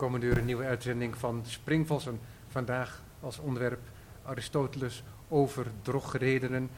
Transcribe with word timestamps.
komende 0.00 0.26
uur 0.26 0.38
een 0.38 0.44
nieuwe 0.44 0.64
uitzending 0.64 1.16
van 1.16 1.42
Springvossen. 1.46 2.20
Vandaag 2.48 3.02
als 3.20 3.38
onderwerp 3.38 3.80
Aristoteles 4.22 5.02
over 5.28 5.66
drogredenen. 5.82 6.70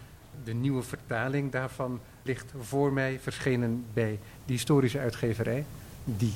De 0.44 0.52
nieuwe 0.52 0.82
vertaling 0.82 1.52
daarvan 1.52 2.00
ligt 2.22 2.52
voor 2.60 2.92
mij, 2.92 3.18
verschenen 3.20 3.84
bij 3.92 4.18
de 4.46 4.52
historische 4.52 4.98
uitgeverij, 4.98 5.64
die 6.04 6.34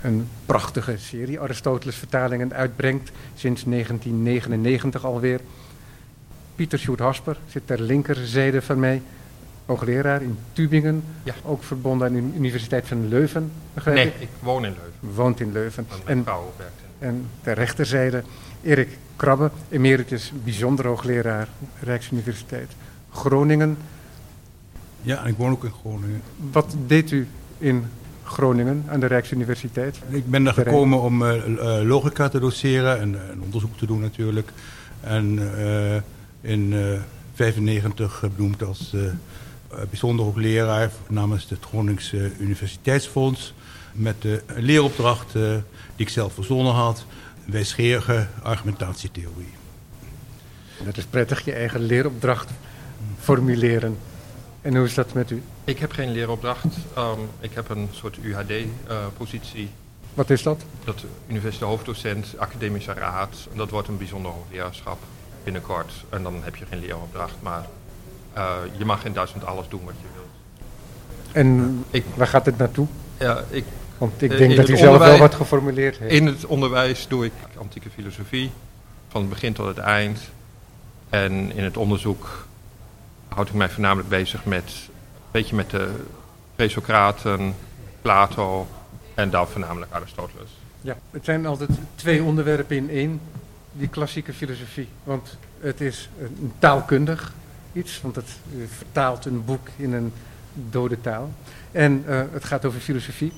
een 0.00 0.28
prachtige 0.46 0.98
serie 0.98 1.40
Aristoteles 1.40 1.96
vertalingen 1.96 2.52
uitbrengt, 2.52 3.10
sinds 3.34 3.64
1999 3.64 5.04
alweer. 5.04 5.40
Pieter 6.54 6.78
Sjoerd 6.78 7.00
Hasper 7.00 7.36
zit 7.48 7.66
ter 7.66 7.80
linkerzijde 7.80 8.62
van 8.62 8.78
mij, 8.78 9.02
hoogleraar 9.70 10.22
in 10.22 10.38
Tübingen, 10.52 11.02
Ja. 11.22 11.34
ook 11.44 11.62
verbonden 11.62 12.06
aan 12.08 12.14
de 12.14 12.36
Universiteit 12.38 12.86
van 12.86 13.08
Leuven, 13.08 13.50
begrijp 13.74 13.96
Nee, 13.96 14.06
ik? 14.06 14.14
ik 14.20 14.28
woon 14.40 14.64
in 14.64 14.70
Leuven. 14.72 15.14
Woont 15.16 15.40
in 15.40 15.52
Leuven. 15.52 15.86
En 16.04 16.16
in 16.18 16.24
en 16.98 17.26
ter 17.42 17.54
rechterzijde 17.54 18.22
Erik 18.62 18.98
Krabbe, 19.16 19.50
emeritus 19.68 20.32
bijzonder 20.44 20.86
hoogleraar 20.86 21.48
Rijksuniversiteit 21.80 22.70
Groningen. 23.12 23.76
Ja, 25.02 25.24
ik 25.24 25.36
woon 25.36 25.50
ook 25.50 25.64
in 25.64 25.72
Groningen. 25.80 26.22
Wat 26.52 26.74
deed 26.86 27.10
u 27.10 27.26
in 27.58 27.84
Groningen 28.24 28.84
aan 28.88 29.00
de 29.00 29.06
Rijksuniversiteit? 29.06 29.98
Ik 30.08 30.30
ben 30.30 30.44
daar 30.44 30.54
gekomen 30.54 31.00
om 31.00 31.22
eh, 31.22 31.36
eh, 31.36 31.86
logica 31.86 32.28
te 32.28 32.38
doseren 32.40 33.00
en, 33.00 33.14
eh, 33.14 33.28
en 33.30 33.40
onderzoek 33.42 33.76
te 33.78 33.86
doen 33.86 34.00
natuurlijk. 34.00 34.50
En 35.00 35.38
eh, 35.56 35.94
in 36.40 36.68
1995 36.70 38.24
benoemd 38.36 38.62
als 38.62 38.94
bijzonder 39.90 40.24
hoogleraar 40.24 40.90
namens 41.08 41.48
het 41.48 41.64
Gronings 41.64 42.12
eh, 42.12 42.40
Universiteitsfonds. 42.40 43.54
Met 43.92 44.22
de 44.22 44.42
leeropdracht 44.56 45.34
eh, 45.34 45.42
die 45.96 46.06
ik 46.06 46.08
zelf 46.08 46.34
verzonnen 46.34 46.72
had. 46.72 47.04
Wijsgerige 47.44 48.26
argumentatietheorie. 48.42 49.54
Dat 50.84 50.96
is 50.96 51.04
prettig, 51.04 51.44
je 51.44 51.52
eigen 51.52 51.80
leeropdracht 51.80 52.50
formuleren. 53.18 53.98
En 54.62 54.76
hoe 54.76 54.84
is 54.84 54.94
dat 54.94 55.12
met 55.12 55.30
u? 55.30 55.42
Ik 55.64 55.78
heb 55.78 55.92
geen 55.92 56.10
leeropdracht. 56.10 56.66
Ehm, 56.94 57.20
ik 57.40 57.54
heb 57.54 57.68
een 57.68 57.88
soort 57.92 58.18
UHD-positie. 58.22 59.70
Wat 60.14 60.30
is 60.30 60.42
dat? 60.42 60.64
dat 60.84 61.04
universitair 61.28 61.70
hoofddocent, 61.70 62.34
academische 62.38 62.92
raad. 62.92 63.48
En 63.50 63.56
dat 63.56 63.70
wordt 63.70 63.88
een 63.88 63.98
bijzonder 63.98 64.32
hoogleraarschap 64.32 64.98
binnenkort. 65.44 65.92
En 66.08 66.22
dan 66.22 66.42
heb 66.42 66.56
je 66.56 66.66
geen 66.66 66.80
leeropdracht, 66.80 67.34
maar 67.42 67.66
eh, 68.32 68.54
je 68.76 68.84
mag 68.84 69.04
in 69.04 69.12
Duitsland 69.12 69.46
alles 69.46 69.68
doen 69.68 69.80
wat 69.84 69.94
je 70.00 70.06
wilt. 70.14 70.26
En 71.32 71.84
Ik, 71.90 72.04
waar 72.14 72.26
gaat 72.26 72.46
het 72.46 72.58
naartoe? 72.58 72.86
ja, 73.18 73.42
ik, 73.50 73.64
Want 73.98 74.22
ik 74.22 74.32
Eh, 74.32 74.38
denk 74.38 74.56
dat 74.56 74.68
u 74.68 74.76
zelf 74.76 74.98
wel 74.98 75.18
wat 75.18 75.34
geformuleerd 75.34 75.98
heeft. 75.98 76.12
in 76.12 76.26
het 76.26 76.46
onderwijs 76.46 77.08
doe 77.08 77.24
ik 77.24 77.32
antieke 77.58 77.90
filosofie, 77.90 78.50
van 79.08 79.20
het 79.20 79.30
begin 79.30 79.52
tot 79.52 79.66
het 79.66 79.78
eind. 79.78 80.18
En 81.08 81.32
in 81.56 81.64
het 81.64 81.76
onderzoek 81.76 82.46
houd 83.28 83.48
ik 83.48 83.54
mij 83.54 83.68
voornamelijk 83.68 84.08
bezig 84.08 84.44
met 84.44 84.64
een 84.64 84.92
beetje 85.30 85.56
met 85.56 85.70
de 85.70 85.88
presocraten, 86.56 87.54
Plato 88.02 88.66
en 89.14 89.30
dan 89.30 89.48
voornamelijk 89.48 89.92
Aristoteles. 89.92 90.50
Ja, 90.80 90.96
het 91.10 91.24
zijn 91.24 91.46
altijd 91.46 91.70
twee 91.94 92.22
onderwerpen 92.22 92.76
in 92.76 92.90
één, 92.90 93.20
die 93.72 93.88
klassieke 93.88 94.32
filosofie. 94.32 94.88
Want 95.04 95.36
het 95.60 95.80
is 95.80 96.08
een 96.20 96.52
taalkundig 96.58 97.32
iets, 97.72 98.00
want 98.00 98.16
het 98.16 98.28
eh, 98.28 98.58
vertaalt 98.76 99.24
een 99.24 99.44
boek 99.44 99.68
in 99.76 99.92
een 99.92 100.12
dode 100.70 101.00
taal. 101.00 101.32
En 101.72 102.02
eh, 102.06 102.22
het 102.32 102.44
gaat 102.44 102.64
over 102.64 102.80
filosofie. 102.80 103.32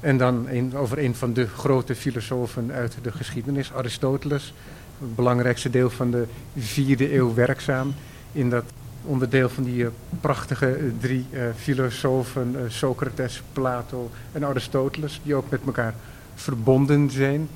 En 0.00 0.18
dan 0.18 0.48
over 0.74 0.98
een 0.98 1.14
van 1.14 1.32
de 1.32 1.46
grote 1.46 1.94
filosofen 1.94 2.72
uit 2.72 2.96
de 3.02 3.12
geschiedenis, 3.12 3.72
Aristoteles. 3.72 4.54
Het 4.98 5.14
belangrijkste 5.14 5.70
deel 5.70 5.90
van 5.90 6.10
de 6.10 6.24
vierde 6.56 7.14
eeuw 7.14 7.34
werkzaam. 7.34 7.94
In 8.32 8.50
dat 8.50 8.64
onderdeel 9.02 9.48
van 9.48 9.64
die 9.64 9.84
eh, 9.84 9.90
prachtige 10.20 10.92
drie 11.00 11.26
filosofen, 11.56 12.56
Socrates, 12.68 13.42
Plato 13.52 14.10
en 14.32 14.44
Aristoteles, 14.44 15.20
die 15.22 15.34
ook 15.34 15.50
met 15.50 15.60
elkaar 15.66 15.94
verbonden 16.34 17.10
zijn. 17.10 17.48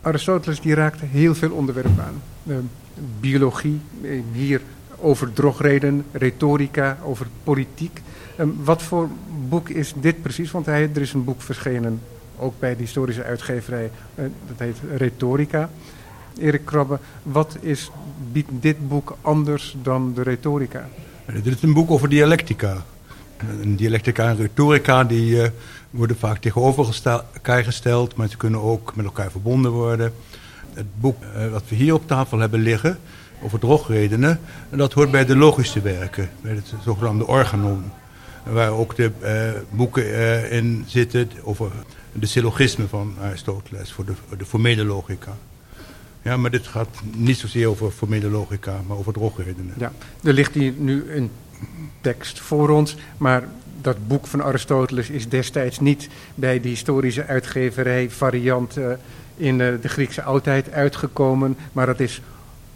Aristoteles 0.00 0.60
die 0.60 0.74
raakte 0.74 1.04
heel 1.04 1.34
veel 1.34 1.50
onderwerpen 1.50 2.04
aan. 2.04 2.22
Biologie, 3.20 3.80
hier 4.32 4.60
over 5.04 5.32
drogreden, 5.32 6.04
retorica, 6.12 6.98
over 7.04 7.26
politiek. 7.44 8.02
Eh, 8.36 8.46
wat 8.64 8.82
voor 8.82 9.08
boek 9.48 9.68
is 9.68 9.92
dit 9.96 10.22
precies? 10.22 10.50
Want 10.50 10.66
hij, 10.66 10.90
er 10.94 11.00
is 11.00 11.12
een 11.12 11.24
boek 11.24 11.42
verschenen, 11.42 12.00
ook 12.38 12.54
bij 12.58 12.76
de 12.76 12.82
historische 12.82 13.24
uitgeverij, 13.24 13.90
eh, 14.14 14.24
dat 14.46 14.58
heet 14.58 14.76
Retorica. 14.96 15.70
Erik 16.38 16.64
Krabbe, 16.64 16.98
wat 17.22 17.56
is, 17.60 17.90
biedt 18.32 18.48
dit 18.60 18.88
boek 18.88 19.16
anders 19.20 19.76
dan 19.82 20.12
de 20.14 20.22
retorica? 20.22 20.88
Dit 21.42 21.46
is 21.46 21.62
een 21.62 21.72
boek 21.72 21.90
over 21.90 22.08
dialectica. 22.08 22.84
En 23.36 23.76
dialectica 23.76 24.28
en 24.28 24.36
retorica 24.36 25.04
die, 25.04 25.42
eh, 25.42 25.50
worden 25.90 26.16
vaak 26.16 26.38
tegenover 26.38 27.00
elkaar 27.04 27.64
gesteld, 27.64 28.16
maar 28.16 28.28
ze 28.28 28.36
kunnen 28.36 28.60
ook 28.60 28.94
met 28.94 29.04
elkaar 29.04 29.30
verbonden 29.30 29.70
worden. 29.70 30.12
Het 30.74 30.86
boek 31.00 31.22
eh, 31.22 31.50
wat 31.50 31.62
we 31.68 31.74
hier 31.74 31.94
op 31.94 32.06
tafel 32.06 32.38
hebben 32.38 32.60
liggen, 32.60 32.98
over 33.42 33.58
drogredenen, 33.58 34.40
en 34.70 34.78
dat 34.78 34.92
hoort 34.92 35.10
bij 35.10 35.24
de 35.24 35.36
logische 35.36 35.80
werken, 35.80 36.30
bij 36.40 36.54
het 36.54 36.74
zogenaamde 36.84 37.26
organon. 37.26 37.82
Waar 38.44 38.70
ook 38.70 38.96
de 38.96 39.10
eh, 39.20 39.50
boeken 39.70 40.14
eh, 40.14 40.52
in 40.52 40.84
zitten 40.86 41.28
over 41.42 41.70
de 42.12 42.26
syllogismen 42.26 42.88
van 42.88 43.14
Aristoteles, 43.20 43.92
voor 43.92 44.04
de, 44.04 44.12
de 44.38 44.44
formele 44.44 44.84
logica. 44.84 45.36
Ja, 46.22 46.36
maar 46.36 46.50
dit 46.50 46.66
gaat 46.66 46.88
niet 47.14 47.36
zozeer 47.36 47.68
over 47.68 47.90
formele 47.90 48.28
logica, 48.28 48.80
maar 48.86 48.96
over 48.96 49.12
drogredenen. 49.12 49.74
Ja, 49.78 49.92
er 50.22 50.32
ligt 50.32 50.54
hier 50.54 50.72
nu 50.76 51.12
een 51.12 51.30
tekst 52.00 52.40
voor 52.40 52.68
ons, 52.68 52.96
maar 53.16 53.48
dat 53.80 54.08
boek 54.08 54.26
van 54.26 54.42
Aristoteles 54.42 55.10
is 55.10 55.28
destijds 55.28 55.80
niet 55.80 56.08
bij 56.34 56.60
de 56.60 56.68
historische 56.68 57.26
uitgeverij 57.26 58.10
variant 58.10 58.76
eh, 58.76 58.92
in 59.36 59.58
de 59.58 59.88
Griekse 59.88 60.22
oudheid 60.22 60.72
uitgekomen, 60.72 61.56
maar 61.72 61.88
het 61.88 62.00
is 62.00 62.20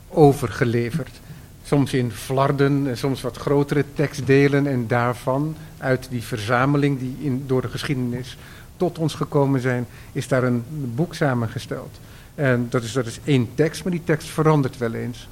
overgeleverd. 0.09 1.21
Soms 1.65 1.93
in 1.93 2.13
flarden, 2.13 2.89
en 2.89 2.97
soms 2.97 3.21
wat 3.21 3.37
grotere 3.37 3.85
tekstdelen 3.95 4.67
en 4.67 4.87
daarvan, 4.87 5.57
uit 5.79 6.07
die 6.11 6.23
verzameling 6.23 6.99
die 6.99 7.17
in, 7.21 7.45
door 7.47 7.63
de 7.63 7.69
geschiedenis 7.69 8.37
tot 8.77 8.99
ons 8.99 9.15
gekomen 9.15 9.61
zijn, 9.61 9.87
is 10.13 10.29
daar 10.29 10.43
een 10.43 10.65
boek 10.95 11.15
samengesteld. 11.15 11.99
En 12.35 12.67
dat 12.71 12.83
is, 12.83 12.93
dat 12.93 13.07
is 13.07 13.21
één 13.25 13.49
tekst, 13.55 13.83
maar 13.83 13.93
die 13.93 14.05
tekst 14.05 14.29
verandert 14.29 14.79
wel 14.79 14.93
eens. 14.93 15.29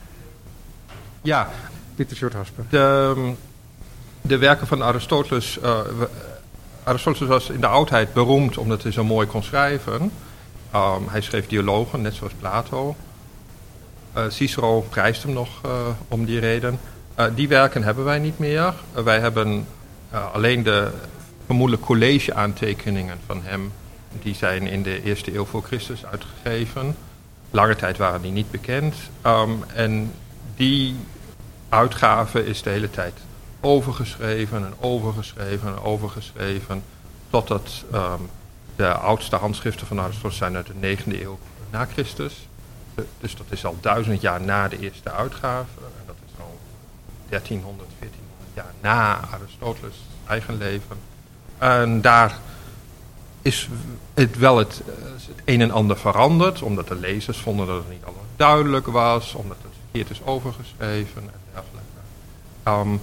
Ja, 1.23 1.51
Pieter 1.95 2.17
Short 2.17 2.33
Hasper. 2.33 2.65
De, 2.69 3.33
de 4.23 4.39
werken 4.39 4.67
van 4.67 4.83
Aristoteles. 4.83 5.61
eh, 5.61 5.81
Aristoteles 6.85 7.29
was 7.29 7.51
in 7.51 7.61
de 7.61 7.67
oudheid 7.67 8.13
beroemd 8.13 8.59
omdat 8.59 8.83
hij 8.83 8.93
zo 8.93 9.05
mooi 9.05 9.27
kon 9.27 9.43
schrijven. 9.43 10.11
Ehm, 10.71 11.03
hij 11.07 11.21
schreef 11.21 11.47
dialogen, 11.47 12.03
net 12.03 12.15
zoals 12.15 12.33
Plato. 12.39 12.97
Eh, 14.17 14.25
Cicero 14.29 14.81
prijst 14.81 15.23
hem 15.23 15.33
nog 15.33 15.49
eh, 15.65 15.71
om 16.09 16.25
die 16.25 16.39
reden. 16.39 16.79
Eh, 17.15 17.27
die 17.35 17.49
werken 17.49 17.83
hebben 17.83 18.05
wij 18.05 18.19
niet 18.19 18.39
meer. 18.39 18.75
Wij 18.93 19.21
hebben 19.21 19.67
alleen 20.33 20.63
de 20.63 20.91
vermoedelijk 21.47 21.85
college-aantekeningen 21.85 23.19
van 23.27 23.41
hem. 23.43 23.73
Die 24.23 24.35
zijn 24.35 24.67
in 24.67 24.83
de 24.83 25.03
eerste 25.03 25.35
eeuw 25.35 25.45
voor 25.45 25.63
Christus 25.63 26.07
uitgegeven. 26.07 26.97
Lange 27.51 27.77
tijd 27.77 27.97
waren 27.97 28.23
die 28.23 28.33
niet 28.33 28.51
bekend. 28.51 28.95
Ehm, 29.23 29.51
en 29.75 30.13
die 30.57 30.97
uitgave 31.69 32.47
is 32.47 32.63
de 32.63 32.71
hele 32.71 32.91
tijd 32.91 33.15
overgeschreven 33.61 34.65
en 34.65 34.75
overgeschreven 34.81 35.69
en 35.69 35.83
overgeschreven. 35.83 36.83
Totdat 37.31 37.85
ehm, 37.93 38.21
de 38.77 38.89
oudste 38.89 39.37
handschriften 39.37 39.87
van 39.87 40.01
Aristoteles 40.01 40.37
zijn 40.37 40.57
uit 40.57 40.67
de 40.67 40.75
9e 40.81 41.23
eeuw 41.23 41.39
na 41.71 41.85
Christus. 41.85 42.49
Dus 43.21 43.37
dat 43.37 43.47
is 43.49 43.65
al 43.65 43.77
duizend 43.81 44.21
jaar 44.21 44.41
na 44.41 44.69
de 44.69 44.79
eerste 44.79 45.13
uitgave. 45.13 45.81
En 45.81 46.07
dat 46.07 46.17
is 46.27 46.41
al 46.41 46.59
1300, 47.29 47.89
1400 47.99 48.51
jaar 48.55 48.73
na 48.81 49.21
Aristoteles 49.31 49.97
eigen 50.27 50.57
leven. 50.57 50.97
En 51.59 52.01
daar 52.01 52.39
is 53.43 53.69
het 54.15 54.39
wel 54.39 54.59
het, 54.59 54.83
eh, 54.87 54.93
het 55.27 55.43
een 55.45 55.61
en 55.61 55.71
ander 55.71 55.97
veranderd. 55.97 56.63
Omdat 56.63 56.89
de 56.89 56.95
lezers 56.95 57.39
vonden 57.39 57.67
dat 57.67 57.77
het 57.77 57.91
niet 57.91 58.05
allemaal 58.05 58.25
duidelijk 58.37 58.87
was. 58.87 59.35
Omdat 59.35 59.57
het 59.63 59.73
verkeerd 59.83 60.11
is 60.11 60.27
overgeschreven 60.27 61.23
en 61.23 61.41
dergelijke. 61.53 61.87
Ehm, 62.63 62.97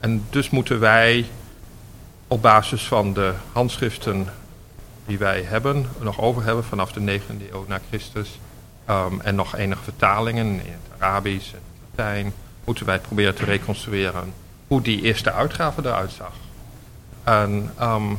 en 0.00 0.26
dus 0.30 0.50
moeten 0.50 0.80
wij 0.80 1.26
op 2.28 2.42
basis 2.42 2.82
van 2.82 3.12
de 3.12 3.34
handschriften 3.52 4.26
die 5.06 5.18
wij 5.18 5.42
hebben, 5.42 5.86
nog 6.00 6.20
over 6.20 6.44
hebben 6.44 6.64
vanaf 6.64 6.92
de 6.92 7.00
9e 7.00 7.50
eeuw 7.52 7.64
na 7.68 7.80
Christus. 7.88 8.38
Ehm, 8.90 9.20
en 9.20 9.34
nog 9.34 9.56
enige 9.56 9.82
vertalingen 9.82 10.46
in 10.46 10.72
het 10.72 10.98
Arabisch 10.98 11.52
en 11.52 11.60
het 11.62 11.88
Latijn. 11.96 12.32
Moeten 12.64 12.86
wij 12.86 12.98
proberen 12.98 13.34
te 13.34 13.44
reconstrueren 13.44 14.32
hoe 14.66 14.82
die 14.82 15.02
eerste 15.02 15.32
uitgave 15.32 15.80
eruit 15.84 16.10
zag. 16.10 16.32
En 17.24 17.72
ehm, 17.78 18.14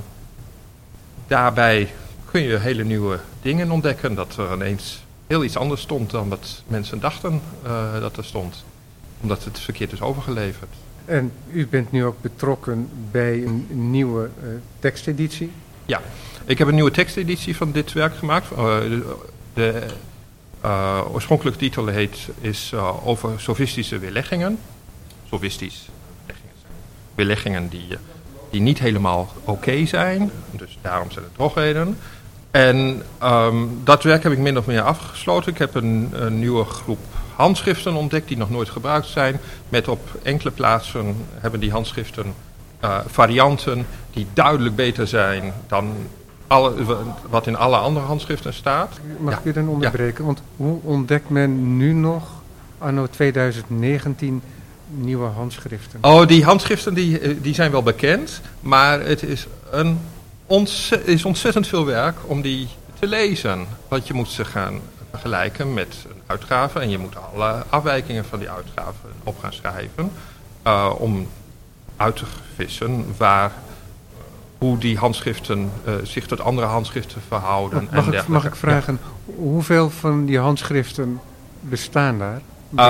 daarbij 1.28 1.94
kun 2.32 2.42
je 2.42 2.58
hele 2.58 2.84
nieuwe 2.84 3.20
dingen 3.42 3.72
ontdekken. 3.72 4.16
Dat 4.16 4.38
er 4.38 4.54
ineens 4.54 5.04
heel 5.28 5.44
iets 5.44 5.58
anders 5.58 5.82
stond 5.82 6.10
dan 6.10 6.30
wat 6.30 6.64
mensen 6.68 7.00
dachten 7.00 7.42
uh, 7.66 8.00
dat 8.00 8.18
er 8.18 8.26
stond. 8.26 8.64
Omdat 9.22 9.44
het 9.44 9.60
verkeerd 9.60 9.92
is 9.92 10.02
overgeleverd. 10.02 10.70
En 11.06 11.32
u 11.52 11.68
bent 11.68 11.92
nu 11.92 12.06
ook 12.06 12.22
betrokken 12.22 12.90
bij 13.12 13.44
een 13.44 13.68
nieuwe 13.70 14.30
uh, 14.44 14.50
teksteditie? 14.80 15.52
Ja, 15.86 16.02
ik 16.46 16.58
heb 16.58 16.68
een 16.68 16.76
nieuwe 16.76 16.92
teksteditie 16.92 17.56
van 17.56 17.72
dit 17.72 17.94
werk 17.94 18.16
gemaakt. 18.16 18.52
Uh, 18.52 18.58
de, 18.58 19.16
de 19.54 19.86
oorspronkelijke 21.12 21.60
titel 21.60 21.88
heet, 21.88 22.30
is 22.42 22.74
over 23.04 23.40
sofistische 23.40 24.00
weerleggingen. 24.00 24.60
Sofistisch 25.28 25.90
weerleggingen 27.16 27.70
die, 27.70 27.88
die 28.50 28.62
niet 28.62 28.80
helemaal 28.80 29.30
oké 29.44 29.86
zijn. 29.86 30.32
Dus 30.52 30.78
daarom 30.82 31.12
zijn 31.12 31.26
het 31.26 31.34
drogheden. 31.34 31.98
En 32.52 33.04
um, 33.24 33.82
dat 33.84 34.04
werk 34.04 34.24
heb 34.24 34.32
ik 34.32 34.38
min 34.38 34.58
of 34.58 34.66
meer 34.66 34.82
afgesloten. 34.82 35.52
Ik 35.52 35.58
heb 35.58 35.76
een, 35.76 36.40
nieuwe 36.40 36.66
groep 36.66 37.00
handschriften 37.36 37.94
ontdekt 37.94 38.28
die 38.28 38.38
nog 38.38 38.50
nooit 38.50 38.70
gebruikt 38.70 39.08
zijn. 39.08 39.40
Met 39.70 39.88
op 39.88 40.20
enkele 40.24 40.52
plaatsen 40.52 41.16
hebben 41.34 41.60
die 41.60 41.72
handschriften 41.72 42.34
uh, 42.84 43.00
varianten 43.08 43.86
die 44.14 44.28
duidelijk 44.34 44.76
beter 44.76 45.08
zijn 45.08 45.54
dan 45.68 45.96
alle, 46.52 46.74
wat 47.30 47.48
in 47.48 47.56
alle 47.56 47.78
andere 47.78 48.06
handschriften 48.06 48.54
staat. 48.54 49.00
Mag 49.20 49.34
ja. 49.34 49.40
ik 49.40 49.46
u 49.46 49.52
dan 49.52 49.68
onderbreken? 49.68 50.26
Want 50.26 50.42
hoe 50.56 50.80
ontdekt 50.84 51.30
men 51.30 51.78
nu 51.78 51.94
nog, 51.94 52.24
anno 52.78 53.08
2019, 53.08 54.42
nieuwe 54.88 55.28
handschriften? 55.28 56.00
Oh, 56.02 56.28
die 56.28 56.44
handschriften 56.44 56.94
die, 56.94 57.42
die 57.42 57.54
zijn 57.54 57.72
wel 57.72 57.84
bekend, 57.84 58.42
maar 58.60 59.02
het 59.02 59.24
is, 59.24 59.48
een 59.72 60.00
ontzettend, 60.46 61.10
is 61.10 61.26
ontzettend 61.26 61.68
veel 61.68 61.86
werk 61.86 62.18
om 62.26 62.42
die 62.42 62.68
te 63.00 63.08
lezen. 63.08 63.66
Want 63.88 64.08
je 64.08 64.14
moet 64.14 64.30
ze 64.30 64.46
gaan 64.46 64.80
vergelijken 65.10 65.74
met 65.74 66.06
een 66.10 66.22
uitgave 66.26 66.80
en 66.80 66.90
je 66.90 66.98
moet 66.98 67.16
alle 67.34 67.64
afwijkingen 67.70 68.26
van 68.26 68.40
die 68.40 68.50
uitgave 68.50 69.08
op 69.24 69.40
gaan 69.40 69.54
schrijven. 69.54 70.12
Uh, 70.68 70.94
om 70.98 71.28
uit 71.98 72.16
te 72.16 72.26
vissen 72.56 73.06
waar, 73.18 73.52
hoe 74.62 74.78
die 74.78 74.98
handschriften 74.98 75.72
uh, 75.88 75.94
zich 76.04 76.26
tot 76.26 76.42
andere 76.42 76.68
handschriften 76.68 77.22
verhouden. 77.28 77.88
Mag, 77.92 78.08
en 78.08 78.14
ik, 78.14 78.28
mag 78.28 78.46
ik 78.46 78.56
vragen, 78.56 79.00
ja. 79.02 79.34
hoeveel 79.36 79.90
van 79.90 80.26
die 80.26 80.40
handschriften 80.40 81.20
bestaan 81.60 82.18
daar? 82.18 82.42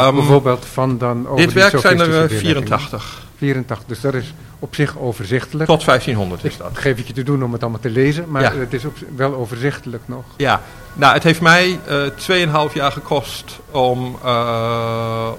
Um, 0.07 0.15
Bijvoorbeeld 0.15 0.65
van 0.65 0.97
dan 0.97 1.27
over 1.27 1.45
Dit 1.45 1.53
werk 1.53 1.79
zijn 1.79 1.99
er 1.99 2.29
84. 2.29 3.25
84, 3.37 3.87
dus 3.87 4.01
dat 4.01 4.13
is 4.13 4.33
op 4.59 4.75
zich 4.75 4.97
overzichtelijk. 4.97 5.69
Tot 5.69 5.85
1500 5.85 6.43
is 6.43 6.57
dat. 6.57 6.67
Dat 6.67 6.77
geef 6.77 6.97
ik 6.97 7.07
je 7.07 7.13
te 7.13 7.23
doen 7.23 7.43
om 7.43 7.53
het 7.53 7.61
allemaal 7.61 7.79
te 7.79 7.89
lezen, 7.89 8.25
maar 8.29 8.41
ja. 8.41 8.55
het 8.55 8.73
is 8.73 8.85
op, 8.85 8.97
wel 9.15 9.33
overzichtelijk 9.33 10.03
nog. 10.05 10.23
Ja, 10.37 10.61
nou 10.93 11.13
het 11.13 11.23
heeft 11.23 11.41
mij 11.41 11.79
uh, 11.89 12.67
2,5 12.69 12.73
jaar 12.73 12.91
gekost 12.91 13.59
om, 13.71 14.17
uh, 14.25 15.29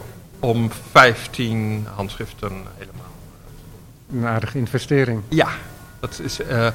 om 0.41 0.71
15 0.91 1.87
handschriften 1.95 2.53
helemaal. 2.79 3.11
Een 4.13 4.27
aardige 4.27 4.59
investering. 4.59 5.21
Ja, 5.29 5.49
dat 6.03 6.21
is, 6.23 6.41
uh, 6.41 6.69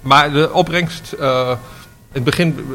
maar 0.00 0.32
de 0.32 0.52
opbrengst, 0.52 1.12
in 1.12 1.58
het 2.12 2.24
begin, 2.24 2.66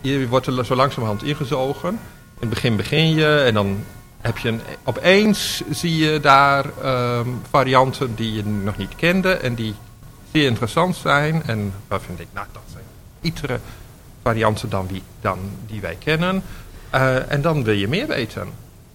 je 0.00 0.28
wordt 0.28 0.46
er 0.46 0.64
zo 0.64 0.74
langzamerhand 0.74 1.22
ingezogen. 1.22 1.88
In 1.90 1.98
het 2.38 2.48
begin 2.48 2.76
begin 2.76 3.14
je 3.14 3.42
en 3.46 3.54
dan 3.54 3.84
heb 4.20 4.38
je 4.38 4.48
een, 4.48 4.60
opeens 4.84 5.62
zie 5.70 5.96
je 5.96 6.20
daar 6.20 6.64
um, 6.84 7.40
varianten 7.50 8.14
die 8.14 8.32
je 8.32 8.44
nog 8.44 8.76
niet 8.76 8.96
kende 8.96 9.32
en 9.32 9.54
die 9.54 9.74
zeer 10.32 10.46
interessant 10.46 10.96
zijn. 10.96 11.42
En 11.46 11.72
waarvan 11.88 12.14
ik, 12.18 12.26
nou 12.32 12.46
dat 12.52 12.62
zijn 12.72 12.84
itere 13.20 13.60
varianten 14.22 14.68
dan, 14.70 14.88
dan 15.20 15.38
die 15.66 15.80
wij 15.80 15.96
kennen. 16.04 16.42
En 17.28 17.42
dan 17.42 17.64
wil 17.64 17.74
je 17.74 17.88
meer 17.88 18.06
weten. 18.06 18.48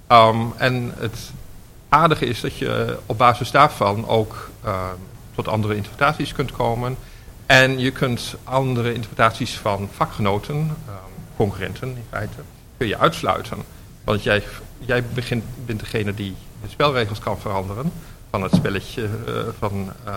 Um, 0.08 0.54
en 0.58 0.94
het 0.98 1.32
aardige 1.90 2.26
is 2.26 2.42
dat 2.42 2.58
je 2.58 2.98
op 3.06 3.18
basis 3.18 3.52
daarvan 3.52 4.08
ook 4.08 4.50
uh, 4.66 4.86
tot 5.36 5.48
andere 5.48 5.76
interpretaties 5.76 6.34
kunt 6.34 6.52
komen. 6.52 6.98
En 7.46 7.80
je 7.80 7.92
kunt 7.92 8.36
andere 8.44 8.94
interpretaties 8.94 9.58
van 9.58 9.90
vakgenoten, 9.92 10.56
um, 10.56 10.76
concurrenten 11.36 11.88
in 11.88 12.06
feite, 12.10 12.38
kun 12.78 12.88
je 12.88 12.98
uitsluiten. 12.98 13.58
Want 14.04 14.24
jij, 14.24 14.44
jij 14.80 15.04
begint, 15.14 15.44
bent 15.66 15.80
degene 15.80 16.14
die 16.14 16.36
de 16.62 16.70
spelregels 16.70 17.20
kan 17.20 17.40
veranderen 17.40 17.92
van 18.30 18.44
het 18.44 18.56
spelletje 18.56 19.02
uh, 19.28 19.42
van 19.60 19.92
uh, 20.08 20.14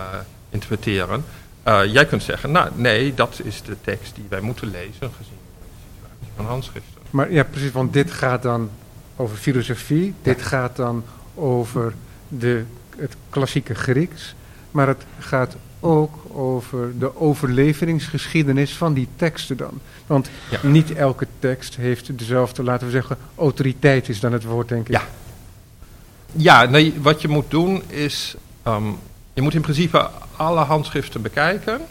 interpreteren. 0.49 1.25
Uh, 1.67 1.85
jij 1.85 2.05
kunt 2.05 2.23
zeggen, 2.23 2.51
nou 2.51 2.69
nee, 2.75 3.13
dat 3.13 3.39
is 3.43 3.61
de 3.61 3.77
tekst 3.81 4.15
die 4.15 4.25
wij 4.29 4.41
moeten 4.41 4.71
lezen 4.71 5.11
gezien 5.17 5.39
de 5.59 5.85
situatie 5.85 6.33
van 6.35 6.45
handschriften. 6.45 7.01
Maar 7.09 7.31
ja, 7.31 7.43
precies, 7.43 7.71
want 7.71 7.93
dit 7.93 8.11
gaat 8.11 8.41
dan 8.41 8.69
over 9.15 9.37
filosofie, 9.37 10.13
dit 10.21 10.41
gaat 10.41 10.75
dan 10.75 11.03
over 11.35 11.93
de, 12.27 12.63
het 12.97 13.15
klassieke 13.29 13.75
Grieks, 13.75 14.35
maar 14.77 14.87
het 14.87 15.05
gaat 15.19 15.55
ook 15.79 16.15
over 16.33 16.99
de 16.99 17.19
overleveringsgeschiedenis 17.19 18.73
van 18.73 18.93
die 18.93 19.07
teksten 19.15 19.57
dan. 19.57 19.79
Want 20.07 20.29
ja. 20.49 20.59
niet 20.61 20.93
elke 20.93 21.27
tekst 21.39 21.75
heeft 21.75 22.17
dezelfde, 22.17 22.63
laten 22.63 22.85
we 22.85 22.91
zeggen, 22.91 23.17
autoriteit 23.35 24.09
is 24.09 24.19
dan 24.19 24.33
het 24.33 24.43
woord, 24.43 24.69
denk 24.69 24.87
ik. 24.87 24.93
Ja, 24.93 25.01
ja 26.31 26.65
nee, 26.65 26.93
wat 27.01 27.21
je 27.21 27.27
moet 27.27 27.51
doen 27.51 27.83
is, 27.87 28.35
um, 28.67 28.97
je 29.33 29.41
moet 29.41 29.53
in 29.53 29.61
principe 29.61 30.09
alle 30.35 30.59
handschriften 30.59 31.21
bekijken 31.21 31.81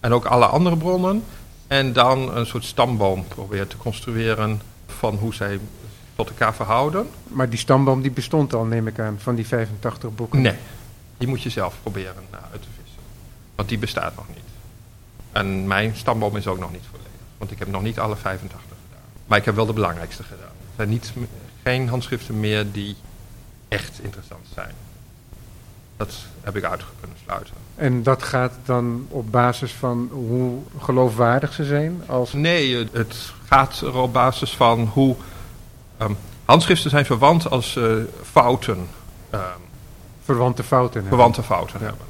en 0.00 0.12
ook 0.12 0.24
alle 0.24 0.46
andere 0.46 0.76
bronnen 0.76 1.22
en 1.66 1.92
dan 1.92 2.36
een 2.36 2.46
soort 2.46 2.64
stamboom 2.64 3.24
proberen 3.28 3.68
te 3.68 3.76
construeren 3.76 4.60
van 4.86 5.14
hoe 5.14 5.34
zij 5.34 5.58
tot 6.14 6.28
elkaar 6.28 6.54
verhouden. 6.54 7.06
Maar 7.28 7.48
die 7.48 7.58
stamboom 7.58 8.02
die 8.02 8.10
bestond 8.10 8.54
al, 8.54 8.64
neem 8.64 8.86
ik 8.86 8.98
aan, 8.98 9.16
van 9.18 9.34
die 9.34 9.46
85 9.46 10.14
boeken? 10.14 10.40
Nee, 10.40 10.56
die 11.18 11.28
moet 11.28 11.42
je 11.42 11.50
zelf 11.50 11.74
proberen 11.82 12.24
uit 12.32 12.62
te 12.62 12.68
vissen. 12.82 13.02
Want 13.54 13.68
die 13.68 13.78
bestaat 13.78 14.16
nog 14.16 14.28
niet. 14.28 14.38
En 15.32 15.66
mijn 15.66 15.96
stamboom 15.96 16.36
is 16.36 16.46
ook 16.46 16.58
nog 16.58 16.72
niet 16.72 16.84
volledig. 16.90 17.10
Want 17.38 17.50
ik 17.50 17.58
heb 17.58 17.68
nog 17.68 17.82
niet 17.82 17.98
alle 17.98 18.16
85 18.16 18.76
gedaan. 18.88 19.02
Maar 19.26 19.38
ik 19.38 19.44
heb 19.44 19.54
wel 19.54 19.66
de 19.66 19.72
belangrijkste 19.72 20.22
gedaan. 20.22 20.46
Er 20.46 20.74
zijn 20.76 20.88
niet, 20.88 21.12
geen 21.62 21.88
handschriften 21.88 22.40
meer 22.40 22.72
die 22.72 22.96
echt 23.68 24.00
interessant 24.02 24.46
zijn. 24.54 24.74
Dat 25.96 26.14
heb 26.40 26.56
ik 26.56 26.64
uit 26.64 26.82
kunnen 27.00 27.16
sluiten. 27.24 27.54
En 27.74 28.02
dat 28.02 28.22
gaat 28.22 28.54
dan 28.64 29.06
op 29.08 29.30
basis 29.30 29.72
van 29.72 30.08
hoe 30.12 30.62
geloofwaardig 30.78 31.52
ze 31.52 31.64
zijn? 31.64 32.02
Als... 32.06 32.32
Nee, 32.32 32.88
het 32.92 33.32
gaat 33.46 33.80
er 33.80 33.96
op 33.96 34.12
basis 34.12 34.56
van 34.56 34.90
hoe... 34.92 35.16
Um, 36.02 36.16
handschriften 36.44 36.90
zijn 36.90 37.04
verwant 37.04 37.50
als 37.50 37.76
uh, 37.76 38.02
fouten. 38.22 38.88
Um, 39.34 39.40
verwante 40.34 40.62
fouten 40.62 41.04
Verwante 41.04 41.42
fouten 41.42 41.78
ja. 41.80 41.86
hebben. 41.86 42.06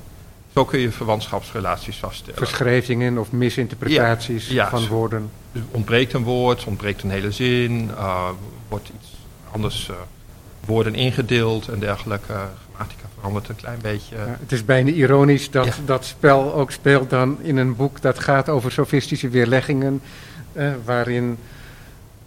Zo 0.54 0.64
kun 0.64 0.78
je 0.78 0.90
verwantschapsrelaties 0.90 1.96
vaststellen. 1.96 2.38
Verschrijvingen 2.38 3.18
of 3.18 3.32
misinterpretaties 3.32 4.48
ja, 4.48 4.54
ja, 4.54 4.68
van 4.70 4.86
woorden. 4.86 5.30
Dus 5.52 5.62
ontbreekt 5.70 6.12
een 6.12 6.22
woord, 6.22 6.64
ontbreekt 6.64 7.02
een 7.02 7.10
hele 7.10 7.30
zin, 7.30 7.90
uh, 7.94 8.28
wordt 8.68 8.90
iets 8.98 9.08
anders 9.52 9.88
uh, 9.90 9.96
woorden 10.64 10.94
ingedeeld 10.94 11.68
en 11.68 11.78
dergelijke. 11.78 12.32
Grammatica 12.68 13.06
verandert 13.14 13.48
een 13.48 13.56
klein 13.56 13.78
beetje. 13.82 14.16
Ja, 14.16 14.36
het 14.40 14.52
is 14.52 14.64
bijna 14.64 14.90
ironisch 14.90 15.50
dat 15.50 15.80
dat 15.84 16.04
spel 16.04 16.54
ook 16.54 16.70
speelt 16.70 17.10
dan 17.10 17.38
in 17.42 17.56
een 17.56 17.76
boek 17.76 18.00
dat 18.00 18.18
gaat 18.18 18.48
over 18.48 18.72
sofistische 18.72 19.28
weerleggingen, 19.28 20.00
uh, 20.52 20.70
waarin 20.84 21.38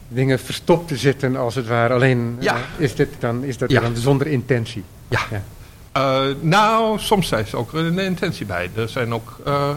dingen 0.07 0.39
verstopt 0.39 0.91
zitten 0.95 1.36
als 1.36 1.55
het 1.55 1.67
ware. 1.67 1.93
Alleen 1.93 2.38
is, 2.77 2.95
dit 2.95 3.10
dan, 3.19 3.43
is 3.43 3.57
dat 3.57 3.69
dan 3.69 3.95
zonder 3.95 4.27
intentie. 4.27 4.83
ja. 5.07 5.19
Uh, 5.98 6.24
nou, 6.39 7.00
soms 7.00 7.27
zijn 7.27 7.48
ze 7.48 7.57
ook 7.57 7.74
een 7.74 8.00
intentie 8.00 8.45
bij. 8.45 8.69
Er 8.75 8.89
zijn 8.89 9.13
ook 9.13 9.39
uh, 9.48 9.69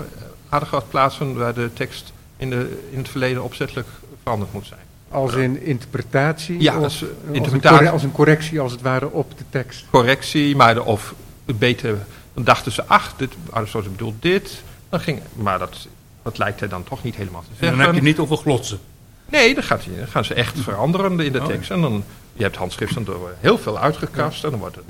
aardige 0.49 0.83
plaatsen 0.89 1.37
waar 1.39 1.55
de 1.55 1.71
tekst 1.73 2.13
in, 2.37 2.51
de, 2.51 2.83
in 2.91 2.99
het 2.99 3.09
verleden 3.09 3.43
opzettelijk 3.43 3.89
veranderd 4.23 4.53
moet 4.53 4.67
zijn. 4.67 4.81
Als 5.11 5.35
in 5.35 5.63
interpretatie? 5.63 6.61
Ja, 6.61 6.77
of, 6.77 6.83
als, 6.83 7.05
interpretatie. 7.31 7.79
Als, 7.79 7.87
een 7.87 7.93
als, 7.93 8.03
een 8.03 8.13
correctie 8.13 8.61
als 8.61 8.73
het 8.73 8.83
ware 8.83 9.11
op 9.11 9.39
de 9.39 9.45
tekst? 9.51 9.85
Correctie, 9.91 10.57
maar 10.57 10.75
de, 10.75 10.83
of 10.83 11.15
beter, 11.45 11.99
dan 12.35 12.45
dachten 12.45 12.73
ze, 12.73 12.85
ach, 12.87 13.15
dit, 13.17 13.33
Aristoteles 13.51 13.97
bedoelt 13.97 14.23
dit. 14.23 14.63
Dan 14.89 15.01
ging, 15.01 15.21
maar 15.35 15.59
dat, 15.59 15.87
dat 16.23 16.39
lijkt 16.39 16.61
hij 16.61 16.69
dan 16.69 16.85
toch 16.85 17.03
niet 17.03 17.17
helemaal 17.17 17.41
te 17.41 17.47
zeggen. 17.49 17.69
En 17.69 17.77
dan 17.77 17.87
heb 17.87 17.95
je 17.95 18.03
niet 18.03 18.19
over 18.19 18.37
glotsen? 18.37 18.79
Nee, 19.27 19.55
dan, 19.55 19.63
gaat 19.63 19.85
hij, 19.85 19.97
dan 19.97 20.07
gaan 20.07 20.25
ze 20.25 20.35
echt 20.35 20.59
veranderen 20.61 21.21
in 21.21 21.33
de 21.33 21.41
oh. 21.41 21.47
tekst. 21.47 21.71
En 21.71 21.81
dan, 21.81 22.05
je 22.33 22.43
hebt 22.43 22.57
handschriften 22.57 23.05
door 23.05 23.35
heel 23.41 23.59
veel 23.59 23.79
uitgekrast 23.79 24.39
ja. 24.39 24.45
en 24.45 24.51
dan 24.51 24.61
wordt 24.61 24.77
het... 24.77 24.85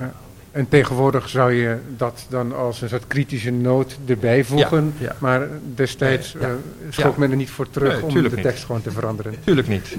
En 0.55 0.69
tegenwoordig 0.69 1.29
zou 1.29 1.53
je 1.53 1.79
dat 1.97 2.27
dan 2.29 2.57
als 2.57 2.83
een 2.83 2.89
soort 2.89 3.07
kritische 3.07 3.51
noot 3.51 3.97
erbij 4.07 4.45
voegen. 4.45 4.95
Ja, 4.99 5.07
ja. 5.07 5.17
Maar 5.19 5.49
destijds 5.75 6.33
ja, 6.41 6.49
uh, 6.49 6.55
schoot 6.91 7.17
men 7.17 7.31
er 7.31 7.37
niet 7.37 7.51
voor 7.51 7.71
terug 7.71 7.93
nee, 7.93 8.03
om 8.03 8.23
de 8.23 8.31
tekst 8.31 8.45
niet. 8.45 8.65
gewoon 8.65 8.83
te 8.83 8.91
veranderen. 8.91 9.35
Tuurlijk 9.45 9.69
niet. 9.69 9.97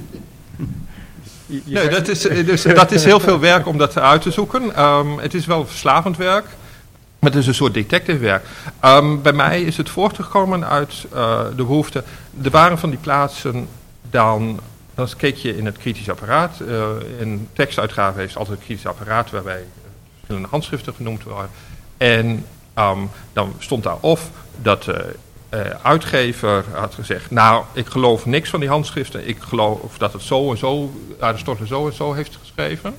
Nee, 1.65 1.89
dat 1.89 2.07
is, 2.07 2.21
dus, 2.21 2.61
dat 2.81 2.91
is 2.91 3.03
heel 3.03 3.19
veel 3.19 3.39
werk 3.39 3.67
om 3.67 3.77
dat 3.77 3.97
uit 3.97 4.21
te 4.21 4.31
zoeken. 4.31 4.83
Um, 4.83 5.19
het 5.19 5.33
is 5.33 5.45
wel 5.45 5.65
verslavend 5.65 6.17
werk. 6.17 6.45
Maar 7.19 7.31
het 7.31 7.39
is 7.39 7.47
een 7.47 7.55
soort 7.55 7.73
detectivewerk. 7.73 8.45
Um, 8.85 9.21
bij 9.21 9.33
mij 9.33 9.61
is 9.61 9.77
het 9.77 9.89
voortgekomen 9.89 10.67
uit 10.67 11.05
uh, 11.13 11.39
de 11.55 11.63
behoefte. 11.63 12.03
Er 12.43 12.49
waren 12.49 12.77
van 12.77 12.89
die 12.89 12.99
plaatsen 12.99 13.67
dan. 14.09 14.59
Dan 14.95 15.07
keek 15.17 15.35
je 15.35 15.57
in 15.57 15.65
het 15.65 15.77
kritisch 15.77 16.09
apparaat. 16.09 16.57
Uh, 16.67 16.85
in 17.19 17.47
tekstuitgave 17.53 18.19
heeft 18.19 18.37
altijd 18.37 18.57
het 18.57 18.65
kritisch 18.65 18.87
apparaat 18.87 19.31
waarbij 19.31 19.63
verschillende 20.25 20.49
handschriften 20.49 20.93
genoemd 20.93 21.23
worden. 21.23 21.49
En 21.97 22.45
um, 22.79 23.09
dan 23.33 23.53
stond 23.57 23.83
daar 23.83 23.97
of 23.99 24.29
dat 24.61 24.83
de 24.83 25.15
uh, 25.53 25.59
uitgever 25.81 26.65
had 26.71 26.93
gezegd: 26.93 27.31
Nou, 27.31 27.63
ik 27.73 27.87
geloof 27.87 28.25
niks 28.25 28.49
van 28.49 28.59
die 28.59 28.69
handschriften. 28.69 29.27
Ik 29.27 29.37
geloof 29.39 29.97
dat 29.97 30.13
het 30.13 30.21
zo 30.21 30.51
en 30.51 30.57
zo, 30.57 30.93
Aristoteles 31.19 31.69
zo 31.69 31.87
en 31.87 31.93
zo 31.93 32.13
heeft 32.13 32.35
geschreven. 32.35 32.95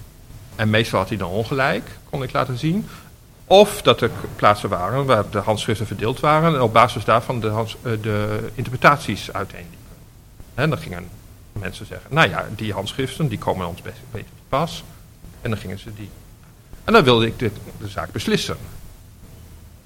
En 0.56 0.71
meestal 0.71 0.99
had 0.99 1.09
hij 1.09 1.18
dan 1.18 1.30
ongelijk, 1.30 1.90
kon 2.11 2.23
ik 2.23 2.33
laten 2.33 2.59
zien. 2.59 2.88
Of 3.45 3.83
dat 3.83 4.00
er 4.00 4.11
plaatsen 4.37 4.68
waren 4.68 5.04
waar 5.04 5.30
de 5.30 5.38
handschriften 5.38 5.87
verdeeld 5.87 6.21
waren 6.21 6.54
en 6.54 6.61
op 6.61 6.73
basis 6.73 7.04
daarvan 7.04 7.40
de, 7.40 7.49
hands, 7.49 7.76
de 7.83 8.49
interpretaties 8.54 9.33
uiteenliepen. 9.33 9.78
En 10.54 10.71
dan 10.71 10.78
gingen 10.78 11.09
mensen 11.52 11.87
zeggen, 11.87 12.14
nou 12.14 12.28
ja, 12.28 12.47
die 12.56 12.73
handschriften 12.73 13.28
die 13.28 13.38
komen 13.38 13.66
ons 13.66 13.83
best 13.83 13.99
beter 14.11 14.28
te 14.28 14.42
pas. 14.49 14.85
En 15.40 15.50
dan 15.50 15.59
gingen 15.59 15.78
ze 15.78 15.90
die. 15.97 16.11
En 16.87 16.93
dan 16.93 17.05
wilde 17.05 17.26
ik 17.26 17.38
de, 17.38 17.50
de 17.78 17.88
zaak 17.88 18.12
beslissen. 18.12 18.57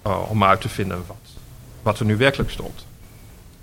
Uh, 0.07 0.31
om 0.31 0.45
uit 0.45 0.61
te 0.61 0.69
vinden 0.69 1.03
wat, 1.07 1.17
wat 1.83 1.99
er 1.99 2.05
nu 2.05 2.17
werkelijk 2.17 2.51
stond. 2.51 2.87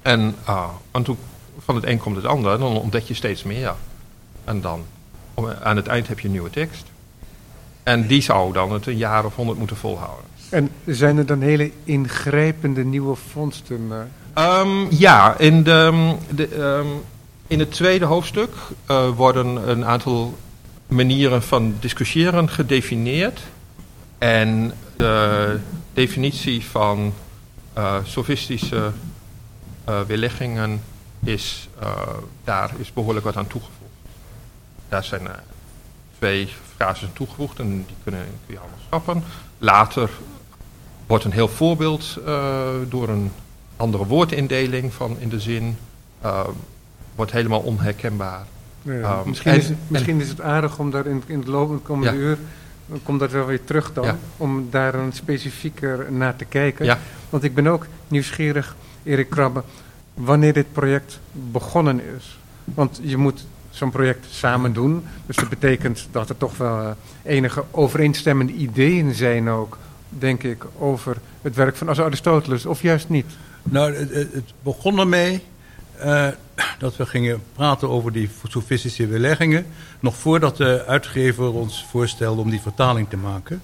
En, 0.01 0.35
uh, 0.49 0.69
en 0.91 1.03
toen 1.03 1.17
van 1.59 1.75
het 1.75 1.85
een 1.85 1.97
komt 1.97 2.15
het 2.15 2.25
ander, 2.25 2.59
dan 2.59 2.77
ontdek 2.77 3.03
je 3.03 3.13
steeds 3.13 3.43
meer. 3.43 3.73
En 4.43 4.61
dan 4.61 4.85
aan 5.63 5.75
het 5.75 5.87
eind 5.87 6.07
heb 6.07 6.19
je 6.19 6.25
een 6.25 6.33
nieuwe 6.33 6.49
tekst. 6.49 6.85
En 7.83 8.07
die 8.07 8.21
zou 8.21 8.53
dan 8.53 8.71
het 8.71 8.87
een 8.87 8.97
jaar 8.97 9.25
of 9.25 9.35
honderd 9.35 9.59
moeten 9.59 9.77
volhouden. 9.77 10.25
En 10.49 10.69
zijn 10.85 11.17
er 11.17 11.25
dan 11.25 11.41
hele 11.41 11.71
ingrijpende 11.83 12.83
nieuwe 12.83 13.15
vondsten? 13.15 13.91
Um, 14.37 14.87
ja, 14.89 15.37
in, 15.37 15.63
de, 15.63 16.15
de, 16.29 16.57
um, 16.57 16.87
in 17.47 17.59
het 17.59 17.71
tweede 17.71 18.05
hoofdstuk 18.05 18.53
uh, 18.91 19.09
worden 19.09 19.69
een 19.69 19.85
aantal 19.85 20.37
manieren 20.87 21.43
van 21.43 21.75
discussiëren 21.79 22.49
gedefinieerd. 22.49 23.39
En 24.17 24.73
de 24.95 25.59
definitie 25.93 26.65
van 26.65 27.13
uh, 27.77 27.95
sofistische 28.03 28.91
uh, 29.89 30.01
weerleggingen 30.01 30.81
is, 31.23 31.69
daar 32.43 32.71
is 32.77 32.93
behoorlijk 32.93 33.25
wat 33.25 33.37
aan 33.37 33.47
toegevoegd. 33.47 33.77
Daar 34.89 35.03
zijn 35.03 35.27
twee 36.17 36.49
frases 36.75 37.09
toegevoegd 37.13 37.59
en 37.59 37.69
die 37.87 37.95
kunnen, 38.03 38.25
kun 38.45 38.53
je 38.53 38.59
allemaal 38.59 38.79
schrappen. 38.87 39.23
Later 39.57 40.09
wordt 41.07 41.23
een 41.23 41.31
heel 41.31 41.47
voorbeeld 41.47 42.17
door 42.89 43.09
een 43.09 43.31
andere 43.75 44.05
woordindeling 44.05 44.93
van 44.93 45.19
in 45.19 45.29
de 45.29 45.39
zin, 45.39 45.77
wordt 47.15 47.31
helemaal 47.31 47.59
onherkenbaar. 47.59 48.45
Ja, 48.93 49.19
um, 49.19 49.29
misschien, 49.29 49.51
en, 49.51 49.57
is 49.57 49.69
het, 49.69 49.77
misschien 49.87 50.21
is 50.21 50.29
het 50.29 50.41
aardig 50.41 50.79
om 50.79 50.91
daar 50.91 51.05
in, 51.05 51.23
in 51.25 51.39
het 51.39 51.47
loop 51.47 51.67
van 51.67 51.75
de 51.75 51.81
komende 51.81 52.17
ja. 52.17 52.23
uur, 52.23 52.37
komt 53.03 53.19
dat 53.19 53.31
wel 53.31 53.45
weer 53.45 53.63
terug 53.63 53.93
dan, 53.93 54.05
ja. 54.05 54.17
om 54.37 54.67
daar 54.69 54.93
een 54.93 55.13
specifieker 55.13 56.11
naar 56.11 56.35
te 56.35 56.45
kijken. 56.45 56.97
Want 57.29 57.43
ik 57.43 57.55
ben 57.55 57.67
ook 57.67 57.87
nieuwsgierig, 58.07 58.75
Erik 59.03 59.29
Krabbe, 59.29 59.63
wanneer 60.13 60.53
dit 60.53 60.71
project 60.71 61.19
begonnen 61.31 62.01
is. 62.17 62.39
Want 62.63 62.99
je 63.03 63.17
moet 63.17 63.45
zo'n 63.69 63.91
project 63.91 64.25
samen 64.29 64.73
doen. 64.73 65.03
Dus 65.25 65.35
dat 65.35 65.49
betekent 65.49 66.07
dat 66.11 66.29
er 66.29 66.37
toch 66.37 66.57
wel 66.57 66.81
uh, 66.81 66.89
enige 67.23 67.63
overeenstemmende 67.71 68.53
ideeën 68.53 69.13
zijn 69.13 69.49
ook, 69.49 69.77
denk 70.09 70.43
ik, 70.43 70.65
over 70.77 71.17
het 71.41 71.55
werk 71.55 71.75
van 71.75 71.89
Aristoteles, 71.89 72.65
of 72.65 72.81
juist 72.81 73.09
niet? 73.09 73.25
Nou, 73.63 73.95
het, 73.95 74.13
het 74.13 74.53
begon 74.63 74.99
ermee 74.99 75.43
uh, 76.03 76.27
dat 76.79 76.95
we 76.95 77.05
gingen 77.05 77.41
praten 77.53 77.89
over 77.89 78.11
die 78.11 78.29
sofistische 78.47 79.07
weerleggingen, 79.07 79.65
nog 79.99 80.15
voordat 80.15 80.57
de 80.57 80.83
uitgever 80.85 81.53
ons 81.53 81.85
voorstelde 81.89 82.41
om 82.41 82.49
die 82.49 82.61
vertaling 82.61 83.09
te 83.09 83.17
maken. 83.17 83.61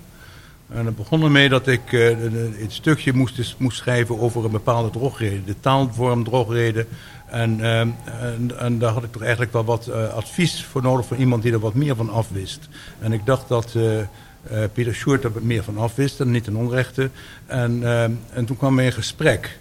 En 0.70 0.86
het 0.86 0.96
begon 0.96 1.24
ermee 1.24 1.50
dat 1.50 1.68
ik 1.68 1.92
uh, 1.92 2.16
het 2.56 2.74
stukje 2.74 3.14
moest, 3.14 3.56
moest 3.58 3.78
schrijven 3.78 4.20
over 4.20 4.46
een 4.46 4.52
bepaalde 4.52 4.90
drogreden, 4.90 5.46
de 5.46 5.60
taalvorm 5.60 6.24
drogreden 6.24 6.88
en, 7.26 7.60
uh, 7.60 7.80
en, 7.80 8.52
en, 8.60 8.80
daar 8.80 8.92
had 8.92 9.04
ik 9.04 9.12
toch 9.12 9.22
eigenlijk 9.22 9.54
wel 9.54 9.64
wat 9.66 9.88
uh, 9.88 10.14
advies 10.14 10.64
voor 10.64 10.82
nodig 10.82 11.06
van 11.06 11.18
iemand 11.18 11.44
die 11.44 11.54
er 11.54 11.60
wat 11.60 11.74
meer 11.74 11.96
van 11.96 12.10
afwist. 12.10 12.68
En 13.00 13.14
ik 13.14 13.26
dacht 13.26 13.48
dat 13.48 13.74
uh, 13.76 14.00
Pieter 14.74 14.94
Sjoerd 14.94 15.24
er 15.24 15.32
meer 15.42 15.64
van 15.64 15.78
afwist 15.78 16.20
en 16.20 16.32
niet 16.32 16.44
ten 16.44 16.56
onrechte. 16.56 17.10
En, 17.46 17.84
en 18.34 18.46
toen 18.46 18.58
kwam 18.58 18.76
we 18.76 18.84
in 18.84 18.92
gesprek. 18.92 19.58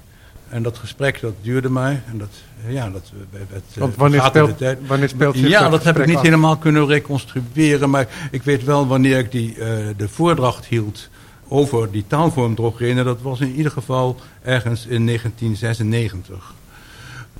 En 0.52 0.62
dat 0.62 0.78
gesprek 0.78 1.20
dat 1.20 1.34
duurde 1.40 1.70
mij. 1.70 2.02
En 2.10 2.18
dat, 2.18 2.28
ja, 2.66 2.90
dat, 2.90 3.12
het, 3.52 3.62
Want 3.74 3.96
wanneer 3.96 4.22
speelt, 4.22 4.58
tijd, 4.58 4.78
wanneer 4.86 5.08
speelt 5.08 5.38
je 5.38 5.48
Ja, 5.48 5.68
dat 5.68 5.84
heb 5.84 5.98
ik 5.98 6.06
niet 6.06 6.16
af? 6.16 6.22
helemaal 6.22 6.56
kunnen 6.56 6.86
reconstrueren. 6.86 7.90
Maar 7.90 8.08
ik 8.30 8.42
weet 8.42 8.64
wel 8.64 8.86
wanneer 8.86 9.18
ik 9.18 9.30
die, 9.30 9.54
de 9.96 10.08
voordracht 10.08 10.64
hield 10.64 11.08
over 11.48 11.90
die 11.90 12.04
taalvorm 12.06 12.54
drogeren. 12.54 13.04
Dat 13.04 13.22
was 13.22 13.40
in 13.40 13.54
ieder 13.54 13.72
geval 13.72 14.16
ergens 14.42 14.86
in 14.86 15.06
1996. 15.06 16.54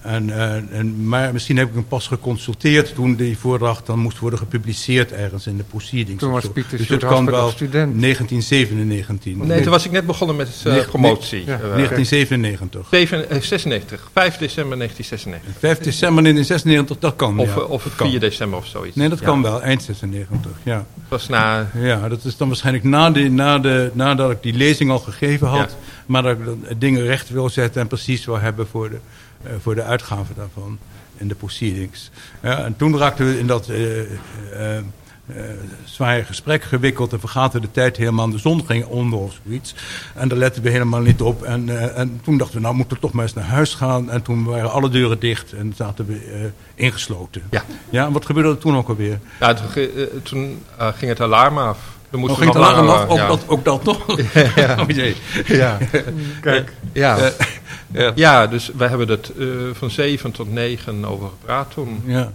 En, 0.02 0.28
uh, 0.28 0.54
en, 0.54 1.08
maar 1.08 1.32
misschien 1.32 1.56
heb 1.56 1.68
ik 1.68 1.74
hem 1.74 1.86
pas 1.86 2.06
geconsulteerd 2.06 2.94
toen 2.94 3.14
die 3.14 3.38
voordracht 3.38 3.86
dan 3.86 3.98
moest 3.98 4.18
worden 4.18 4.38
gepubliceerd 4.38 5.12
ergens 5.12 5.46
in 5.46 5.56
de 5.56 5.62
proceedings. 5.62 6.20
Toen 6.22 6.30
was 6.30 6.48
Pieter 6.48 6.78
dus 6.78 6.88
het 6.88 7.04
kan 7.04 7.24
wel 7.24 7.50
student. 7.50 8.00
1997. 8.00 9.34
Nee, 9.34 9.46
nee, 9.46 9.62
toen 9.62 9.70
was 9.70 9.84
ik 9.84 9.90
net 9.90 10.06
begonnen 10.06 10.36
met 10.36 10.62
uh, 10.66 10.74
ne 10.74 10.84
promotie. 10.84 11.44
Ja. 11.44 11.54
Uh, 11.54 11.74
1997. 11.74 12.86
7, 12.90 13.26
96, 13.42 14.10
5 14.12 14.36
december 14.36 14.78
1996. 14.78 15.60
5 15.60 15.78
december 15.78 16.22
1996, 16.22 16.98
dat 16.98 17.16
kan. 17.16 17.38
Of, 17.38 17.54
ja, 17.54 17.60
of 17.60 17.82
dat 17.82 17.92
4 17.92 18.10
kan. 18.10 18.20
december 18.20 18.58
of 18.58 18.66
zoiets. 18.66 18.96
Nee, 18.96 19.08
dat 19.08 19.18
ja. 19.18 19.24
kan 19.24 19.42
wel, 19.42 19.62
eind 19.62 19.82
96, 19.82 20.50
ja. 20.62 20.76
Dat 20.76 20.84
was 21.08 21.28
na... 21.28 21.70
Ja, 21.74 22.08
dat 22.08 22.24
is 22.24 22.36
dan 22.36 22.48
waarschijnlijk 22.48 22.84
na 22.84 23.10
de, 23.10 23.30
na 23.30 23.58
de, 23.58 23.90
nadat 23.92 24.30
ik 24.30 24.42
die 24.42 24.54
lezing 24.54 24.90
al 24.90 24.98
gegeven 24.98 25.46
had, 25.46 25.70
ja. 25.70 25.92
maar 26.06 26.22
dat 26.22 26.36
ik 26.68 26.80
dingen 26.80 27.04
recht 27.04 27.30
wil 27.30 27.48
zetten 27.48 27.80
en 27.80 27.86
precies 27.86 28.24
wil 28.24 28.40
hebben 28.40 28.66
voor 28.66 28.90
de 28.90 28.98
voor 29.60 29.74
de 29.74 29.82
uitgave 29.82 30.34
daarvan 30.36 30.78
in 31.16 31.28
de 31.28 31.34
proceedings. 31.34 32.10
Ja, 32.42 32.64
en 32.64 32.76
toen 32.76 32.98
raakten 32.98 33.26
we 33.26 33.38
in 33.38 33.46
dat 33.46 33.68
uh, 33.68 33.98
uh, 33.98 34.06
zware 35.84 36.24
gesprek 36.24 36.62
gewikkeld 36.62 37.12
en 37.12 37.20
vergaten 37.20 37.60
de 37.60 37.70
tijd 37.70 37.96
helemaal. 37.96 38.30
De 38.30 38.38
zon 38.38 38.66
ging 38.66 38.84
onder 38.84 39.18
of 39.18 39.40
zoiets. 39.44 39.74
En 40.14 40.28
daar 40.28 40.38
letten 40.38 40.62
we 40.62 40.70
helemaal 40.70 41.00
niet 41.00 41.20
op. 41.20 41.42
En, 41.42 41.94
en 41.94 42.20
toen 42.22 42.38
dachten 42.38 42.56
we, 42.56 42.62
nou 42.62 42.74
moeten 42.74 42.96
we 42.96 43.02
toch 43.02 43.12
maar 43.12 43.24
eens 43.24 43.34
naar 43.34 43.44
huis 43.44 43.74
gaan. 43.74 44.10
En 44.10 44.22
toen 44.22 44.44
waren 44.44 44.72
alle 44.72 44.88
deuren 44.88 45.18
dicht 45.18 45.52
en 45.52 45.72
zaten 45.76 46.06
we 46.06 46.50
ingesloten. 46.74 47.42
Ja. 47.50 47.64
ja, 47.90 48.06
en 48.06 48.12
wat 48.12 48.26
gebeurde 48.26 48.50
er 48.50 48.58
toen 48.58 48.76
ook 48.76 48.88
alweer? 48.88 49.18
Ja, 49.40 49.54
toen, 49.54 49.68
toen 50.22 50.62
ging 50.76 51.10
het 51.10 51.20
alarm 51.20 51.58
af. 51.58 51.78
Dan 52.12 52.20
moest 52.20 52.32
oh, 52.32 52.38
ging 52.38 52.52
het 52.52 52.62
alarm 52.62 52.88
af? 52.88 53.08
Ook, 53.08 53.16
ja. 53.16 53.26
dat, 53.26 53.44
ook 53.46 53.64
dat 53.64 53.84
toch? 53.84 54.06
ja. 54.56 54.76
Oh 54.80 54.88
jee. 54.88 55.16
Ja. 55.46 55.78
Kijk. 56.40 56.72
Ja. 56.92 57.18
Uh, 57.18 57.26
ja. 57.92 58.12
ja, 58.14 58.46
dus 58.46 58.70
we 58.76 58.84
hebben 58.84 59.08
het 59.08 59.32
uh, 59.36 59.48
van 59.72 59.90
7 59.90 60.32
tot 60.32 60.52
9 60.52 61.04
over 61.04 61.28
gepraat 61.28 61.70
toen. 61.70 62.02
Ja. 62.06 62.32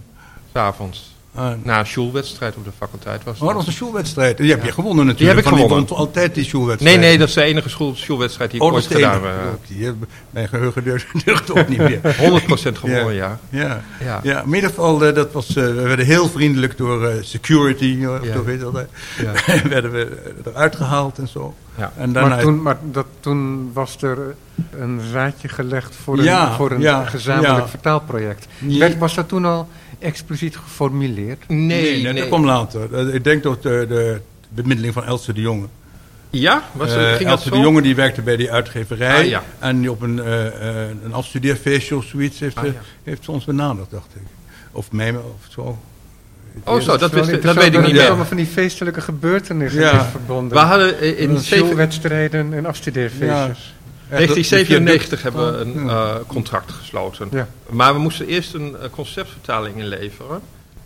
S'avonds. 0.53 0.99
Uh, 0.99 1.16
na 1.63 1.79
een 1.79 1.87
schoolwedstrijd 1.87 2.55
op 2.55 2.63
de 2.63 2.71
faculteit 2.77 3.23
was 3.23 3.39
Oh, 3.39 3.47
dat 3.47 3.55
was 3.55 3.67
een 3.67 3.73
schoolwedstrijd. 3.73 4.37
Die 4.37 4.49
heb 4.51 4.63
je 4.63 4.71
gewonnen 4.71 5.05
natuurlijk. 5.05 5.17
Die 5.17 5.27
heb 5.27 5.37
ik 5.37 5.43
Van 5.43 5.69
gewonnen. 5.69 5.87
Die 5.87 5.95
altijd 5.95 6.35
die 6.35 6.43
schoolwedstrijd. 6.43 6.99
Nee, 6.99 7.09
nee, 7.09 7.17
dat 7.17 7.27
is 7.27 7.33
de 7.33 7.41
enige 7.41 7.69
schoolwedstrijd 7.93 8.51
die 8.51 8.59
ik 8.59 8.65
oh, 8.65 8.73
ooit 8.73 8.85
gedaan 8.85 9.23
heb. 9.23 9.59
Uh, 9.77 9.89
mijn 10.29 10.47
geheugen 10.47 10.83
deugt 11.25 11.51
ook 11.51 11.67
niet 11.67 11.77
meer. 11.77 11.99
100% 12.71 12.73
gewonnen, 12.73 13.13
ja. 13.13 13.39
Ja, 13.49 13.61
ja. 13.61 13.81
ja. 13.99 14.19
ja. 14.23 14.43
in 14.43 14.53
ieder 14.53 14.69
geval, 14.69 15.07
uh, 15.07 15.15
dat 15.15 15.31
was, 15.31 15.49
uh, 15.49 15.53
we 15.53 15.81
werden 15.81 16.05
heel 16.05 16.29
vriendelijk 16.29 16.77
door 16.77 17.13
security, 17.21 17.97
ja. 17.99 18.19
of 18.37 18.45
weet 18.45 18.59
dat. 18.59 18.85
Ja. 19.21 19.31
werden 19.69 19.91
we 19.91 20.17
eruit 20.45 20.75
gehaald 20.75 21.17
en 21.17 21.27
zo. 21.27 21.55
Ja. 21.77 21.91
En 21.97 22.13
daarna... 22.13 22.29
maar, 22.29 22.43
toen, 22.43 22.61
maar 22.61 22.77
dat, 22.91 23.05
toen 23.19 23.69
was 23.73 24.01
er 24.01 24.35
een 24.79 25.01
zaadje 25.11 25.47
gelegd 25.47 25.95
voor 25.95 26.17
een, 26.17 26.23
ja, 26.23 26.55
voor 26.55 26.71
een 26.71 26.81
ja, 26.81 27.05
gezamenlijk 27.05 27.57
ja. 27.57 27.67
vertaalproject. 27.67 28.47
Werd, 28.59 28.97
was 28.97 29.15
dat 29.15 29.27
toen 29.27 29.45
al 29.45 29.67
expliciet 29.99 30.57
geformuleerd? 30.57 31.47
Nee, 31.47 31.67
nee, 31.67 32.03
nee. 32.03 32.13
dat 32.13 32.27
kwam 32.27 32.45
later. 32.45 33.13
Ik 33.13 33.23
denk 33.23 33.43
dat 33.43 33.63
de, 33.63 33.85
de 33.89 34.21
bemiddeling 34.49 34.93
van 34.93 35.05
Elsie 35.05 35.33
de 35.33 35.41
Jonge. 35.41 35.65
Ja? 36.29 36.63
Was 36.71 36.95
uh, 36.95 37.13
ging 37.13 37.29
Elsie 37.29 37.49
dat 37.49 37.59
de 37.59 37.65
Jonge 37.65 37.81
die 37.81 37.95
werkte 37.95 38.21
bij 38.21 38.35
die 38.35 38.51
uitgeverij. 38.51 39.17
Ah, 39.23 39.27
ja. 39.27 39.43
En 39.59 39.79
die 39.79 39.91
op 39.91 40.01
een, 40.01 40.17
uh, 40.17 40.25
uh, 40.25 40.49
een 41.03 41.13
afstudeerfeestje 41.13 41.95
of 41.95 42.05
zoiets 42.05 42.39
heeft, 42.39 42.55
Ah, 42.57 42.65
ja. 42.65 42.71
heeft 43.03 43.23
ze 43.23 43.31
ons 43.31 43.45
benaderd, 43.45 43.89
dacht 43.91 44.15
ik. 44.15 44.21
Of 44.71 44.91
mij 44.91 45.11
of 45.15 45.47
zo. 45.49 45.77
Oh 46.63 46.79
zo, 46.81 46.97
dat, 46.97 47.11
wist, 47.11 47.41
dat 47.41 47.55
weet 47.55 47.73
ik 47.73 47.79
niet 47.79 47.89
Er 47.89 47.93
meer. 47.95 48.07
allemaal 48.07 48.25
van 48.25 48.37
die 48.37 48.45
feestelijke 48.45 49.01
gebeurtenissen 49.01 49.81
Ja. 49.81 49.99
is 50.01 50.11
verbonden. 50.11 50.57
We 50.57 50.63
hadden 50.63 50.99
eh, 50.99 51.07
in 51.19 51.29
In 51.29 51.37
zeven- 51.39 51.65
schoolwedstrijden 51.65 52.53
en 52.53 52.65
afstudeerfeestjes. 52.65 53.75
1997 54.09 55.21
hebben 55.21 55.53
we 55.53 55.59
een 55.59 55.85
uh, 55.85 56.15
contract 56.27 56.71
gesloten. 56.71 57.27
Ja. 57.31 57.47
Maar 57.69 57.93
we 57.93 57.99
moesten 57.99 58.27
eerst 58.27 58.53
een 58.53 58.69
uh, 58.69 58.89
conceptvertaling 58.91 59.77
inleveren. 59.77 60.41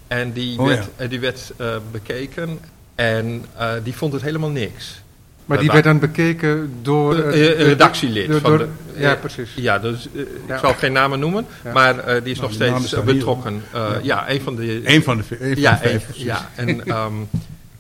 En 0.08 0.32
die 0.32 0.60
Oh, 0.60 0.68
werd, 0.68 0.88
uh, 1.02 1.10
die 1.10 1.20
werd 1.20 1.52
bekeken. 1.92 2.60
En 2.96 3.46
die 3.84 3.94
vond 3.96 4.14
het 4.14 4.22
helemaal 4.22 4.50
niks. 4.50 5.02
Maar 5.46 5.60
die 5.60 5.72
werd 5.72 5.84
dan 5.84 6.00
bekeken 6.00 6.74
door... 6.82 7.16
Een 7.16 7.32
eh, 7.34 7.60
een 7.60 7.66
redactielid. 7.66 8.28
door- 8.28 8.40
van 8.40 8.58
de, 8.58 8.68
ja, 8.96 9.14
eh, 9.14 9.20
precies. 9.20 9.50
Ja, 9.56 9.80
dus 9.80 10.08
eh, 10.16 10.22
Ja. 10.48 10.54
ik 10.54 10.60
zal 10.60 10.74
geen 10.74 10.92
namen 10.92 11.20
noemen, 11.20 11.46
Ja. 11.64 11.72
maar 11.74 11.98
eh, 12.00 12.24
die 12.24 12.32
is 12.32 12.40
Nou, 12.40 12.42
nog 12.42 12.52
steeds 12.80 12.94
eh, 12.94 13.04
betrokken. 13.04 13.64
Eh, 13.74 13.90
ja. 14.02 14.30
een 14.30 14.42
van 14.42 14.56
de... 14.56 14.82
Eén 14.84 15.04
van 15.04 15.24
de, 15.30 15.54
ja, 15.56 15.72
de 15.72 15.78
vijf. 15.78 15.94
een- 15.94 16.02
precies. 16.06 16.24
ja, 16.24 16.50
en, 16.56 16.86
ehm, 16.88 17.14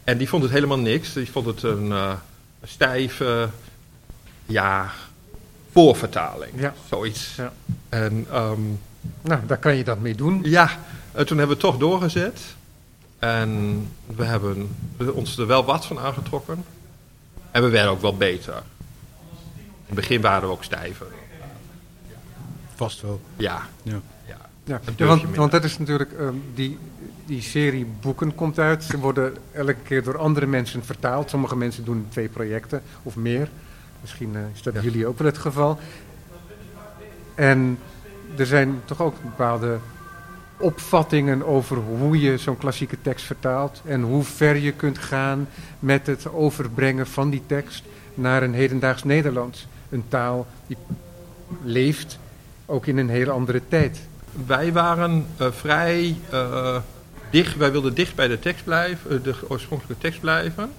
en 0.03 0.17
die 0.17 0.29
vond 0.29 0.43
het 0.43 0.51
helemaal 0.51 0.79
niks. 0.79 1.13
Die 1.13 1.31
vond 1.31 1.45
het 1.45 1.63
een 1.63 1.91
eh, 1.91 2.11
stijve, 2.63 3.47
ja, 4.45 4.91
voorvertaling. 5.71 6.51
Ja. 6.55 6.73
Zoiets. 6.89 7.35
Ja. 7.35 7.51
En 7.89 8.25
ehm, 8.31 8.61
Nou, 9.21 9.45
daar 9.47 9.57
kan 9.57 9.75
je 9.75 9.83
dat 9.83 9.99
mee 9.99 10.15
doen. 10.15 10.39
ja, 10.43 10.69
en 11.11 11.25
toen 11.25 11.37
hebben 11.37 11.57
we 11.57 11.63
het 11.63 11.71
toch 11.73 11.77
doorgezet. 11.77 12.41
En 13.19 13.81
we 14.15 14.23
hebben 14.23 14.69
ons 15.13 15.37
er 15.37 15.47
wel 15.47 15.65
wat 15.65 15.85
van 15.85 15.99
aangetrokken. 15.99 16.63
En 17.51 17.63
we 17.63 17.69
werden 17.69 17.91
ook 17.91 18.01
wel 18.01 18.17
beter. 18.17 18.53
In 18.53 18.61
het 19.85 19.95
begin 19.95 20.21
waren 20.21 20.47
we 20.47 20.53
ook 20.53 20.63
stijver. 20.63 21.07
Vast 22.75 23.01
wel. 23.01 23.21
Ja, 23.37 23.67
Ja. 23.83 24.01
ja. 24.63 24.79
Want, 24.97 25.35
want 25.35 25.51
dat 25.51 25.63
is 25.63 25.77
natuurlijk, 25.77 26.11
ehm, 26.11 26.33
die, 26.53 26.77
die 27.25 27.41
serie 27.41 27.85
boeken 28.01 28.35
komt 28.35 28.59
uit. 28.59 28.83
Ze 28.83 28.97
worden 28.97 29.33
elke 29.51 29.75
keer 29.83 30.03
door 30.03 30.17
andere 30.17 30.45
mensen 30.45 30.83
vertaald. 30.85 31.29
Sommige 31.29 31.55
mensen 31.55 31.85
doen 31.85 32.05
twee 32.09 32.27
projecten 32.27 32.81
of 33.03 33.15
meer. 33.15 33.49
Misschien 34.01 34.35
eh, 34.35 34.41
is 34.53 34.61
dat 34.61 34.73
Ja. 34.73 34.81
jullie 34.81 35.07
ook 35.07 35.17
wel 35.17 35.27
het 35.27 35.37
geval. 35.37 35.79
En 37.35 37.79
er 38.37 38.45
zijn 38.45 38.81
toch 38.85 39.01
ook 39.01 39.15
bepaalde 39.23 39.77
opvattingen 40.57 41.45
over 41.45 41.77
hoe 41.77 42.19
je 42.19 42.37
zo'n 42.37 42.57
klassieke 42.57 42.97
tekst 43.01 43.25
vertaalt. 43.25 43.81
En 43.85 44.01
hoe 44.01 44.23
ver 44.23 44.55
je 44.57 44.71
kunt 44.71 44.97
gaan 44.97 45.47
met 45.79 46.07
het 46.07 46.31
overbrengen 46.33 47.07
van 47.07 47.29
die 47.29 47.43
tekst 47.45 47.83
naar 48.13 48.43
een 48.43 48.53
hedendaags 48.53 49.03
Nederlands. 49.03 49.67
Een 49.89 50.03
taal 50.07 50.47
die 50.67 50.77
leeft 51.63 52.19
ook 52.65 52.85
in 52.85 52.97
een 52.97 53.09
hele 53.09 53.31
andere 53.31 53.61
tijd. 53.67 53.99
Wij 54.45 54.71
waren 54.71 55.25
eh, 55.37 55.47
vrij 55.51 56.15
eh, 56.29 56.77
dicht, 57.29 57.57
wij 57.57 57.71
wilden 57.71 57.93
dicht 57.93 58.15
bij 58.15 58.27
de 58.27 58.39
tekst 58.39 58.63
blijven, 58.63 59.23
de 59.23 59.35
oorspronkelijke 59.47 60.01
tekst 60.01 60.19
blijven. 60.19 60.71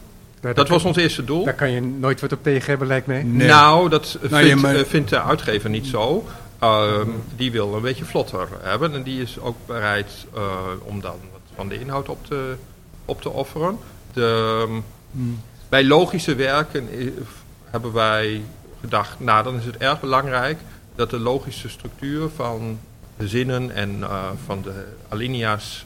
Daar- 0.42 0.54
Dat 0.54 0.68
was 0.68 0.84
ons 0.84 0.96
eerste 0.96 1.24
doel. 1.24 1.44
Daar 1.44 1.54
kan 1.54 1.70
je 1.70 1.80
nooit 1.80 2.20
wat 2.20 2.32
op 2.32 2.42
tegen 2.42 2.68
hebben, 2.68 2.86
lijkt 2.86 3.06
mij. 3.06 3.22
Nee. 3.22 3.48
Nou, 3.48 3.88
dat 3.88 4.18
eh, 4.22 4.30
Nou, 4.30 4.44
vindt, 4.44 4.60
ja, 4.62 4.72
maar- 4.72 4.84
vindt 4.84 5.10
de 5.10 5.22
uitgever 5.22 5.70
niet 5.70 5.86
zo. 5.86 6.24
Ehm, 6.58 7.08
die 7.36 7.52
wil 7.52 7.74
een 7.74 7.82
beetje 7.82 8.04
vlotter 8.04 8.48
hebben 8.60 8.94
en 8.94 9.02
die 9.02 9.22
is 9.22 9.38
ook 9.40 9.56
bereid 9.66 10.26
eh, 10.34 10.42
om 10.82 11.00
dan 11.00 11.16
wat 11.32 11.40
van 11.54 11.68
de 11.68 11.80
inhoud 11.80 12.08
op 12.08 12.26
te, 12.26 12.54
op 13.04 13.22
te 13.22 13.30
offeren. 13.30 13.78
De, 14.12 14.60
ehm, 14.66 14.80
Mm. 15.10 15.40
bij 15.68 15.84
logische 15.84 16.34
werken 16.34 16.88
hebben 17.70 17.92
wij 17.92 18.42
gedacht, 18.80 19.20
nou 19.20 19.44
dan 19.44 19.56
is 19.56 19.64
het 19.64 19.76
erg 19.76 20.00
belangrijk 20.00 20.58
dat 20.94 21.10
de 21.10 21.18
logische 21.18 21.68
structuur 21.68 22.28
van 22.36 22.78
de 23.16 23.28
zinnen 23.28 23.70
en 23.74 23.96
eh, 24.02 24.24
van 24.46 24.62
de 24.62 24.84
alinea's 25.08 25.84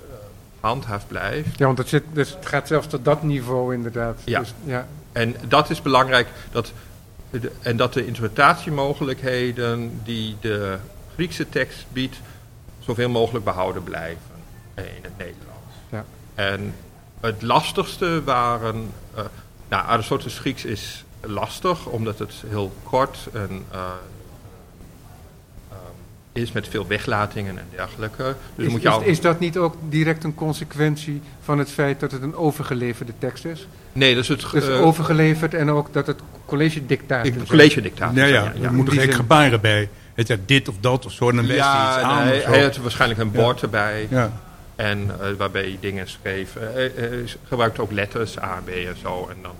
handhaafd 0.66 1.08
blijft. 1.08 1.58
Ja, 1.58 1.66
want 1.66 1.78
het, 1.78 1.88
zit, 1.88 2.02
dus 2.12 2.30
het 2.30 2.46
gaat 2.46 2.66
zelfs 2.66 2.86
tot 2.86 3.04
dat 3.04 3.22
niveau 3.22 3.74
inderdaad. 3.74 4.20
Ja. 4.24 4.38
Dus, 4.40 4.54
ja. 4.64 4.86
En 5.12 5.34
dat 5.48 5.70
is 5.70 5.82
belangrijk, 5.82 6.28
dat, 6.50 6.72
de- 7.30 7.52
en 7.60 7.76
dat 7.76 7.92
de 7.92 8.06
interpretatiemogelijkheden 8.06 10.00
die 10.04 10.36
de 10.40 10.76
Griekse 11.14 11.48
tekst 11.48 11.86
biedt, 11.92 12.16
zoveel 12.78 13.08
mogelijk 13.08 13.44
behouden 13.44 13.82
blijven 13.82 14.20
in 14.74 14.82
het 15.02 15.16
Nederlands. 15.18 15.74
Ja. 15.90 16.04
En 16.34 16.74
het 17.20 17.42
lastigste 17.42 18.22
waren, 18.24 18.90
eh 19.14 19.24
nou 19.68 19.84
Aristoteles 19.86 20.38
Grieks 20.38 20.64
is 20.64 21.04
lastig, 21.20 21.86
omdat 21.86 22.18
het 22.18 22.34
heel 22.46 22.72
kort 22.82 23.18
en, 23.32 23.64
eh, 23.70 23.80
is 26.36 26.52
met 26.52 26.68
veel 26.68 26.86
weglatingen 26.86 27.58
en 27.58 27.64
dergelijke. 27.74 28.34
Dus 28.54 28.66
Is, 28.66 28.72
moet 28.72 28.82
je 28.82 28.88
is, 28.88 28.94
al, 28.94 29.02
is 29.02 29.20
dat 29.20 29.38
niet 29.40 29.56
ook 29.56 29.74
direct 29.88 30.24
een 30.24 30.34
consequentie 30.34 31.20
van 31.42 31.58
het 31.58 31.70
feit 31.70 32.00
dat 32.00 32.12
het 32.12 32.22
een 32.22 32.34
overgeleverde 32.36 33.12
tekst 33.18 33.44
is? 33.44 33.66
nee, 33.92 34.14
dat 34.14 34.22
is 34.22 34.28
het 34.28 34.46
Dus 34.52 34.68
eh, 34.68 34.82
overgeleverd 34.82 35.54
en 35.54 35.70
ook 35.70 35.92
dat 35.92 36.06
het 36.06 36.20
college 36.46 36.86
dictaat 36.86 37.26
ik- 37.26 37.46
college-dictaat. 37.48 38.14
Ja, 38.14 38.24
ja, 38.24 38.34
ja, 38.34 38.52
er 38.54 38.60
ja. 38.60 38.70
moeten 38.70 38.94
geen 38.94 39.02
zin. 39.04 39.14
gebaren 39.14 39.60
bij. 39.60 39.88
Het 40.14 40.30
is 40.30 40.36
dit 40.46 40.68
of 40.68 40.74
dat 40.80 41.06
of 41.06 41.12
zo, 41.12 41.32
dan 41.32 41.46
wijst 41.46 41.62
hij 41.64 41.86
iets 41.88 41.96
aan. 42.02 42.24
nee, 42.26 42.36
of 42.38 42.42
zo. 42.44 42.48
hij 42.50 42.62
had 42.62 42.76
waarschijnlijk 42.76 43.20
een 43.20 43.30
bord 43.32 43.62
erbij. 43.62 44.06
Ja. 44.10 44.32
En 44.76 45.10
eh, 45.20 45.26
waarbij 45.38 45.62
hij 45.62 45.76
dingen 45.80 46.08
schreef. 46.08 46.56
Eh, 46.56 46.62
Hij 46.74 46.92
hij 46.96 47.24
gebruikte 47.48 47.80
ook 47.82 47.92
letters, 47.92 48.38
A, 48.38 48.60
B 48.64 48.68
en 48.68 48.96
zo. 49.02 49.28
En 49.30 49.36
dan, 49.42 49.54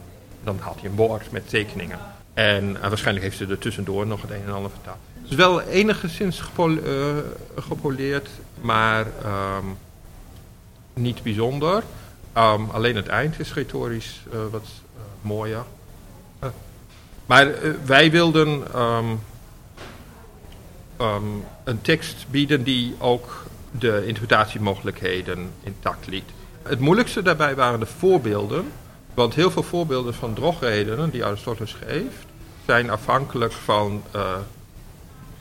dan 0.45 0.57
had 0.61 0.77
hij 0.81 0.89
een 0.91 0.95
bord 0.97 1.31
met 1.31 1.49
tekeningen. 1.49 1.99
En 2.35 2.77
waarschijnlijk 2.89 3.25
heeft 3.25 3.37
ze 3.37 3.47
er 3.47 3.59
tussendoor 3.59 4.07
nog 4.07 4.23
het 4.23 4.31
een 4.31 4.43
en 4.47 4.53
ander 4.55 4.71
vertaald. 4.71 4.97
Het 5.27 5.39
is 5.39 5.45
wel 5.45 5.61
enigszins 5.61 6.43
eh, 6.57 7.17
gepoleerd, 7.57 8.29
maar 8.61 9.07
ehm, 9.23 9.65
niet 10.95 11.23
bijzonder. 11.23 11.83
Ehm, 12.33 12.63
alleen 12.71 12.97
het 12.97 13.07
eind 13.07 13.41
is 13.41 13.55
retorisch 13.55 14.23
eh, 14.33 14.39
wat 14.51 14.63
eh, 14.63 15.03
mooier. 15.21 15.65
Maar 17.27 17.55
wij 17.85 18.11
wilden 18.11 18.63
ehm, 18.75 19.17
een 21.65 21.81
tekst 21.81 22.27
bieden 22.31 22.63
die 22.63 22.95
ook 22.99 23.45
de 23.71 24.07
interpretatiemogelijkheden 24.07 25.51
intact 25.63 26.07
liet. 26.07 26.31
Het 26.63 26.81
moeilijkste 26.81 27.23
daarbij 27.23 27.55
waren 27.55 27.81
de 27.81 27.87
voorbeelden. 27.87 28.65
Want 29.15 29.35
heel 29.35 29.51
veel 29.51 29.63
voorbeelden 29.63 30.15
van 30.15 30.35
drogredenen 30.35 31.11
die 31.11 31.25
Aristoteles 31.25 31.77
geeft, 31.87 32.27
zijn 32.67 32.91
afhankelijk 32.91 33.53
van 33.53 34.03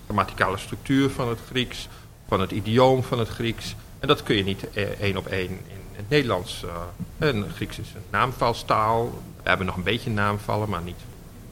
grammaticale 0.06 0.58
structuur 0.58 1.10
van 1.10 1.30
het 1.30 1.40
Grieks, 1.50 1.88
van 2.28 2.40
het 2.40 2.52
idioom 2.52 3.04
van 3.04 3.20
het 3.20 3.30
Grieks. 3.30 3.76
En 4.00 4.08
dat 4.08 4.24
kun 4.24 4.36
je 4.36 4.44
niet 4.44 4.70
eh, 4.74 4.84
één 4.84 5.18
op 5.18 5.28
één 5.28 5.50
in 5.50 5.80
het 5.92 6.10
Nederlands. 6.10 6.64
eh 6.64 7.28
en 7.28 7.46
Grieks 7.56 7.80
is 7.80 7.94
een 7.96 8.02
naamvalstaal. 8.10 9.04
We 9.44 9.50
hebben 9.50 9.66
nog 9.66 9.76
een 9.76 9.84
beetje 9.84 10.10
naamvallen, 10.10 10.70
maar 10.70 10.82
niet. 10.82 11.00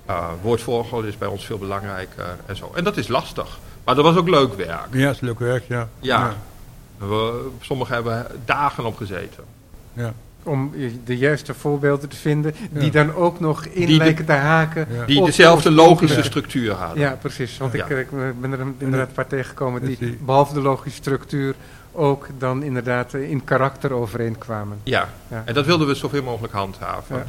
Uh, 0.10 0.28
woordvolgorde 0.42 1.08
is 1.08 1.18
bij 1.18 1.28
ons 1.28 1.46
veel 1.46 1.58
belangrijker 1.58 2.38
en 2.46 2.56
zo. 2.56 2.72
En 2.76 2.84
dat 2.84 2.98
is 2.98 3.08
lastig. 3.08 3.60
Maar 3.84 3.96
dat 3.96 4.04
was 4.04 4.16
ook 4.16 4.30
leuk 4.30 4.54
werk. 4.54 4.88
ja, 4.92 5.06
het 5.08 5.16
is 5.16 5.22
leuk 5.22 5.40
werk, 5.40 5.64
ja. 5.68 5.90
Ja. 6.00 6.36
We, 6.98 7.50
sommigen 7.62 7.94
hebben 7.94 8.28
dagen 8.46 8.86
op 8.86 8.98
gezeten. 8.98 9.44
ja. 9.94 10.14
Om 10.44 10.72
de 11.06 11.18
juiste 11.18 11.54
voorbeelden 11.54 12.10
te 12.10 12.16
vinden, 12.16 12.56
die 12.72 12.84
Ja. 12.86 12.90
dan 12.92 13.16
ook 13.16 13.40
nog 13.40 13.66
in 13.66 13.72
Die 13.86 13.98
de- 13.98 14.04
lijken 14.04 14.26
te 14.26 14.32
haken. 14.32 14.88
Ja. 14.92 15.06
Die 15.06 15.26
dezelfde 15.26 15.70
de 15.70 15.76
logische 15.76 16.24
structuur 16.24 16.74
hadden. 16.74 17.00
Ja, 17.00 17.18
precies. 17.22 17.58
Want. 17.58 17.74
Ik, 17.74 17.88
ik 17.90 18.10
ben 18.42 18.52
er 18.52 18.60
inderdaad 18.78 19.08
een 19.08 19.14
paar 19.14 19.28
tegengekomen 19.28 19.86
die, 19.86 19.98
die- 20.00 20.18
behalve 20.26 20.54
de 20.54 20.62
logische 20.62 20.98
structuur, 20.98 21.56
ook 21.92 22.28
dan 22.38 22.64
inderdaad 22.64 23.14
in 23.14 23.44
karakter 23.44 23.94
overeenkwamen. 23.94 24.78
Ja. 24.84 25.10
En 25.46 25.54
dat 25.54 25.66
wilden 25.66 25.88
we 25.88 25.96
zoveel 25.96 26.24
mogelijk 26.24 26.54
handhaven. 26.54 27.24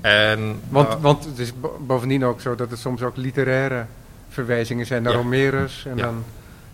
En, 0.00 0.60
Want, 0.68 0.88
eh, 0.88 0.94
want 1.00 1.24
het 1.24 1.38
is 1.38 1.52
bo- 1.60 1.78
bovendien 1.86 2.24
ook 2.24 2.40
zo 2.40 2.54
dat 2.54 2.70
het 2.70 2.78
soms 2.78 3.02
ook 3.02 3.16
literaire 3.16 3.84
verwijzingen 4.28 4.86
zijn 4.86 5.02
naar 5.02 5.12
Ja. 5.12 5.18
Homerus. 5.18 5.86
En 5.90 5.96
dan, 5.96 6.24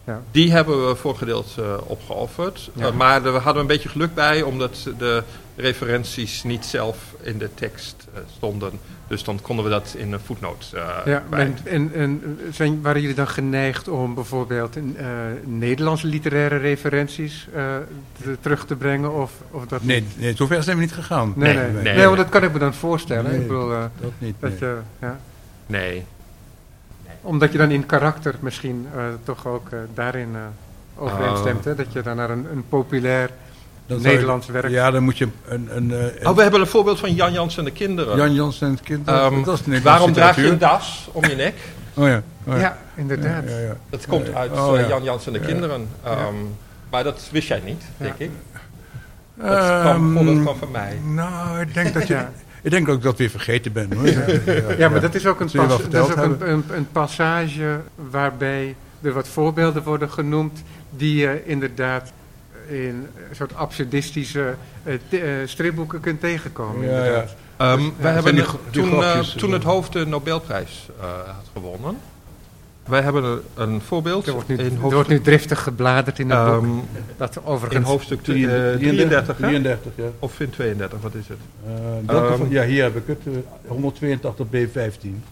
ja. 0.04 0.20
die 0.30 0.52
hebben 0.52 0.88
we 0.88 0.94
voor 0.96 1.16
gedeelte 1.16 1.62
eh, 1.62 1.90
opgeofferd. 1.90 2.70
Ja. 2.74 2.86
Eh, 2.86 2.92
maar 2.92 3.24
er- 3.24 3.32
we 3.32 3.38
hadden 3.38 3.62
een 3.62 3.68
beetje 3.68 3.88
geluk 3.88 4.14
bij, 4.14 4.42
omdat 4.42 4.88
de 4.98 5.22
referenties 5.56 6.42
niet 6.42 6.64
zelf 6.64 6.96
in 7.20 7.38
de 7.38 7.50
tekst 7.54 8.06
eh, 8.14 8.20
stonden. 8.36 8.72
Dus 9.08 9.24
dan 9.24 9.40
konden 9.42 9.64
we 9.64 9.70
dat 9.70 9.94
in 9.98 10.12
een 10.12 10.20
voetnoot 10.20 10.70
eh 10.74 10.88
Ja, 11.04 11.22
bij. 11.30 11.40
en, 11.40 11.56
en, 11.64 11.90
en 11.94 12.38
zijn, 12.50 12.82
waren 12.82 13.00
jullie 13.00 13.16
dan 13.16 13.28
geneigd 13.28 13.88
om 13.88 14.14
bijvoorbeeld 14.14 14.76
een, 14.76 14.96
eh, 14.98 15.06
Nederlandse 15.44 16.06
literaire 16.06 16.56
referenties 16.56 17.48
eh, 17.54 17.76
te- 18.22 18.36
terug 18.40 18.66
te 18.66 18.76
brengen? 18.76 19.14
Of, 19.14 19.32
of 19.50 19.66
dat 19.66 19.82
Nee, 19.84 20.00
niet? 20.00 20.20
nee, 20.20 20.34
zover 20.36 20.62
zijn 20.62 20.76
we 20.76 20.82
niet 20.82 20.92
gegaan. 20.92 21.32
Nee, 21.36 21.54
Nee, 21.54 21.64
nee, 21.72 21.82
nee. 21.82 21.94
nee, 21.94 22.04
want 22.04 22.16
dat 22.16 22.28
kan 22.28 22.42
ik 22.42 22.52
me 22.52 22.58
dan 22.58 22.74
voorstellen. 22.74 23.30
Nee, 23.30 23.40
ik 23.40 23.46
bedoel, 23.46 23.72
eh, 23.72 23.84
Dat 24.00 24.12
niet. 24.18 24.34
dat 24.38 24.50
nee. 24.50 24.58
je, 24.70 24.78
ja, 25.00 25.20
Nee. 25.66 26.04
omdat 27.20 27.52
je 27.52 27.58
dan 27.58 27.70
in 27.70 27.86
karakter 27.86 28.34
misschien 28.40 28.86
eh, 28.96 29.02
toch 29.24 29.46
ook 29.46 29.68
daarin 29.94 30.28
eh 30.34 30.40
overeenstemt. 30.96 31.64
hè? 31.64 31.74
Dat 31.74 31.92
je 31.92 32.02
dan 32.02 32.16
naar 32.16 32.30
een, 32.30 32.46
een 32.52 32.64
populair 32.68 33.30
Dan 33.86 33.96
zou 34.00 34.00
je- 34.00 34.14
Nederlands 34.14 34.46
werk... 34.46 34.68
Ja, 34.68 34.90
dan 34.90 35.02
moet 35.02 35.18
je 35.18 35.28
een... 35.48 35.68
een, 35.76 35.90
eh, 36.20 36.28
Oh, 36.28 36.36
we 36.36 36.42
hebben 36.42 36.60
een 36.60 36.66
voorbeeld 36.66 36.98
van 36.98 37.14
Jan 37.14 37.32
Jans 37.32 37.56
en 37.58 37.64
de 37.64 37.70
kinderen. 37.70 38.16
Jan 38.16 38.34
Jansen 38.34 38.66
en 38.66 38.72
het 38.72 38.82
kind. 38.82 39.08
Ehm, 39.08 39.42
dat 39.42 39.60
is 39.66 39.82
waarom 39.82 40.12
draag 40.12 40.36
je 40.36 40.46
een 40.46 40.58
das 40.58 41.08
om 41.12 41.24
je 41.24 41.34
nek? 41.36 41.54
Oh 41.96 42.06
ja. 42.06 42.22
Oh, 42.44 42.54
ja. 42.54 42.60
Ja, 42.60 42.78
inderdaad. 42.96 43.44
Ja, 43.48 43.50
ja, 43.58 43.58
ja. 43.66 43.76
Dat 43.90 44.06
komt 44.06 44.34
uit 44.34 44.50
Oh, 44.52 44.74
eh, 44.74 44.80
ja. 44.82 44.88
Jan 44.88 45.02
Jans 45.02 45.26
en 45.26 45.32
de 45.32 45.38
Ja. 45.38 45.44
kinderen. 45.46 45.88
Ehm, 46.02 46.34
Maar 46.90 47.04
dat 47.04 47.28
wist 47.32 47.48
jij 47.48 47.60
niet, 47.64 47.82
denk 47.96 48.14
Ja. 48.18 48.24
ik. 48.24 48.30
Dat 49.34 49.80
kwam, 49.80 50.06
Ehm, 50.06 50.12
voorbeeld 50.12 50.40
kwam 50.42 50.56
van 50.56 50.70
mij. 50.70 50.98
Nou, 51.14 51.60
ik 51.60 51.74
denk 51.74 51.94
dat 51.94 52.06
je... 52.06 52.14
Ja. 52.24 52.30
Ik 52.62 52.70
denk 52.70 52.88
ook 52.88 53.02
dat 53.02 53.12
ik 53.12 53.18
weer 53.18 53.30
vergeten 53.30 53.72
ben. 53.72 53.92
Hoor. 53.92 54.06
Ja, 54.08 54.24
Ja, 54.78 54.88
maar 54.88 55.00
dat 55.00 55.14
is 55.14 55.26
ook 55.26 55.40
een, 55.40 55.50
pas- 55.50 55.68
dat 55.90 56.08
is 56.08 56.14
ook 56.16 56.22
een, 56.24 56.50
een, 56.50 56.64
een 56.70 56.88
passage 56.92 57.80
waarbij 58.10 58.74
er 59.02 59.12
wat 59.12 59.28
voorbeelden 59.28 59.82
worden 59.82 60.10
genoemd 60.10 60.62
die 60.90 61.16
je 61.16 61.42
inderdaad 61.46 62.12
in 62.68 63.06
een 63.30 63.36
soort 63.36 63.54
absurdistische 63.54 64.54
eh, 64.82 64.94
eh, 65.42 65.48
stripboeken 65.48 66.00
kunt 66.00 66.20
tegenkomen. 66.20 66.86
Ja, 66.88 66.90
ja. 66.90 67.04
inderdaad. 67.04 67.34
Ehm, 67.56 67.76
Dus, 67.78 67.90
wij 67.98 68.08
ja, 68.08 68.14
hebben 68.14 68.34
die 68.34 68.44
toen, 68.70 68.90
eh, 68.92 68.98
grapjes, 68.98 69.32
toen 69.32 69.52
het 69.52 69.62
hoofd 69.62 69.92
de 69.92 70.06
Nobelprijs 70.06 70.88
eh, 71.00 71.06
had 71.26 71.44
gewonnen. 71.52 71.96
Wij 72.88 73.00
hebben 73.00 73.24
een, 73.24 73.40
een 73.54 73.80
voorbeeld 73.80 74.26
Er 74.26 74.32
wordt 74.32 74.48
nu, 74.48 74.54
in, 74.54 74.60
er 74.60 74.68
hoofdstuk, 74.70 74.92
wordt 74.92 75.08
nu 75.08 75.20
driftig 75.20 75.62
gebladerd 75.62 76.18
in 76.18 76.30
het 76.30 76.44
boek. 76.44 76.62
ehm, 76.62 76.70
Dat 77.16 77.36
in 77.36 77.42
overigens... 77.44 77.86
hoofdstuk 77.88 78.18
eh, 78.18 78.24
33, 78.24 79.36
hè? 79.36 79.42
33, 79.46 79.92
ja. 79.96 80.04
Of 80.18 80.40
in 80.40 80.50
32, 80.50 81.00
wat 81.00 81.14
is 81.14 81.28
het? 81.28 81.38
Eh, 81.66 81.72
welke 82.06 82.32
Ehm, 82.32 82.50
ja, 82.52 82.62
hier 82.64 82.82
heb 82.82 82.96
ik 82.96 83.06
het. 83.06 83.18
eh, 83.26 83.70
182 83.70 84.46
B15. 84.46 85.22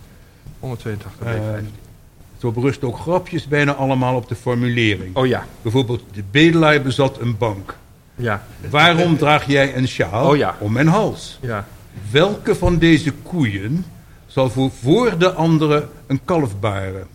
182 2.43 2.43
B15. 2.43 2.45
Zo 2.45 2.53
berust 2.53 2.85
ook 2.85 2.99
grapjes 2.99 3.47
bijna 3.47 3.73
allemaal 3.75 4.17
op 4.17 4.29
de 4.29 4.35
formulering. 4.35 5.17
Oh 5.17 5.27
ja, 5.27 5.47
Bijvoorbeeld, 5.63 6.03
de 6.13 6.23
bedelaar 6.31 6.83
bezat 6.83 7.21
een 7.21 7.37
bank. 7.39 7.77
ja, 8.15 8.45
Waarom 8.71 9.17
draag 9.17 9.47
jij 9.47 9.77
een 9.77 9.89
sjaal 9.89 10.29
Oh 10.31 10.37
ja. 10.37 10.57
om 10.59 10.73
mijn 10.73 10.87
hals? 10.89 11.39
ja. 11.43 11.67
Welke 12.11 12.55
van 12.55 12.79
deze 12.79 13.13
koeien 13.23 13.85
zal 14.27 14.51
voor, 14.51 14.71
voor 14.83 15.19
de 15.19 15.33
andere 15.33 15.89
een 16.07 16.21
kalf 16.25 16.61
baren? 16.61 17.07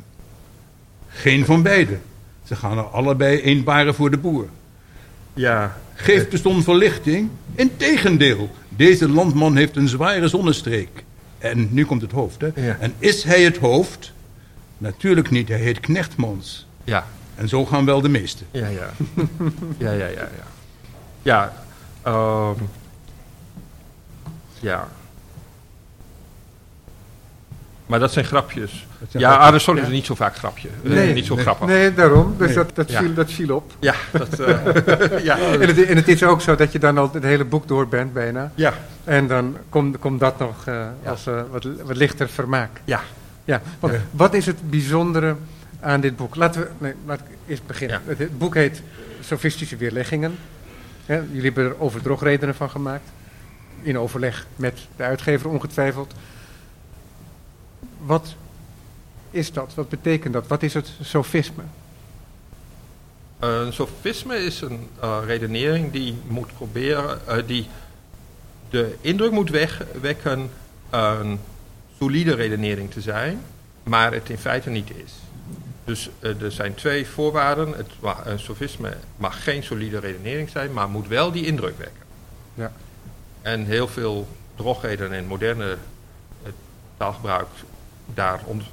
Geen 1.08 1.46
van 1.46 1.62
beide. 1.62 1.98
Ze 2.44 2.56
gaan 2.56 2.78
er 2.78 2.84
allebei 2.84 3.40
één 3.42 3.64
baren 3.64 3.96
voor 3.96 4.12
de 4.12 4.18
boer. 4.18 4.46
Ja, 5.34 5.78
Geeft 5.96 6.32
de 6.32 6.38
zon 6.38 6.64
verlichting? 6.64 7.30
Integendeel, 7.56 8.50
deze 8.70 9.10
landman 9.10 9.56
heeft 9.56 9.76
een 9.76 9.88
zware 9.88 10.28
zonnestreek. 10.28 11.04
En 11.38 11.68
nu 11.72 11.86
komt 11.86 12.02
het 12.02 12.12
hoofd, 12.12 12.42
hè? 12.42 12.48
Ja. 12.56 12.78
En 12.80 12.94
is 13.00 13.24
hij 13.24 13.42
het 13.44 13.58
hoofd? 13.58 14.12
Natuurlijk 14.78 15.30
niet, 15.30 15.48
hij 15.48 15.58
heet 15.60 15.80
Knechtmans. 15.80 16.68
ja, 16.84 17.06
En 17.36 17.50
zo 17.50 17.66
gaan 17.66 17.86
wel 17.86 18.02
de 18.02 18.10
meesten. 18.10 18.46
ja, 18.52 18.68
ja. 18.68 18.90
ja, 19.78 19.92
ja, 19.92 20.06
ja, 20.06 20.08
ja. 20.38 20.46
Ja, 21.22 21.54
ehm, 22.02 22.64
ja. 24.60 24.88
Maar 27.86 28.00
dat 28.00 28.12
zijn 28.12 28.26
grapjes. 28.26 28.86
Dat 29.00 29.12
zijn 29.12 29.24
Ja, 29.24 29.30
grapjes. 29.30 29.50
Aristoteles 29.52 29.88
is 29.88 29.94
niet 29.96 30.06
zo 30.06 30.16
vaak 30.16 30.36
grapje. 30.36 30.68
Eh, 30.84 30.90
Nee, 30.92 31.14
niet 31.14 31.26
zo 31.26 31.34
nee. 31.36 31.44
grappig. 31.44 31.68
Nee, 31.68 31.94
daarom. 31.94 32.36
Dus 32.38 32.48
Nee. 32.48 32.56
dat, 32.56 32.76
dat, 32.76 32.92
Ja. 32.92 33.00
viel, 33.00 33.14
dat 33.14 33.32
viel 33.32 33.56
op. 33.56 33.72
Ja, 33.80 33.94
dat, 34.12 34.40
eh, 34.40 35.24
ja. 35.30 35.38
En 35.62 35.68
het, 35.68 35.86
en 35.86 35.96
het 35.96 36.08
is 36.08 36.24
ook 36.24 36.42
zo 36.42 36.56
dat 36.56 36.72
je 36.72 36.80
dan 36.80 36.98
al 36.98 37.10
het 37.14 37.24
hele 37.24 37.46
boek 37.46 37.68
door 37.68 37.88
bent 37.88 38.14
bijna. 38.14 38.52
ja, 38.56 38.74
En 39.04 39.28
dan 39.28 39.58
komt 39.70 40.00
komt 40.00 40.20
dat 40.20 40.40
nog 40.40 40.66
eh, 40.68 40.86
als 41.06 41.28
eh, 41.28 41.42
wat, 41.52 41.68
wat 41.84 41.96
lichter 41.96 42.30
vermaak. 42.30 42.82
ja. 42.86 43.02
Ja, 43.48 43.62
want 43.80 43.94
Ja. 43.94 44.00
wat 44.12 44.34
is 44.34 44.46
het 44.46 44.70
bijzondere 44.70 45.36
aan 45.80 46.02
dit 46.02 46.16
boek? 46.16 46.36
Laten 46.36 46.62
we 46.62 46.70
nee, 46.78 46.94
laat 47.06 47.20
ik 47.20 47.26
eerst 47.48 47.66
beginnen. 47.66 48.02
Ja. 48.04 48.10
Het, 48.10 48.18
het 48.18 48.38
boek 48.38 48.54
heet 48.56 48.82
Sofistische 49.22 49.76
Weerleggingen. 49.76 50.38
Jullie 51.06 51.42
hebben 51.42 51.66
er 51.66 51.80
overdrogredenen 51.80 52.56
van 52.56 52.70
gemaakt. 52.70 53.10
In 53.82 54.00
overleg 54.00 54.48
met 54.56 54.80
de 54.96 55.04
uitgever 55.04 55.50
ongetwijfeld. 55.50 56.14
Wat 57.98 58.36
is 59.32 59.52
dat? 59.54 59.74
Wat 59.74 59.90
betekent 59.90 60.34
dat? 60.34 60.48
Wat 60.48 60.64
is 60.64 60.74
het 60.74 60.92
sofisme? 61.02 61.64
Een 63.40 63.74
sofisme 63.74 64.36
is 64.36 64.62
een 64.62 64.90
eh, 65.02 65.18
redenering 65.26 65.92
die 65.92 66.18
moet 66.28 66.54
proberen, 66.54 67.28
eh, 67.28 67.38
die 67.46 67.68
de 68.70 68.96
indruk 69.02 69.32
moet 69.32 69.50
wegwekken 69.50 70.50
een 70.90 71.40
solide 72.00 72.34
redenering 72.36 72.92
te 72.92 73.02
zijn, 73.02 73.42
maar 73.84 74.14
het 74.14 74.30
in 74.30 74.38
feite 74.38 74.70
niet 74.70 74.90
is. 75.06 75.12
Dus 75.84 76.10
eh, 76.20 76.42
er 76.42 76.52
zijn 76.52 76.76
twee 76.76 77.08
voorwaarden. 77.08 77.74
Het 77.74 77.92
een 78.24 78.40
sofisme 78.40 78.98
mag 79.18 79.44
geen 79.44 79.64
solide 79.64 80.00
redenering 80.00 80.50
zijn, 80.50 80.74
maar 80.74 80.90
moet 80.90 81.08
wel 81.08 81.32
die 81.32 81.46
indruk 81.46 81.78
wekken. 81.78 82.04
Ja. 82.54 82.72
En 83.42 83.66
heel 83.66 83.88
veel 83.88 84.28
drogredenen 84.56 85.18
in 85.18 85.26
moderne 85.28 85.78
eh, 86.44 86.50
taalgebruik, 86.98 87.48
daar 88.14 88.40
ont, 88.46 88.64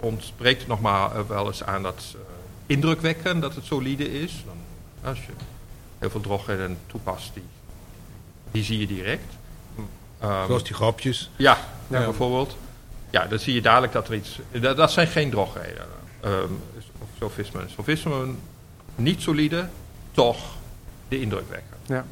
ontbreekt 0.00 0.66
nog 0.66 0.80
maar 0.80 1.16
eh, 1.16 1.22
wel 1.28 1.46
eens 1.46 1.62
aan 1.62 1.82
dat 1.82 2.14
eh, 2.14 2.20
indruk 2.66 3.00
wekken, 3.00 3.40
dat 3.40 3.54
het 3.54 3.64
solide 3.64 4.20
is. 4.22 4.42
Dan, 4.46 4.56
als 5.10 5.18
je 5.18 5.32
heel 5.98 6.10
veel 6.10 6.20
drogredenen 6.20 6.78
toepast, 6.86 7.30
die, 7.34 7.42
die 8.50 8.64
zie 8.64 8.78
je 8.78 8.86
direct. 8.86 9.32
Ehm, 10.18 10.46
Zoals 10.46 10.64
die 10.64 10.74
grapjes. 10.74 11.30
ja, 11.36 11.58
Ja. 11.88 12.04
bijvoorbeeld. 12.04 12.56
Ja, 13.10 13.26
dan 13.26 13.38
zie 13.38 13.54
je 13.54 13.60
dadelijk 13.62 13.92
dat 13.92 14.08
er 14.08 14.14
iets... 14.14 14.38
Dat, 14.60 14.76
dat 14.76 14.92
zijn 14.92 15.06
geen 15.06 15.30
drogredenen. 15.30 15.86
Ehm 16.20 16.52
of 17.02 17.08
sofismen. 17.18 17.70
Sofismen, 17.74 18.38
niet 18.96 19.20
solide, 19.22 19.66
toch 20.12 20.38
de 21.08 21.20
indruk 21.20 21.48
wekken. 21.48 21.76
Ja, 21.86 22.04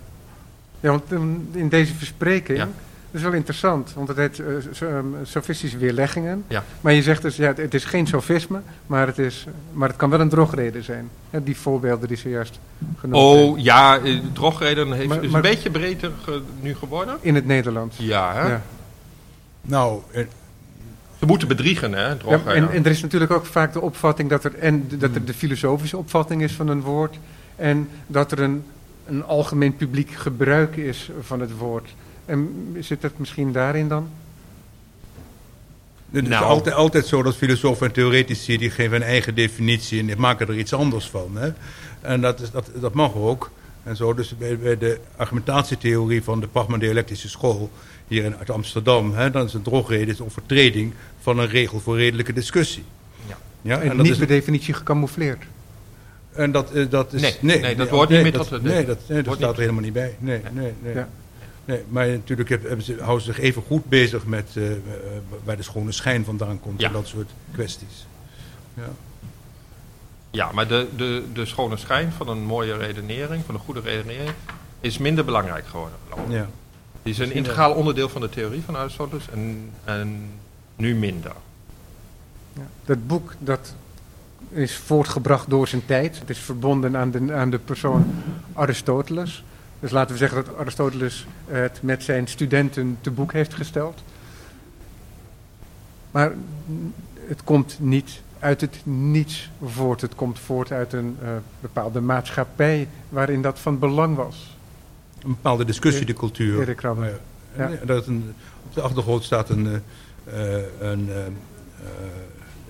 ja 0.80 0.90
want 0.90 1.10
um, 1.12 1.48
in 1.52 1.68
deze 1.68 1.94
verspreking, 1.94 2.58
Ja. 2.58 2.64
dat 2.64 2.74
is 3.10 3.22
wel 3.22 3.32
interessant, 3.32 3.92
want 3.94 4.08
het 4.08 4.16
heet 4.16 4.38
eh, 4.40 4.46
so- 4.72 4.86
ehm, 4.86 5.06
sofistische 5.22 5.78
weerleggingen. 5.78 6.44
Ja. 6.48 6.64
Maar 6.80 6.92
je 6.92 7.02
zegt 7.02 7.22
dus, 7.22 7.36
ja, 7.36 7.46
het, 7.46 7.56
het 7.56 7.74
is 7.74 7.84
geen 7.84 8.06
sofisme, 8.06 8.60
maar 8.86 9.06
het, 9.06 9.18
is, 9.18 9.46
maar 9.72 9.88
het 9.88 9.96
kan 9.96 10.10
wel 10.10 10.20
een 10.20 10.28
drogreden 10.28 10.84
zijn. 10.84 11.10
Hè, 11.30 11.42
die 11.42 11.56
voorbeelden 11.56 12.08
die 12.08 12.16
zojuist 12.16 12.58
genoemd 12.98 13.22
zijn. 13.34 13.44
Oh, 13.48 13.58
ja, 13.58 13.98
eh, 13.98 14.18
drogreden 14.32 14.92
heeft, 14.92 15.08
Maar- 15.08 15.22
is 15.24 15.30
maar- 15.30 15.44
een 15.44 15.50
beetje 15.50 15.70
breder 15.70 16.12
ge- 16.24 16.42
nu 16.60 16.74
geworden. 16.74 17.16
In 17.20 17.34
het 17.34 17.46
Nederlands. 17.46 17.96
Ja, 17.98 18.34
hè? 18.34 18.48
Ja. 18.48 18.62
Nou, 19.60 20.02
Ze 21.18 21.26
moeten 21.26 21.48
bedriegen, 21.48 21.92
hè, 21.92 22.06
Ja, 22.08 22.16
en, 22.44 22.70
en 22.70 22.84
er 22.84 22.90
is 22.90 23.02
natuurlijk 23.02 23.30
ook 23.32 23.46
vaak 23.46 23.72
de 23.72 23.80
opvatting 23.80 24.30
dat 24.30 24.44
er, 24.44 24.54
en 24.54 24.88
dat 24.98 25.14
er 25.14 25.24
de 25.24 25.34
filosofische 25.34 25.96
opvatting 25.96 26.42
is 26.42 26.52
van 26.52 26.68
een 26.68 26.80
woord, 26.80 27.18
en 27.56 27.88
dat 28.06 28.32
er 28.32 28.40
een, 28.40 28.64
een 29.06 29.24
algemeen 29.24 29.76
publiek 29.76 30.10
gebruik 30.10 30.76
is 30.76 31.10
van 31.20 31.40
het 31.40 31.56
woord. 31.56 31.94
En 32.24 32.76
zit 32.80 33.02
het 33.02 33.18
misschien 33.18 33.52
daarin 33.52 33.88
dan? 33.88 34.08
Het 36.10 36.22
is 36.22 36.28
Nou. 36.28 36.44
altijd, 36.44 36.74
altijd 36.74 37.06
zo 37.06 37.22
dat 37.22 37.36
filosofen 37.36 37.86
en 37.86 37.92
theoretici 37.92 38.58
die 38.58 38.70
geven 38.70 38.96
een 38.96 39.02
eigen 39.02 39.34
definitie 39.34 40.00
en 40.00 40.06
die 40.06 40.16
maken 40.16 40.48
er 40.48 40.58
iets 40.58 40.72
anders 40.72 41.08
van. 41.10 41.36
Hè? 41.36 41.52
En 42.00 42.20
dat, 42.20 42.40
is, 42.40 42.50
dat, 42.50 42.70
dat 42.80 42.94
mag 42.94 43.14
ook. 43.14 43.50
En 43.82 43.96
zo, 43.96 44.14
dus 44.14 44.36
bij, 44.38 44.58
bij 44.58 44.78
de 44.78 45.00
argumentatietheorie 45.16 46.22
van 46.22 46.40
de 46.40 46.46
Pragma-dialectische 46.46 47.28
school 47.28 47.70
hier 48.08 48.24
in 48.24 48.36
uit 48.36 48.50
Amsterdam, 48.50 49.12
hè, 49.12 49.30
dan 49.30 49.44
is 49.46 49.54
een 49.54 49.62
drogreden 49.62 50.08
is 50.08 50.18
een 50.18 50.24
overtreding 50.24 50.92
van 51.20 51.38
een 51.38 51.48
regel 51.48 51.80
voor 51.80 51.96
redelijke 51.96 52.32
discussie. 52.32 52.84
Ja. 53.26 53.36
Ja, 53.62 53.76
En, 53.80 53.82
en 53.90 53.96
dat 53.96 53.96
niet 54.02 54.12
is, 54.12 54.18
per 54.18 54.26
definitie 54.26 54.74
gecamoufleerd. 54.74 55.42
en 56.32 56.52
dat, 56.52 56.72
eh, 56.72 56.90
dat 56.90 57.12
is. 57.12 57.20
Nee, 57.40 57.60
nee, 57.60 57.76
dat 57.76 57.88
wordt 57.90 58.10
niet 58.10 58.22
nee, 58.22 58.32
dat, 58.32 58.50
nee, 58.50 58.84
dat, 58.86 58.98
nee, 59.08 59.16
dat 59.16 59.26
wordt 59.26 59.40
staat 59.40 59.54
er 59.54 59.60
helemaal 59.60 59.82
niet 59.82 59.92
bij. 59.92 60.16
Nee, 60.18 60.40
nee, 60.52 60.72
nee. 60.82 60.94
Ja. 60.94 61.08
Nee, 61.64 61.82
maar 61.88 62.08
natuurlijk 62.08 62.48
heb- 62.48 62.62
hebben 62.66 62.84
ze, 62.84 62.96
houden 63.00 63.24
ze 63.26 63.32
zich 63.32 63.42
even 63.42 63.62
goed 63.62 63.84
bezig 63.84 64.26
met 64.26 64.48
eh, 64.54 64.62
waar 65.44 65.56
de 65.56 65.62
schone 65.62 65.92
schijn 65.92 66.24
vandaan 66.24 66.60
komt 66.60 66.80
Ja. 66.80 66.86
en 66.86 66.92
dat 66.92 67.06
soort 67.06 67.30
kwesties. 67.52 68.06
Ja. 68.74 68.88
Ja, 70.30 70.52
maar 70.52 70.68
de, 70.68 70.86
de, 70.96 71.22
de 71.32 71.46
schone 71.46 71.76
schijn 71.76 72.12
van 72.16 72.28
een 72.28 72.42
mooie 72.44 72.76
redenering, 72.76 73.42
van 73.46 73.54
een 73.54 73.60
goede 73.60 73.80
redenering, 73.80 74.30
is 74.80 74.98
minder 74.98 75.24
belangrijk 75.24 75.66
geworden. 75.66 75.96
Ja. 76.28 76.48
Die 77.08 77.16
is 77.16 77.30
een 77.30 77.36
integraal 77.36 77.72
onderdeel 77.72 78.08
van 78.08 78.20
de 78.20 78.28
theorie 78.28 78.62
van 78.62 78.76
Aristoteles 78.76 79.30
en, 79.30 79.70
en 79.84 80.30
nu 80.76 80.94
minder. 80.94 81.32
Ja. 82.52 82.62
Dat 82.84 83.06
boek 83.06 83.34
dat 83.38 83.74
is 84.48 84.76
voortgebracht 84.76 85.50
door 85.50 85.68
zijn 85.68 85.86
tijd. 85.86 86.18
Het 86.18 86.30
is 86.30 86.38
verbonden 86.38 86.96
aan 86.96 87.10
de, 87.10 87.32
aan 87.32 87.50
de 87.50 87.58
persoon 87.58 88.14
Aristoteles. 88.52 89.44
Dus 89.80 89.90
laten 89.90 90.12
we 90.12 90.18
zeggen 90.18 90.44
dat 90.44 90.56
Aristoteles 90.56 91.26
het 91.46 91.82
met 91.82 92.02
zijn 92.02 92.26
studenten 92.26 92.98
te 93.00 93.10
boek 93.10 93.32
heeft 93.32 93.54
gesteld. 93.54 94.02
Maar 96.10 96.32
het 97.26 97.44
komt 97.44 97.76
niet 97.80 98.20
uit 98.38 98.60
het 98.60 98.80
niets 98.84 99.50
voort. 99.64 100.00
Het 100.00 100.14
komt 100.14 100.38
voort 100.38 100.72
uit 100.72 100.92
een 100.92 101.16
eh, 101.22 101.28
bepaalde 101.60 102.00
maatschappij 102.00 102.88
waarin 103.08 103.42
dat 103.42 103.58
van 103.58 103.78
belang 103.78 104.16
was. 104.16 104.57
Een 105.22 105.30
bepaalde 105.30 105.64
discussie, 105.64 106.06
de 106.06 106.12
cultuur. 106.12 106.60
Erik. 106.60 106.80
Ja. 107.56 107.70
Dat 107.84 108.06
een, 108.06 108.34
op 108.66 108.74
de 108.74 108.80
achtergrond 108.80 109.24
staat 109.24 109.50
een, 109.50 109.82
eh, 110.24 110.56
een, 110.80 111.08
eh, 111.10 111.26
eh, 111.26 111.32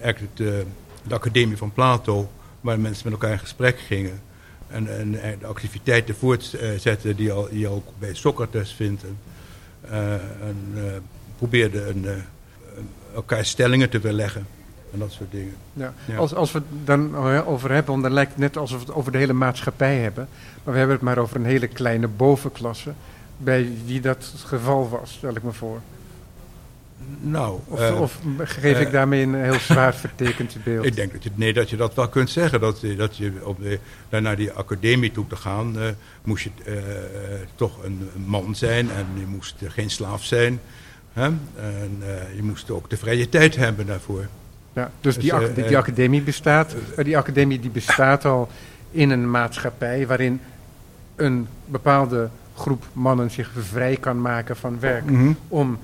eigenlijk 0.01 0.37
de, 0.37 0.65
de 1.07 1.15
academie 1.15 1.57
van 1.57 1.73
Plato, 1.73 2.31
waar 2.61 2.81
mensen 2.81 3.05
met 3.05 3.13
elkaar 3.13 3.33
in 3.33 3.39
gesprek 3.39 3.79
gingen. 3.79 4.21
En, 4.67 4.99
en, 4.99 5.23
en 5.23 5.39
de 5.39 5.47
activiteiten 5.47 6.15
voortzetten 6.15 7.17
die 7.17 7.27
je 7.27 7.33
al, 7.33 7.49
die 7.51 7.59
je 7.59 7.67
al 7.67 7.85
bij 7.99 8.15
Socrates 8.15 8.73
vindt. 8.73 9.03
En, 9.03 9.19
en 10.41 11.03
probeerde 11.37 11.87
een, 11.87 12.07
elkaar 13.15 13.45
stellingen 13.45 13.91
te 13.91 13.99
weerleggen 13.99 14.47
en 14.93 14.99
dat 14.99 15.13
soort 15.13 15.31
dingen. 15.31 15.55
Ja. 15.73 15.95
Ja. 16.05 16.17
Als, 16.17 16.35
als 16.35 16.53
we 16.53 16.59
het 16.59 16.87
dan 16.87 17.15
eh, 17.15 17.49
over 17.49 17.71
hebben, 17.73 17.91
want 17.93 18.03
dan 18.03 18.13
lijkt 18.13 18.31
het 18.31 18.41
net 18.41 18.57
alsof 18.57 18.81
we 18.81 18.87
het 18.87 18.95
over 18.95 19.13
de 19.13 19.19
hele 19.19 19.33
maatschappij 19.33 19.97
hebben. 19.99 20.29
Maar 20.65 20.73
we 20.73 20.79
hebben 20.79 20.97
het 20.97 21.05
maar 21.05 21.19
over 21.19 21.37
een 21.37 21.45
hele 21.45 21.67
kleine 21.67 22.09
bovenklasse. 22.09 22.93
Bij 23.37 23.71
wie 23.85 24.01
dat 24.01 24.17
het 24.33 24.41
geval 24.41 24.89
was, 24.89 25.13
stel 25.13 25.35
ik 25.37 25.43
me 25.43 25.53
voor. 25.53 25.81
Nou, 27.21 27.59
Of, 27.67 27.81
eh, 27.81 28.01
of 28.01 28.19
geef 28.39 28.81
ik 28.81 28.87
eh, 28.87 28.93
daarmee 28.93 29.23
een 29.23 29.35
heel 29.35 29.59
zwaar 29.71 29.95
vertekend 29.95 30.57
beeld? 30.65 30.85
Ik 30.85 30.95
denk 30.97 31.13
dat 31.13 31.23
je, 31.25 31.31
nee, 31.35 31.53
dat 31.53 31.71
je 31.71 31.77
dat 31.77 31.95
wel 31.95 32.09
kunt 32.09 32.31
zeggen. 32.31 32.61
Dat, 32.61 32.81
je- 32.81 32.97
dat 32.97 33.17
je 33.17 33.33
op 33.43 33.63
de, 33.63 33.79
naar 34.21 34.37
die 34.37 34.53
academie 34.53 35.13
toe 35.13 35.27
te 35.27 35.37
gaan, 35.37 35.79
eh, 35.79 35.85
moest 36.23 36.45
je 36.45 36.51
eh, 36.65 36.77
eh, 36.79 37.41
toch 37.55 37.85
een, 37.85 38.09
man 38.27 38.55
zijn 38.55 38.91
en 38.91 39.07
je 39.19 39.27
moest 39.27 39.55
eh, 39.63 39.71
geen 39.71 39.91
slaaf 39.91 40.25
zijn. 40.25 40.61
Hè? 41.13 41.23
En 41.25 41.97
eh, 42.01 42.35
je 42.37 42.43
moest 42.43 42.71
ook 42.71 42.91
de 42.91 42.97
vrije 42.97 43.29
tijd 43.29 43.57
hebben 43.57 43.87
daarvoor. 43.87 44.27
Ja, 44.79 44.91
dus 45.01 45.19
die, 45.19 45.31
Dus, 45.33 45.49
eh, 45.49 45.55
die, 45.55 45.63
eh, 45.63 45.69
die 45.69 45.77
academie 45.79 46.23
bestaat, 46.23 46.75
eh, 46.97 47.05
die 47.05 47.17
academie 47.17 47.61
die 47.61 47.71
bestaat 47.71 48.25
al 48.25 48.49
in 48.91 49.11
een 49.11 49.31
maatschappij 49.31 50.07
waarin 50.07 50.41
een 51.17 51.47
bepaalde 51.65 52.29
groep 52.57 52.85
mannen 52.93 53.31
zich 53.31 53.51
vrij 53.59 53.97
kan 53.97 54.21
maken 54.21 54.57
van 54.57 54.81
werk 54.81 55.11
Mhm. 55.11 55.33
om 55.49 55.79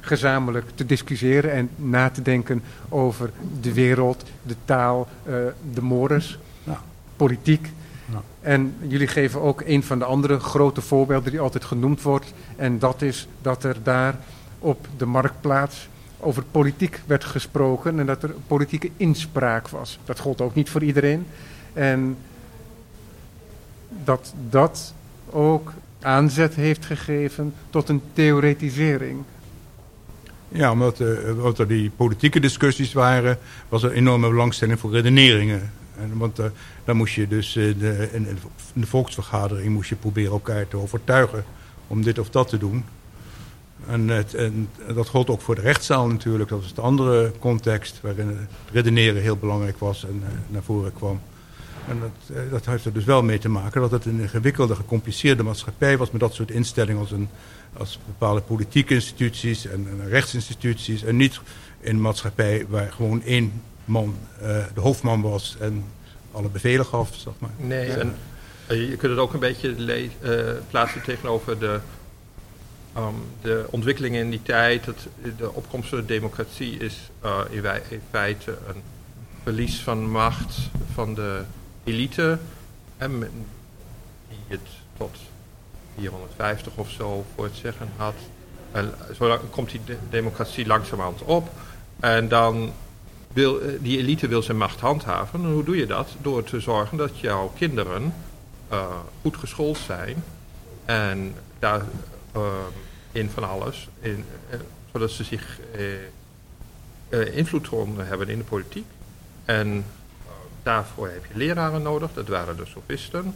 gezamenlijk 0.00 0.66
te 0.74 0.86
discussiëren 0.86 1.52
en 1.52 1.68
na 1.76 2.10
te 2.10 2.22
denken 2.22 2.62
over 2.88 3.30
de 3.60 3.72
wereld, 3.72 4.24
de 4.42 4.54
taal, 4.64 5.08
de 5.72 5.82
mores, 5.82 6.38
Ja. 6.64 6.80
politiek. 7.16 7.70
Ja. 8.12 8.22
En 8.40 8.74
jullie 8.86 9.06
geven 9.06 9.40
ook 9.40 9.62
een 9.66 9.82
van 9.82 9.98
de 9.98 10.04
andere 10.04 10.38
grote 10.38 10.80
voorbeelden 10.80 11.30
die 11.30 11.40
altijd 11.40 11.64
genoemd 11.64 12.02
wordt. 12.02 12.32
En 12.56 12.78
dat 12.78 13.02
is 13.02 13.28
dat 13.42 13.64
er 13.64 13.76
daar 13.82 14.14
op 14.58 14.86
de 14.96 15.06
marktplaats 15.06 15.88
over 16.24 16.42
politiek 16.50 17.00
werd 17.06 17.24
gesproken 17.24 17.98
en 18.00 18.06
dat 18.06 18.22
er 18.22 18.34
politieke 18.46 18.90
inspraak 18.96 19.68
was. 19.68 19.98
Dat 20.04 20.18
gold 20.18 20.40
ook 20.40 20.54
niet 20.54 20.70
voor 20.70 20.82
iedereen. 20.82 21.26
En 21.72 22.16
dat 24.04 24.34
dat 24.50 24.94
ook 25.30 25.72
aanzet 26.00 26.54
heeft 26.54 26.84
gegeven 26.84 27.54
tot 27.70 27.88
een 27.88 28.02
theoretisering. 28.12 29.22
Ja, 30.48 30.70
omdat, 30.70 31.00
eh, 31.00 31.30
omdat 31.30 31.58
er 31.58 31.68
die 31.68 31.90
politieke 31.96 32.40
discussies 32.40 32.92
waren, 32.92 33.38
was 33.68 33.82
er 33.82 33.92
enorme 33.92 34.28
belangstelling 34.28 34.78
voor 34.78 34.90
redeneringen. 34.90 35.72
En, 35.98 36.18
want 36.18 36.38
eh, 36.38 36.46
dan 36.84 36.96
moest 36.96 37.14
je 37.14 37.28
dus 37.28 37.56
eh, 37.56 37.78
de, 37.78 38.08
in, 38.12 38.38
de 38.72 38.86
volksvergadering 38.86 39.72
moest 39.72 39.88
je 39.88 39.96
proberen 39.96 40.32
elkaar 40.32 40.68
te 40.68 40.76
overtuigen 40.76 41.44
om 41.86 42.02
dit 42.02 42.18
of 42.18 42.30
dat 42.30 42.48
te 42.48 42.58
doen. 42.58 42.84
En, 43.86 44.08
het, 44.08 44.34
en 44.34 44.68
dat 44.94 45.08
gold 45.08 45.28
ook 45.30 45.40
voor 45.40 45.54
de 45.54 45.60
rechtszaal 45.60 46.06
natuurlijk. 46.06 46.50
Dat 46.50 46.60
was 46.62 46.74
de 46.74 46.80
andere 46.80 47.32
context 47.38 48.00
waarin 48.00 48.28
het 48.28 48.48
redeneren 48.72 49.22
heel 49.22 49.36
belangrijk 49.36 49.78
was 49.78 50.04
en 50.04 50.22
eh, 50.26 50.32
naar 50.46 50.62
voren 50.62 50.92
kwam. 50.92 51.20
En 51.88 52.00
dat, 52.00 52.36
eh, 52.36 52.50
dat 52.50 52.66
heeft 52.66 52.84
er 52.84 52.92
dus 52.92 53.04
wel 53.04 53.22
mee 53.22 53.38
te 53.38 53.48
maken 53.48 53.80
dat 53.80 53.90
het 53.90 54.04
een 54.04 54.20
ingewikkelde, 54.20 54.74
gecompliceerde 54.74 55.42
maatschappij 55.42 55.96
was 55.98 56.10
met 56.10 56.20
dat 56.20 56.34
soort 56.34 56.50
instellingen 56.50 57.00
als, 57.00 57.10
een, 57.10 57.28
als 57.76 57.98
bepaalde 58.06 58.40
politieke 58.40 58.94
instituties 58.94 59.66
en, 59.66 59.86
en 59.90 60.08
rechtsinstituties. 60.08 61.02
En 61.04 61.16
niet 61.16 61.40
een 61.82 62.00
maatschappij 62.00 62.66
waar 62.68 62.92
gewoon 62.92 63.22
één 63.22 63.52
man 63.84 64.16
eh, 64.40 64.46
de 64.74 64.80
hoofdman 64.80 65.22
was 65.22 65.56
en 65.60 65.84
alle 66.32 66.48
bevelen 66.48 66.86
gaf, 66.86 67.14
zeg 67.14 67.32
maar. 67.38 67.50
Nee, 67.56 67.86
Ja. 67.86 67.96
en 67.96 68.16
je 68.76 68.96
kunt 68.96 69.12
het 69.12 69.20
ook 69.20 69.32
een 69.32 69.40
beetje 69.40 69.74
eh, 70.20 70.52
plaatsen 70.70 71.02
tegenover 71.02 71.58
de, 71.58 71.80
ehm, 72.94 73.14
de 73.40 73.66
ontwikkelingen 73.70 74.20
in 74.20 74.30
die 74.30 74.42
tijd. 74.42 74.84
De 75.36 75.52
opkomst 75.52 75.88
van 75.88 75.98
de 75.98 76.04
democratie 76.04 76.76
is 76.78 77.10
eh, 77.20 77.40
in, 77.50 78.00
feite 78.10 78.50
een 78.68 78.82
verlies 79.42 79.80
van 79.80 80.10
macht 80.10 80.56
van 80.94 81.14
de 81.14 81.42
elite. 81.84 82.38
En 82.96 83.18
die 84.28 84.38
het 84.46 84.68
tot 84.96 85.16
450 85.98 86.72
of 86.76 86.90
zo 86.90 87.24
voor 87.34 87.44
het 87.44 87.56
zeggen 87.56 87.88
had. 87.96 88.14
En 88.72 88.92
zo 89.16 89.38
komt 89.50 89.70
die 89.70 89.80
de- 89.84 89.96
democratie 90.10 90.66
langzamerhand 90.66 91.22
op. 91.22 91.48
En 92.00 92.28
dan 92.28 92.72
wil, 93.32 93.60
eh, 93.60 93.68
die 93.80 93.98
elite 93.98 94.28
wil 94.28 94.42
zijn 94.42 94.56
macht 94.56 94.80
handhaven. 94.80 95.44
En 95.44 95.52
hoe 95.52 95.64
doe 95.64 95.76
je 95.76 95.86
dat? 95.86 96.08
Door 96.22 96.44
te 96.44 96.60
zorgen 96.60 96.96
dat 96.96 97.18
jouw 97.20 97.52
kinderen 97.58 98.14
eh, 98.68 98.86
goed 99.22 99.36
geschoold 99.36 99.78
zijn. 99.78 100.24
En 100.84 101.34
daar 101.58 101.82
in 103.12 103.30
van 103.30 103.48
alles. 103.48 103.88
In, 104.00 104.24
eh, 104.50 104.58
zodat 104.94 105.10
ze 105.10 105.24
zich 105.24 105.58
eh, 105.72 105.94
eh, 107.08 107.36
invloed 107.36 107.68
konden 107.68 108.06
hebben 108.06 108.28
in 108.28 108.38
de 108.38 108.44
politiek. 108.44 108.86
En 109.44 109.68
eh, 109.76 110.32
daarvoor 110.62 111.08
heb 111.08 111.24
je 111.26 111.38
leraren 111.38 111.82
nodig. 111.82 112.12
Dat 112.12 112.28
waren 112.28 112.56
de 112.56 112.66
sofisten. 112.66 113.34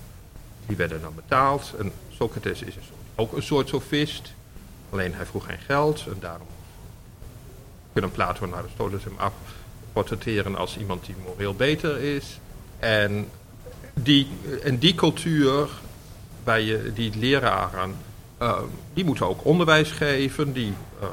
Die 0.67 0.77
werden 0.77 1.01
dan 1.01 1.15
betaald. 1.15 1.75
En 1.79 1.93
Socrates 2.09 2.63
is 2.63 2.75
ook 3.15 3.33
een 3.33 3.43
soort 3.43 3.69
sofist. 3.69 4.33
Alleen 4.91 5.15
hij 5.15 5.27
vroeg 5.27 5.47
geen 5.47 5.59
geld. 5.59 6.05
En 6.07 6.17
daarom 6.21 6.47
kunnen 7.93 8.11
Plato 8.11 8.45
en 8.45 8.55
Aristoteles 8.55 9.05
hem 9.05 9.17
afportretteren 9.19 10.57
als 10.57 10.79
iemand 10.79 11.07
die 11.07 11.15
moreel 11.27 11.55
beter 11.55 11.99
is. 11.99 12.41
En 12.79 13.29
die, 13.95 14.29
en 14.63 14.79
die 14.79 14.95
cultuur, 14.95 15.69
bij 16.45 16.63
je, 16.63 16.93
die 16.95 17.17
leraren, 17.17 17.97
eh, 18.39 18.59
die 18.95 19.05
moeten 19.05 19.29
ook 19.29 19.45
onderwijs 19.45 19.91
geven, 19.91 20.53
die 20.53 20.73
eh, 21.01 21.07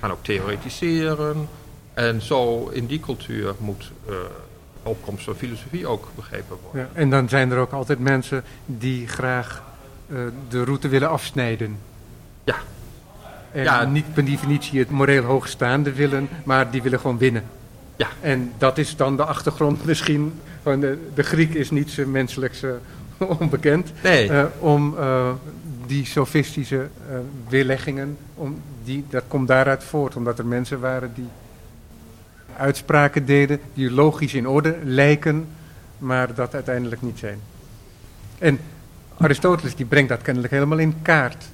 gaan 0.00 0.10
ook 0.10 0.24
theoretiseren. 0.24 1.48
En 1.94 2.22
zo 2.22 2.68
in 2.72 2.86
die 2.86 3.00
cultuur 3.00 3.54
moet 3.58 3.90
eh, 4.06 4.12
de 4.82 4.88
opkomst 4.88 5.24
van 5.24 5.34
filosofie 5.34 5.86
ook 5.86 6.08
begrepen 6.14 6.56
worden. 6.62 6.80
Ja, 6.82 7.00
en 7.00 7.10
dan 7.10 7.28
zijn 7.28 7.50
er 7.50 7.58
ook 7.58 7.72
altijd 7.72 7.98
mensen 7.98 8.44
die 8.66 9.08
graag 9.08 9.62
eh, 10.08 10.16
de 10.48 10.64
route 10.64 10.88
willen 10.88 11.10
afsnijden. 11.10 11.78
Ja. 12.44 12.54
En 13.52 13.62
Ja. 13.62 13.84
niet 13.84 14.14
per 14.14 14.24
definitie 14.24 14.78
het 14.78 14.90
moreel 14.90 15.22
hoogstaande 15.24 15.92
willen, 15.92 16.28
maar 16.44 16.70
die 16.70 16.82
willen 16.82 17.00
gewoon 17.00 17.18
winnen. 17.18 17.42
Ja. 17.96 18.08
En 18.20 18.52
dat 18.58 18.78
is 18.78 18.96
dan 18.96 19.16
de 19.16 19.24
achtergrond 19.24 19.84
misschien 19.90 20.40
van 20.62 20.80
de, 20.80 20.98
de 21.14 21.22
Griek 21.22 21.54
is 21.54 21.70
niet 21.70 21.90
zo 21.90 22.06
menselijk 22.06 22.54
eh, 22.62 22.70
onbekend. 23.40 23.92
Nee, 24.02 24.28
Eh, 24.30 24.44
om 24.58 24.98
eh, 24.98 25.30
die 25.90 26.06
sofistische 26.06 26.88
eh, 27.08 27.18
weerleggingen, 27.48 28.16
om 28.34 28.62
die, 28.84 29.04
dat 29.08 29.24
komt 29.28 29.48
daaruit 29.48 29.84
voort. 29.84 30.16
Omdat 30.16 30.38
er 30.38 30.46
mensen 30.46 30.80
waren 30.80 31.12
die 31.14 31.28
uitspraken 32.56 33.26
deden 33.26 33.60
die 33.74 33.90
logisch 33.90 34.34
in 34.34 34.48
orde 34.48 34.78
lijken, 34.84 35.48
maar 35.98 36.34
dat 36.34 36.54
uiteindelijk 36.54 37.02
niet 37.02 37.18
zijn. 37.18 37.38
En 38.38 38.58
Aristoteles 39.16 39.74
die 39.74 39.86
brengt 39.86 40.08
dat 40.08 40.22
kennelijk 40.22 40.52
helemaal 40.52 40.78
in 40.78 41.02
kaart. 41.02 41.44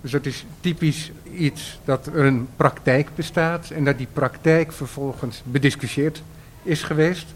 Dus 0.00 0.10
dat 0.10 0.26
is 0.26 0.46
typisch 0.60 1.12
iets 1.34 1.80
dat 1.84 2.06
er 2.06 2.24
een 2.24 2.48
praktijk 2.56 3.08
bestaat 3.14 3.70
en 3.70 3.84
dat 3.84 3.98
die 3.98 4.08
praktijk 4.12 4.72
vervolgens 4.72 5.42
bediscussieerd 5.44 6.22
is 6.62 6.82
geweest. 6.82 7.26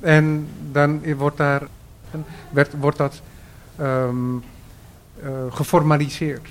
En 0.00 0.48
dan 0.72 1.14
wordt, 1.16 1.36
daar, 1.36 1.62
werd, 2.50 2.72
wordt 2.78 2.98
dat 2.98 3.20
ehm, 3.76 4.36
eh, 4.36 4.55
geformaliseerd. 5.50 6.48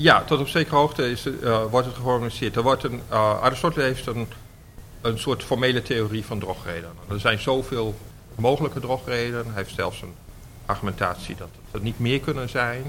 Ja, 0.00 0.22
tot 0.24 0.40
op 0.40 0.48
zekere 0.48 0.76
hoogte 0.76 1.10
is, 1.10 1.26
eh, 1.26 1.64
wordt 1.70 1.86
het 1.86 1.96
geformaliseerd. 1.96 2.56
Er 2.56 2.62
wordt 2.62 2.84
een, 2.84 3.00
eh, 3.08 3.42
Aristoteles 3.42 3.86
heeft 3.86 4.06
een, 4.06 4.28
een 5.00 5.18
soort 5.18 5.42
formele 5.42 5.82
theorie 5.82 6.24
van 6.24 6.38
drogredenen. 6.38 6.96
Er 7.10 7.20
zijn 7.20 7.38
zoveel 7.38 7.94
mogelijke 8.34 8.80
drogredenen. 8.80 9.44
Hij 9.44 9.54
heeft 9.54 9.74
zelfs 9.74 10.02
een 10.02 10.14
argumentatie 10.66 11.36
dat 11.36 11.48
het 11.52 11.74
er 11.74 11.80
niet 11.80 11.98
meer 11.98 12.20
kunnen 12.20 12.48
zijn. 12.48 12.82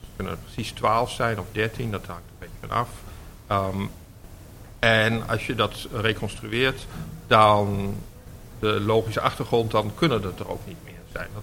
Het 0.00 0.08
kunnen 0.16 0.38
precies 0.44 0.72
12 0.72 1.10
zijn 1.10 1.38
of 1.38 1.46
13, 1.52 1.90
dat 1.90 2.06
hangt 2.06 2.22
een 2.28 2.38
beetje 2.38 2.66
van 2.68 2.70
af. 2.70 2.88
Ehm, 3.46 3.86
en 4.78 5.28
als 5.28 5.46
je 5.46 5.54
dat 5.54 5.88
reconstrueert, 5.92 6.86
dan 7.26 7.94
de 8.58 8.80
logische 8.80 9.20
achtergrond, 9.20 9.70
dan 9.70 9.92
kunnen 9.94 10.22
het 10.22 10.38
er 10.38 10.50
ook 10.50 10.66
niet 10.66 10.84
meer 10.84 10.94
zijn. 11.12 11.28
Dat 11.34 11.42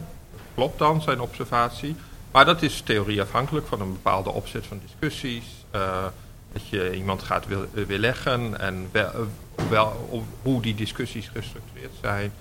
klopt 0.55 0.79
dan, 0.79 1.01
zijn 1.01 1.21
observatie. 1.21 1.95
Maar 2.33 2.45
dat 2.45 2.61
is 2.61 2.81
theorieafhankelijk 2.81 3.67
van 3.67 3.81
een 3.81 3.91
bepaalde 3.91 4.29
opzet 4.29 4.65
van 4.65 4.81
discussies. 4.85 5.43
eh, 5.71 6.05
dat 6.53 6.67
je 6.67 6.95
iemand 6.95 7.23
gaat 7.23 7.47
wil, 7.47 7.65
eh, 7.73 7.83
weerleggen 7.83 8.59
en 8.59 8.89
wel, 8.91 9.11
eh, 9.13 9.65
wel, 9.69 10.25
hoe 10.41 10.61
die 10.61 10.75
discussies 10.75 11.27
gestructureerd 11.27 11.91
zijn. 12.01 12.31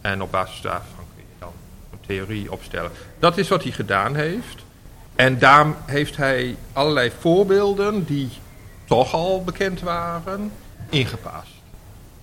En 0.00 0.22
op 0.22 0.30
basis 0.30 0.60
daarvan 0.60 1.04
kun 1.14 1.24
je 1.28 1.34
dan 1.38 1.52
een 1.92 1.98
theorie 2.06 2.52
opstellen. 2.52 2.90
Dat 3.18 3.38
is 3.38 3.48
wat 3.48 3.62
hij 3.62 3.72
gedaan 3.72 4.14
heeft. 4.14 4.64
En 5.14 5.38
daar 5.38 5.66
heeft 5.86 6.16
hij 6.16 6.56
allerlei 6.72 7.12
voorbeelden 7.20 8.04
die 8.04 8.28
toch 8.84 9.14
al 9.14 9.44
bekend 9.44 9.80
waren, 9.80 10.52
ingepast. 10.88 11.52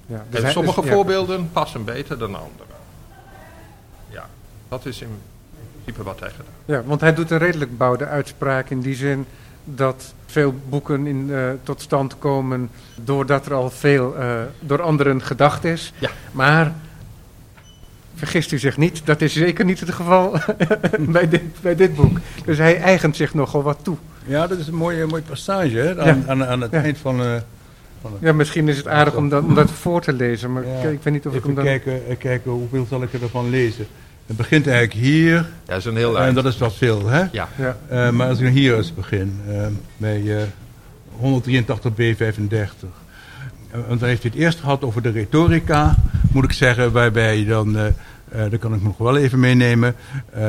Ja, 0.06 0.26
dus 0.30 0.42
En 0.42 0.52
sommige 0.52 0.82
dus- 0.82 0.90
ja. 0.90 0.96
voorbeelden 0.96 1.52
passen 1.52 1.84
beter 1.86 2.18
dan 2.18 2.36
andere. 2.36 2.70
Ja, 4.10 4.30
dat 4.70 4.86
is 4.86 5.02
in 5.02 5.22
principe 5.94 6.04
wat 6.04 6.20
hij 6.20 6.30
gedaan 6.30 6.46
heeft. 6.66 6.80
Ja, 6.82 6.90
want 6.90 7.02
hij 7.02 7.14
doet 7.14 7.32
een 7.32 7.38
redelijk 7.38 7.78
bouwde 7.78 8.06
uitspraak 8.06 8.70
in 8.70 8.80
die 8.80 8.96
zin 8.96 9.26
dat 9.64 10.14
veel 10.26 10.54
boeken 10.70 11.08
in, 11.08 11.30
eh, 11.34 11.50
tot 11.64 11.82
stand 11.82 12.18
komen 12.20 12.70
doordat 13.04 13.46
er 13.46 13.54
al 13.54 13.70
veel 13.70 14.16
eh, 14.18 14.42
door 14.60 14.82
anderen 14.82 15.22
gedacht 15.22 15.64
is. 15.64 15.94
Ja. 16.00 16.10
Maar 16.32 16.74
vergist 18.16 18.52
u 18.52 18.58
zich 18.58 18.78
niet, 18.78 19.02
dat 19.06 19.22
is 19.22 19.34
zeker 19.34 19.66
niet 19.66 19.80
het 19.80 19.92
geval 19.92 20.32
bij, 21.00 21.30
dit, 21.30 21.42
bij 21.62 21.76
dit 21.76 21.96
boek. 21.96 22.18
Dus 22.46 22.58
hij 22.58 22.82
eigent 22.82 23.16
zich 23.16 23.34
nogal 23.34 23.62
wat 23.64 23.78
toe. 23.82 23.98
Ja, 24.26 24.48
dat 24.48 24.58
is 24.58 24.68
een 24.68 24.76
mooie, 24.76 25.06
mooie 25.06 25.22
passage 25.22 25.78
hè? 25.78 26.00
Aan, 26.02 26.06
Ja. 26.18 26.24
aan, 26.28 26.46
aan 26.46 26.62
het 26.62 26.72
Ja. 26.72 26.82
eind 26.82 26.98
van... 26.98 27.22
eh, 27.22 27.36
van 28.02 28.12
het- 28.12 28.22
Ja, 28.22 28.34
misschien 28.34 28.68
is 28.68 28.78
het 28.78 28.88
aardig 28.88 29.16
om 29.16 29.30
dat, 29.30 29.44
om 29.44 29.56
dat 29.56 29.72
voor 29.72 30.02
te 30.02 30.14
lezen, 30.14 30.54
maar 30.54 30.66
Ja. 30.68 30.74
ik, 30.80 30.92
ik 30.92 31.04
weet 31.04 31.14
niet 31.14 31.26
of 31.28 31.34
ik 31.34 31.38
Even 31.38 31.46
hem 31.46 31.56
dan... 31.56 31.66
kijken, 31.66 32.18
kijken 32.18 32.52
hoeveel 32.52 32.86
zal 32.90 33.02
ik 33.04 33.14
ervan 33.14 33.50
lezen. 33.50 33.88
Het 34.28 34.38
begint 34.38 34.68
eigenlijk 34.68 35.00
hier, 35.06 35.34
Ja, 35.34 35.46
dat 35.66 35.78
is 35.78 35.86
een 35.86 35.96
heel 35.96 36.18
en 36.18 36.24
eind. 36.24 36.36
dat 36.36 36.46
is 36.46 36.58
wel 36.58 36.72
veel, 36.72 37.08
hè? 37.08 37.20
Ja, 37.32 37.48
Ja, 37.58 37.78
Eh, 37.88 38.10
maar 38.10 38.28
als 38.28 38.40
ik 38.40 38.54
hier 38.54 38.78
eens 38.78 38.94
begin, 38.94 39.40
eh, 39.48 39.66
bij 39.98 40.38
eh, 40.38 40.44
183b35. 41.20 42.88
Want 43.72 44.00
dan 44.00 44.10
heeft 44.10 44.22
hij 44.22 44.32
het 44.34 44.42
eerst 44.42 44.60
gehad 44.60 44.84
over 44.84 45.02
de 45.02 45.10
retorica, 45.10 45.96
moet 46.32 46.44
ik 46.44 46.52
zeggen, 46.52 46.92
waarbij 46.92 47.46
dan, 47.46 47.76
uh, 47.76 47.84
uh, 47.86 47.92
daar 48.32 48.58
kan 48.58 48.74
ik 48.74 48.84
nog 48.84 48.98
wel 48.98 49.18
even 49.18 49.40
meenemen, 49.40 49.96
uh, 50.38 50.44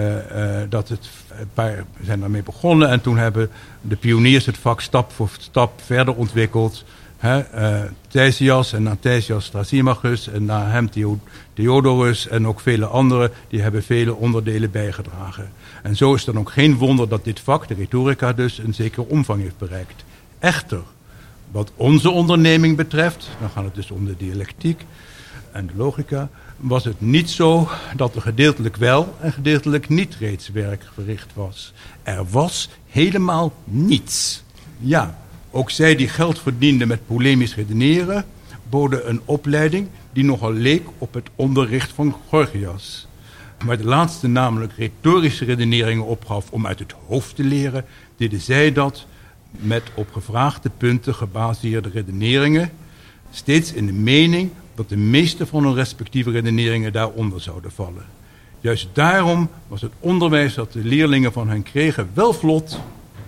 dat 0.69 0.88
het, 0.88 1.09
een 1.41 1.51
paar 1.55 1.85
zijn 2.03 2.21
daarmee 2.21 2.43
begonnen 2.43 2.88
en 2.88 3.01
toen 3.01 3.19
hebben 3.19 3.51
de 3.81 3.97
pioniers 3.97 4.47
het 4.47 4.59
vak 4.59 4.81
stap 4.81 5.12
voor 5.12 5.29
stap 5.38 5.81
verder 5.85 6.14
ontwikkeld. 6.14 6.85
Hè, 7.19 7.43
Thesias 8.09 8.73
en 8.73 8.83
na 8.83 8.97
Thesias 9.01 9.49
Thrasymachus 9.49 10.29
en 10.29 10.45
na 10.45 10.67
hem 10.67 10.91
Theodorus 11.55 12.29
en 12.29 12.47
ook 12.47 12.61
vele 12.61 12.87
anderen, 12.87 13.31
die 13.49 13.61
hebben 13.61 13.83
vele 13.83 14.15
onderdelen 14.15 14.71
bijgedragen. 14.71 15.53
En 15.83 15.97
zo 15.97 16.15
is 16.15 16.25
dan 16.25 16.39
ook 16.39 16.51
geen 16.51 16.77
wonder 16.77 17.09
dat 17.09 17.25
dit 17.25 17.41
vak, 17.41 17.69
de 17.69 17.75
retorica 17.75 18.33
dus, 18.33 18.59
een 18.59 18.75
zekere 18.75 19.07
omvang 19.07 19.43
heeft 19.43 19.59
bereikt. 19.59 20.05
Echter, 20.39 20.83
wat 21.51 21.73
onze 21.77 22.11
onderneming 22.11 22.77
betreft, 22.77 23.29
dan 23.41 23.51
gaat 23.51 23.65
het 23.65 23.75
dus 23.75 23.91
om 23.91 24.05
de 24.05 24.17
dialectiek 24.17 24.85
en 25.53 25.67
de 25.67 25.73
logica, 25.77 26.29
was 26.57 26.85
het 26.85 27.01
niet 27.01 27.31
zo 27.31 27.69
dat 27.97 28.15
er 28.15 28.21
gedeeltelijk 28.21 28.77
wel 28.77 29.15
en 29.21 29.33
gedeeltelijk 29.33 29.89
niet 29.89 30.17
reeds 30.19 30.49
werk 30.49 30.89
verricht 30.95 31.31
was. 31.35 31.73
Er 32.03 32.25
was 32.31 32.69
helemaal 32.87 33.53
niets. 33.65 34.43
Ja, 34.79 35.19
ook 35.51 35.71
zij 35.71 35.97
die 35.97 36.09
geld 36.09 36.39
verdienden 36.41 36.89
met 36.89 37.07
polemisch 37.07 37.55
redeneren, 37.55 38.25
boden 38.69 39.09
een 39.09 39.21
opleiding 39.25 39.89
die 40.13 40.25
nogal 40.25 40.53
leek 40.53 40.87
op 40.99 41.15
het 41.15 41.29
onderricht 41.35 41.93
van 41.93 42.17
Gorgias. 42.29 43.07
Maar 43.65 43.77
de 43.79 43.85
laatste 43.85 44.29
namelijk 44.29 44.73
retorische 44.77 45.45
redeneringen 45.45 46.05
opgaf 46.05 46.51
om 46.51 46.67
uit 46.67 46.79
het 46.79 46.95
hoofd 47.07 47.37
te 47.37 47.45
leren, 47.45 47.85
deden 48.17 48.41
zij 48.41 48.73
dat 48.73 49.07
met 49.51 49.83
op 49.95 50.13
gevraagde 50.13 50.71
punten 50.77 51.15
gebaseerde 51.15 51.89
redeneringen, 51.89 52.71
steeds 53.31 53.73
in 53.73 53.87
de 53.87 53.93
mening 53.93 54.51
dat 54.75 54.89
de 54.89 54.97
meeste 54.97 55.47
van 55.47 55.65
hun 55.65 55.75
respectieve 55.75 56.31
redeneringen 56.31 56.93
daaronder 56.93 57.41
zouden 57.41 57.73
vallen. 57.73 58.05
Juist 58.61 58.89
daarom 58.93 59.51
was 59.69 59.81
het 59.81 59.93
onderwijs 60.01 60.55
dat 60.55 60.73
de 60.73 60.85
leerlingen 60.85 61.33
van 61.33 61.49
hen 61.49 61.63
kregen 61.63 62.11
wel 62.15 62.33
vlot, 62.33 62.81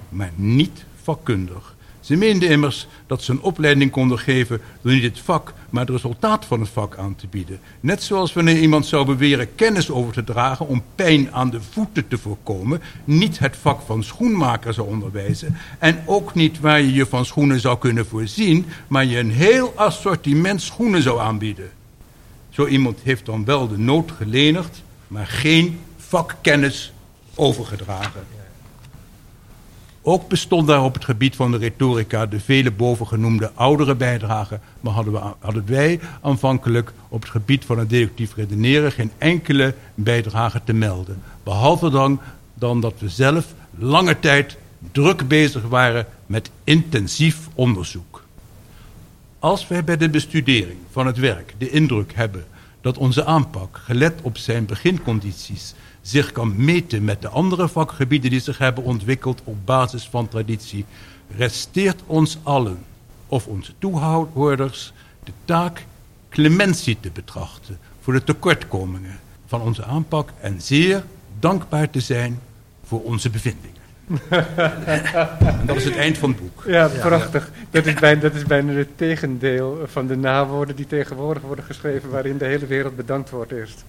maar 0.09 0.33
niet 0.35 0.85
vakkundig. 1.03 1.77
Ze 2.01 2.17
meenden 2.17 2.49
immers 2.49 2.87
dat 3.07 3.23
ze 3.23 3.33
een 3.33 3.43
opleiding 3.43 3.91
konden 3.91 4.19
geven 4.19 4.61
door 4.83 4.93
niet 4.93 5.03
het 5.03 5.19
vak, 5.19 5.53
maar 5.71 5.81
het 5.81 5.91
resultaat 5.91 6.45
van 6.45 6.61
het 6.61 6.69
vak 6.69 6.97
aan 6.97 7.17
te 7.17 7.27
bieden. 7.27 7.61
Net 7.81 8.03
zoals 8.03 8.33
wanneer 8.33 8.59
iemand 8.59 8.87
zou 8.87 9.07
beweren 9.07 9.55
kennis 9.55 9.91
over 9.91 10.13
te 10.13 10.25
dragen 10.25 10.69
om 10.69 10.83
pijn 10.95 11.33
aan 11.33 11.51
de 11.51 11.61
voeten 11.71 12.09
te 12.09 12.19
voorkomen, 12.19 12.83
niet 13.05 13.39
het 13.39 13.57
vak 13.57 13.81
van 13.87 14.03
schoenmaker 14.03 14.75
zou 14.75 14.89
onderwijzen 14.89 15.57
en 15.79 16.03
ook 16.07 16.35
niet 16.35 16.61
waar 16.61 16.81
je 16.81 16.93
je 16.93 17.07
van 17.07 17.25
schoenen 17.25 17.61
zou 17.61 17.79
kunnen 17.79 18.07
voorzien, 18.07 18.67
maar 18.87 19.05
je 19.05 19.19
een 19.19 19.33
heel 19.33 19.73
assortiment 19.77 20.63
schoenen 20.63 21.03
zou 21.03 21.21
aanbieden. 21.21 21.71
Zo 22.51 22.67
iemand 22.67 22.99
heeft 23.03 23.27
dan 23.27 23.45
wel 23.45 23.69
de 23.69 23.79
nood 23.79 24.11
gelenigd, 24.11 24.83
maar 25.09 25.27
geen 25.27 25.81
vakkennis 25.97 26.93
overgedragen. 27.35 28.40
Ook 30.11 30.29
bestond 30.29 30.67
daar 30.67 30.85
op 30.85 30.95
het 30.95 31.05
gebied 31.05 31.37
van 31.37 31.51
de 31.51 31.57
retorica 31.57 32.27
de 32.27 32.41
vele 32.41 32.71
bovengenoemde 32.71 33.51
oudere 33.55 33.95
bijdragen, 33.95 34.61
maar 34.81 34.93
hadden, 34.93 35.13
we, 35.13 35.21
hadden 35.39 35.65
wij 35.67 36.01
aanvankelijk 36.23 36.93
op 37.09 37.21
het 37.21 37.31
gebied 37.31 37.65
van 37.65 37.79
het 37.79 37.91
deductief 37.91 38.35
redeneren 38.35 38.93
geen 38.93 39.11
enkele 39.19 39.75
bijdrage 39.95 40.61
te 40.65 40.73
melden. 40.73 41.23
Behalve 41.43 41.91
dan, 41.91 42.21
dan 42.55 42.81
dat 42.81 42.95
we 42.99 43.09
zelf 43.09 43.55
lange 43.79 44.19
tijd 44.19 44.57
druk 44.93 45.29
bezig 45.29 45.63
waren 45.63 46.07
met 46.27 46.51
intensief 46.65 47.49
onderzoek. 47.55 48.25
Als 49.39 49.69
wij 49.69 49.85
bij 49.85 49.97
de 49.97 50.09
bestudering 50.09 50.79
van 50.91 51.07
het 51.07 51.19
werk 51.19 51.55
de 51.59 51.71
indruk 51.71 52.13
hebben 52.15 52.45
dat 52.81 52.99
onze 52.99 53.25
aanpak, 53.25 53.81
gelet 53.85 54.21
op 54.23 54.39
zijn 54.39 54.67
begincondities, 54.67 55.75
zich 56.03 56.33
kan 56.33 56.55
meten 56.57 57.05
met 57.05 57.23
de 57.23 57.29
andere 57.29 57.69
vakgebieden 57.69 58.31
die 58.31 58.41
zich 58.41 58.59
hebben 58.59 58.85
ontwikkeld 58.85 59.41
op 59.45 59.57
basis 59.65 60.09
van 60.09 60.29
traditie, 60.29 60.85
resteert 61.37 62.03
ons 62.07 62.39
allen, 62.43 62.79
of 63.27 63.47
onze 63.47 63.73
toehoorders, 63.79 64.93
de 65.25 65.33
taak 65.45 65.87
clementie 66.29 66.97
te 67.01 67.11
betrachten 67.11 67.79
voor 68.01 68.13
de 68.13 68.25
tekortkomingen 68.25 69.19
van 69.47 69.61
onze 69.61 69.85
aanpak 69.85 70.31
en 70.41 70.61
zeer 70.61 71.05
dankbaar 71.39 71.91
te 71.91 72.01
zijn 72.01 72.41
voor 72.85 73.03
onze 73.03 73.31
bevindingen. 73.31 73.79
en 74.85 75.67
dat 75.67 75.77
is 75.77 75.85
het 75.85 75.97
eind 75.97 76.19
van 76.19 76.31
het 76.31 76.41
boek. 76.41 76.65
Ja, 76.67 76.89
prachtig. 76.89 77.51
Dat, 77.71 77.87
is 77.87 77.95
bijna, 77.95 78.21
dat 78.21 78.35
is 78.35 78.43
het 78.49 78.89
tegendeel 78.97 79.83
van 79.85 80.07
de 80.07 80.17
nawoorden 80.17 80.77
die 80.77 80.87
tegenwoordig 80.87 81.43
worden 81.43 81.65
geschreven, 81.65 82.11
waarin 82.11 82.39
de 82.39 82.45
hele 82.45 82.67
wereld 82.67 82.97
bedankt 82.97 83.31
wordt 83.31 83.53
eerst. 83.53 83.85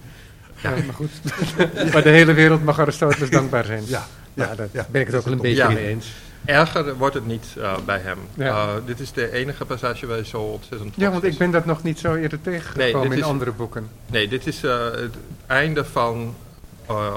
Ja, 0.62 0.70
maar 0.70 0.94
goed. 0.94 1.10
maar 1.92 2.02
de 2.02 2.08
hele 2.08 2.32
wereld 2.32 2.64
mag 2.64 2.78
Aristoteles 2.78 3.30
dankbaar 3.30 3.64
zijn. 3.64 3.82
Ja, 3.86 4.06
ja, 4.34 4.54
daar 4.54 4.86
ben 4.90 5.00
ik 5.00 5.06
het 5.06 5.16
ook 5.16 5.24
wel 5.24 5.32
een 5.32 5.40
beetje 5.40 5.68
mee 5.68 5.86
eens. 5.86 6.06
Erger 6.44 6.96
wordt 6.96 7.14
het 7.14 7.26
niet 7.26 7.46
uh, 7.58 7.76
bij 7.84 7.98
hem. 7.98 8.18
Uh, 8.36 8.68
dit 8.86 9.00
is 9.00 9.12
de 9.12 9.32
enige 9.32 9.64
passage 9.64 10.06
waar 10.06 10.16
je 10.16 10.24
zo 10.24 10.40
ontzettend 10.40 10.94
Ja, 10.96 11.10
want 11.10 11.24
ik 11.24 11.38
ben 11.38 11.50
dat 11.50 11.64
nog 11.64 11.82
niet 11.82 11.98
zo 11.98 12.14
eerder 12.14 12.40
tegengekomen 12.40 13.08
nee, 13.08 13.18
in 13.18 13.24
is, 13.24 13.30
andere 13.30 13.52
boeken. 13.52 13.88
Nee, 14.06 14.28
dit 14.28 14.46
is 14.46 14.64
uh, 14.64 14.84
het 14.84 15.14
einde 15.46 15.84
van 15.84 16.34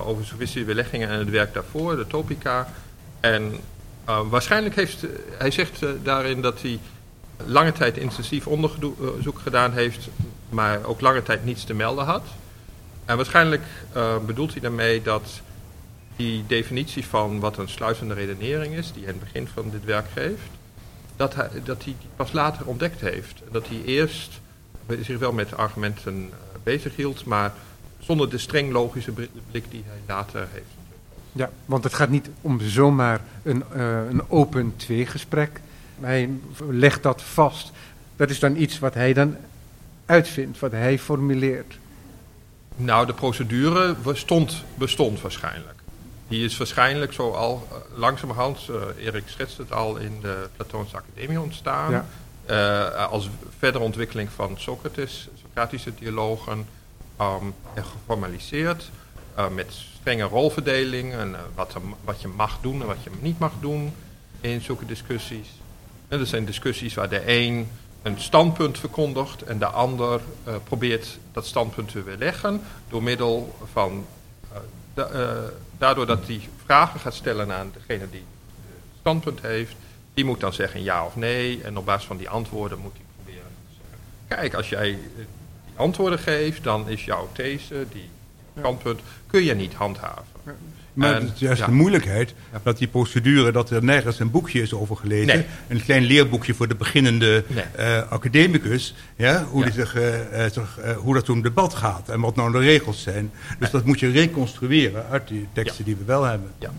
over 0.06 0.26
sofistische 0.26 0.66
beleggingen 0.66 1.10
en 1.10 1.20
het 1.20 1.30
werk 1.30 1.54
daarvoor, 1.54 1.96
de 1.96 2.08
Topica. 2.08 2.68
En 3.20 3.56
waarschijnlijk 4.30 4.76
heeft 4.76 5.06
hij 5.38 5.52
zegt 5.52 5.86
daarin 6.04 6.42
dat 6.42 6.62
hij 6.62 6.80
lange 7.46 7.72
tijd 7.72 7.98
intensief 7.98 8.48
onderzoek 8.48 9.40
gedaan 9.40 9.74
heeft, 9.74 10.08
maar 10.50 10.80
ook 10.84 11.02
lange 11.02 11.24
tijd 11.24 11.46
niets 11.46 11.64
te 11.64 11.74
melden 11.74 12.06
had. 12.06 12.24
En 13.06 13.16
waarschijnlijk 13.16 13.64
uh, 13.96 14.18
bedoelt 14.26 14.52
hij 14.52 14.62
daarmee 14.62 15.02
dat 15.02 15.42
die 16.16 16.44
definitie 16.48 17.06
van 17.06 17.40
wat 17.40 17.58
een 17.58 17.70
sluitende 17.70 18.14
redenering 18.14 18.74
is, 18.74 18.92
die 18.94 19.04
hij 19.04 19.14
in 19.14 19.20
het 19.20 19.32
begin 19.32 19.48
van 19.48 19.70
dit 19.70 19.86
werk 19.86 20.06
geeft, 20.14 20.50
dat 21.16 21.36
hij, 21.36 21.50
dat 21.64 21.84
hij 21.84 21.96
die 22.00 22.10
pas 22.16 22.32
later 22.32 22.66
ontdekt 22.66 23.02
heeft. 23.02 23.42
Dat 23.52 23.68
hij 23.68 23.82
eerst 23.86 24.40
zich 25.02 25.20
wel 25.20 25.32
met 25.32 25.58
argumenten 25.58 26.16
uh, 26.16 26.36
bezig 26.64 26.96
hield, 26.96 27.26
maar 27.26 27.54
zonder 28.00 28.30
de 28.30 28.38
streng 28.38 28.72
logische 28.72 29.12
blik 29.12 29.66
die 29.70 29.84
hij 29.86 30.00
later 30.08 30.48
heeft. 30.52 30.66
Ja, 31.32 31.50
want 31.66 31.84
het 31.84 31.94
gaat 31.94 32.10
niet 32.10 32.30
om 32.42 32.62
zomaar 32.62 33.22
een, 33.44 33.64
uh, 33.76 33.98
een 34.10 34.30
open 34.30 34.74
tweegesprek. 34.76 35.62
Hij 36.00 36.30
legt 36.70 37.04
dat 37.04 37.22
vast. 37.22 37.72
Dat 38.16 38.30
is 38.30 38.40
dan 38.40 38.56
iets 38.56 38.80
wat 38.80 38.94
hij 38.94 39.14
dan 39.14 39.36
uitvindt, 40.06 40.60
wat 40.60 40.72
hij 40.72 41.00
formuleert. 41.00 41.78
Nou, 42.76 43.06
de 43.06 43.14
procedure 43.14 43.96
bestond, 44.04 44.64
bestond 44.76 45.22
waarschijnlijk. 45.22 45.80
Die 46.28 46.46
is 46.46 46.58
waarschijnlijk 46.58 47.14
zo 47.14 47.32
al 47.32 47.68
uh, 47.72 48.00
langzamerhand, 48.00 48.60
uh, 48.70 49.06
Erik 49.06 49.24
schetst 49.26 49.58
het 49.58 49.72
al, 49.72 49.98
in 49.98 50.18
de 50.22 50.50
Platoonse 50.56 50.96
Academie 50.96 51.42
ontstaan. 51.42 51.92
Ja. 51.92 52.06
Uh, 52.50 53.06
als 53.06 53.30
verdere 53.58 53.84
ontwikkeling 53.84 54.30
van 54.30 54.56
Socrates, 54.58 55.28
Socratische 55.42 55.92
dialogen, 56.00 56.68
um, 57.22 57.54
en 57.74 57.86
geformaliseerd. 57.86 58.90
met 59.52 59.74
strenge 60.00 60.24
rolverdeling 60.24 61.14
en 61.14 61.36
wat, 61.56 61.76
wat 62.04 62.22
je 62.22 62.28
mag 62.28 62.58
doen 62.62 62.82
en 62.82 62.88
wat 62.88 63.04
je 63.04 63.10
niet 63.20 63.40
mag 63.40 63.52
doen 63.60 63.94
in 64.42 64.62
zulke 64.62 64.86
discussies. 64.86 65.48
En 66.08 66.20
er 66.20 66.26
zijn 66.26 66.46
discussies 66.46 66.94
waar 66.94 67.10
de 67.10 67.22
een 67.26 67.70
een 68.06 68.20
standpunt 68.20 68.80
verkondigt 68.80 69.42
en 69.42 69.60
de 69.60 69.66
ander 69.66 70.22
uh, 70.48 70.56
probeert 70.64 71.18
dat 71.32 71.46
standpunt 71.46 71.92
te 71.92 72.04
weerleggen 72.04 72.62
door 72.90 73.04
middel 73.04 73.56
van, 73.72 74.06
uh, 74.52 74.58
da, 74.94 75.12
uh, 75.12 75.38
daardoor 75.78 76.06
dat 76.06 76.28
hij 76.28 76.50
vragen 76.66 77.00
gaat 77.00 77.14
stellen 77.14 77.52
aan 77.52 77.72
degene 77.74 78.10
die 78.10 78.24
het 78.56 79.00
standpunt 79.00 79.42
heeft, 79.42 79.76
die 80.14 80.26
moet 80.26 80.40
dan 80.40 80.54
zeggen 80.54 80.84
ja 80.84 81.06
of 81.06 81.16
nee 81.16 81.64
en 81.64 81.78
op 81.78 81.86
basis 81.86 82.08
van 82.08 82.18
die 82.18 82.30
antwoorden 82.30 82.80
moet 82.80 82.94
hij 82.94 83.06
proberen 83.16 83.52
te 83.68 83.76
zeggen, 83.76 84.00
kijk 84.28 84.54
als 84.54 84.70
jij 84.70 84.92
die 85.66 85.76
antwoorden 85.76 86.20
geeft 86.20 86.64
dan 86.64 86.90
is 86.90 87.06
jouw 87.06 87.30
these, 87.32 87.86
die 87.92 88.10
standpunt, 88.58 89.00
kun 89.28 89.44
je 89.44 89.54
niet 89.54 89.74
handhaven. 89.74 90.26
Maar 90.96 91.14
het 91.14 91.32
is 91.34 91.40
juist 91.40 91.66
de 91.66 91.72
moeilijkheid 91.72 92.34
dat 92.64 92.78
die 92.78 92.88
procedure, 92.88 93.52
dat 93.52 93.70
er 93.70 93.84
nergens 93.84 94.20
een 94.20 94.32
boekje 94.32 94.62
is 94.62 94.74
over 94.74 94.96
gelezen. 94.96 95.46
Een 95.68 95.84
klein 95.84 96.04
leerboekje 96.04 96.54
voor 96.54 96.68
de 96.68 96.76
beginnende 96.76 97.44
uh, 97.80 98.12
academicus. 98.12 98.96
Ja, 99.16 99.44
hoe, 99.44 99.64
Die 99.64 99.74
zich, 99.74 99.96
uh, 99.96 100.04
zich, 100.52 100.80
uh, 100.86 100.92
hoe 100.98 101.14
dat 101.14 101.26
toen 101.26 101.42
debat 101.42 101.74
gaat 101.74 102.10
en 102.10 102.20
wat 102.20 102.36
nou 102.36 102.52
de 102.52 102.60
regels 102.60 103.02
zijn. 103.02 103.32
Dus 103.60 103.72
dat 103.72 103.86
moet 103.86 104.00
je 104.00 104.10
reconstrueren 104.10 105.06
uit 105.10 105.28
die 105.28 105.48
teksten 105.54 105.86
die 105.86 105.96
we 105.96 106.04
wel 106.06 106.24
hebben. 106.24 106.52
Ja. 106.60 106.70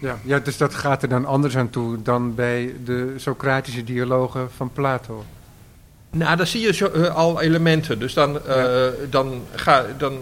Ja, 0.00 0.18
ja, 0.24 0.38
dus 0.38 0.56
dat 0.56 0.74
gaat 0.74 1.02
er 1.02 1.08
dan 1.08 1.24
anders 1.24 1.56
aan 1.56 1.70
toe 1.70 2.02
dan 2.02 2.34
bij 2.34 2.74
de 2.84 3.14
Socratische 3.16 3.84
dialogen 3.84 4.48
van 4.56 4.72
Plato. 4.72 5.24
Nou, 6.10 6.36
daar 6.36 6.46
zie 6.46 6.60
je 6.60 7.10
al 7.10 7.40
elementen. 7.40 7.98
Dus 7.98 8.14
dan, 8.14 8.40
dan, 9.10 9.42
ga, 9.54 9.84
dan 9.98 10.20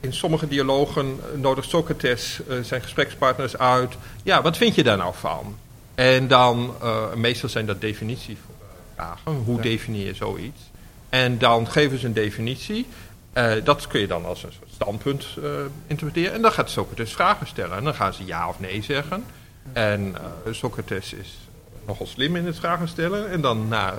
in 0.00 0.12
sommige 0.12 0.48
dialogen 0.48 1.20
nodigt 1.34 1.68
Socrates 1.68 2.40
uh, 2.48 2.62
zijn 2.62 2.82
gesprekspartners 2.82 3.58
uit. 3.58 3.94
Ja, 4.22 4.42
wat 4.42 4.56
vind 4.56 4.74
je 4.74 4.82
daar 4.82 4.96
nou 4.96 5.14
van? 5.14 5.56
En 5.94 6.28
dan, 6.28 6.74
uh, 6.82 7.14
meestal 7.14 7.48
zijn 7.48 7.66
dat 7.66 7.80
definitievragen. 7.80 9.32
Hoe 9.44 9.56
ja. 9.56 9.62
definieer 9.62 10.06
je 10.06 10.14
zoiets? 10.14 10.60
En 11.08 11.38
dan 11.38 11.70
geven 11.70 11.98
ze 11.98 12.06
een 12.06 12.12
definitie. 12.12 12.86
Uh, 13.34 13.52
dat 13.64 13.86
kun 13.86 14.00
je 14.00 14.06
dan 14.06 14.24
als 14.24 14.42
een 14.42 14.52
soort 14.52 14.70
standpunt 14.74 15.26
interpreteren. 15.86 16.32
En 16.32 16.42
dan 16.42 16.52
gaat 16.52 16.70
Socrates 16.70 17.12
vragen 17.12 17.46
stellen. 17.46 17.76
En 17.76 17.84
dan 17.84 17.94
gaan 17.94 18.14
ze 18.14 18.24
ja 18.24 18.48
of 18.48 18.60
nee 18.60 18.82
zeggen. 18.82 19.24
En 19.72 20.14
Socrates 20.50 21.12
is 21.12 21.38
nogal 21.86 22.06
slim 22.06 22.36
in 22.36 22.46
het 22.46 22.58
vragen 22.58 22.88
stellen. 22.88 23.30
En 23.30 23.40
dan 23.40 23.68
na, 23.68 23.94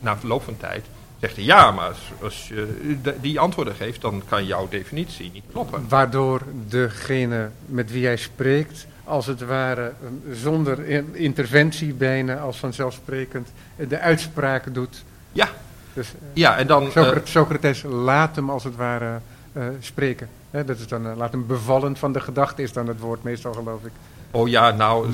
na 0.00 0.18
verloop 0.18 0.42
van 0.42 0.56
tijd 0.56 0.86
zegt 1.22 1.36
hij 1.36 1.44
ja, 1.44 1.70
maar 1.70 1.94
als 2.22 2.48
je 2.48 2.96
die 3.20 3.40
antwoorden 3.40 3.74
geeft, 3.74 4.00
dan 4.00 4.22
kan 4.28 4.46
jouw 4.46 4.68
definitie 4.68 5.30
niet 5.32 5.44
kloppen. 5.52 5.84
Waardoor 5.88 6.42
degene 6.68 7.50
met 7.66 7.90
wie 7.90 8.00
jij 8.00 8.16
spreekt, 8.16 8.86
als 9.04 9.26
het 9.26 9.40
ware 9.40 9.92
zonder 10.32 10.88
interventie 11.12 11.94
bijna, 11.94 12.38
als 12.38 12.58
vanzelfsprekend, 12.58 13.48
de 13.88 13.98
uitspraak 13.98 14.74
doet. 14.74 15.04
Ja, 15.32 15.48
dus, 15.92 16.12
ja 16.32 16.56
en 16.56 16.66
dan... 16.66 16.90
Socrates, 16.90 17.30
Socrates 17.30 17.82
laat 17.82 18.36
hem 18.36 18.50
als 18.50 18.64
het 18.64 18.76
ware 18.76 19.20
uh, 19.52 19.64
spreken. 19.80 20.28
He, 20.50 20.64
dat 20.64 20.78
is 20.78 20.86
dan, 20.86 21.06
uh, 21.06 21.16
laat 21.16 21.32
hem 21.32 21.46
bevallen 21.46 21.96
van 21.96 22.12
de 22.12 22.20
gedachte, 22.20 22.62
is 22.62 22.72
dan 22.72 22.86
het 22.86 22.98
woord 22.98 23.22
meestal 23.22 23.52
geloof 23.52 23.84
ik. 23.84 23.92
Oh 24.34 24.48
ja, 24.48 24.70
nou, 24.70 25.06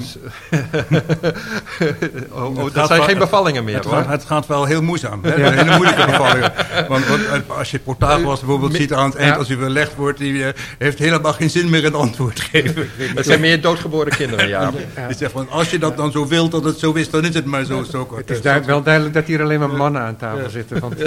oh, 2.31 2.59
oh, 2.59 2.75
dat 2.75 2.87
zijn 2.87 3.03
geen 3.03 3.19
bevallingen 3.19 3.65
meer. 3.65 3.75
Het, 3.75 3.85
hoor. 3.85 3.95
Gaat, 3.95 4.09
het 4.09 4.25
gaat 4.25 4.47
wel 4.47 4.65
heel 4.65 4.83
moeizaam. 4.83 5.21
Hè? 5.23 5.35
Ja. 5.35 5.51
Hele 5.51 5.77
moeilijke 5.77 6.07
bevallingen. 6.07 6.53
Want, 6.89 7.05
als 7.47 7.71
je 7.71 7.79
Protagoras 7.79 8.39
bijvoorbeeld 8.41 8.75
ziet 8.75 8.93
aan 8.93 9.09
het 9.09 9.15
eind, 9.15 9.37
als 9.37 9.49
hij 9.49 9.57
verlegd 9.57 9.95
wordt, 9.95 10.19
die 10.19 10.33
uh, 10.33 10.49
heeft 10.79 10.99
helemaal 10.99 11.33
geen 11.33 11.51
zin 11.51 11.71
meer 11.71 11.85
een 11.85 11.95
antwoord 11.95 12.41
geven. 12.41 12.91
Het 13.15 13.27
zijn 13.27 13.41
meer 13.41 13.61
doodgeboren 13.61 14.13
kinderen, 14.13 14.49
ja. 14.49 14.71
Die 15.09 15.17
zegt 15.17 15.33
van, 15.33 15.51
als 15.51 15.71
je 15.71 15.79
dat 15.79 15.97
dan 15.97 16.13
zo 16.13 16.27
wilt 16.27 16.51
dat 16.51 16.65
het 16.65 16.79
zo 16.79 16.93
is, 16.93 17.11
dan 17.11 17.25
is 17.25 17.35
het 17.35 17.45
maar 17.45 17.65
zo. 17.65 17.83
zo 17.83 18.09
het 18.17 18.31
is 18.31 18.43
daar, 18.43 18.65
wel 18.65 18.83
duidelijk 18.83 19.15
dat 19.15 19.25
hier 19.25 19.43
alleen 19.43 19.59
maar 19.59 19.71
mannen 19.71 20.03
aan 20.03 20.17
tafel 20.17 20.51
zitten. 20.51 20.81
Want 20.81 21.03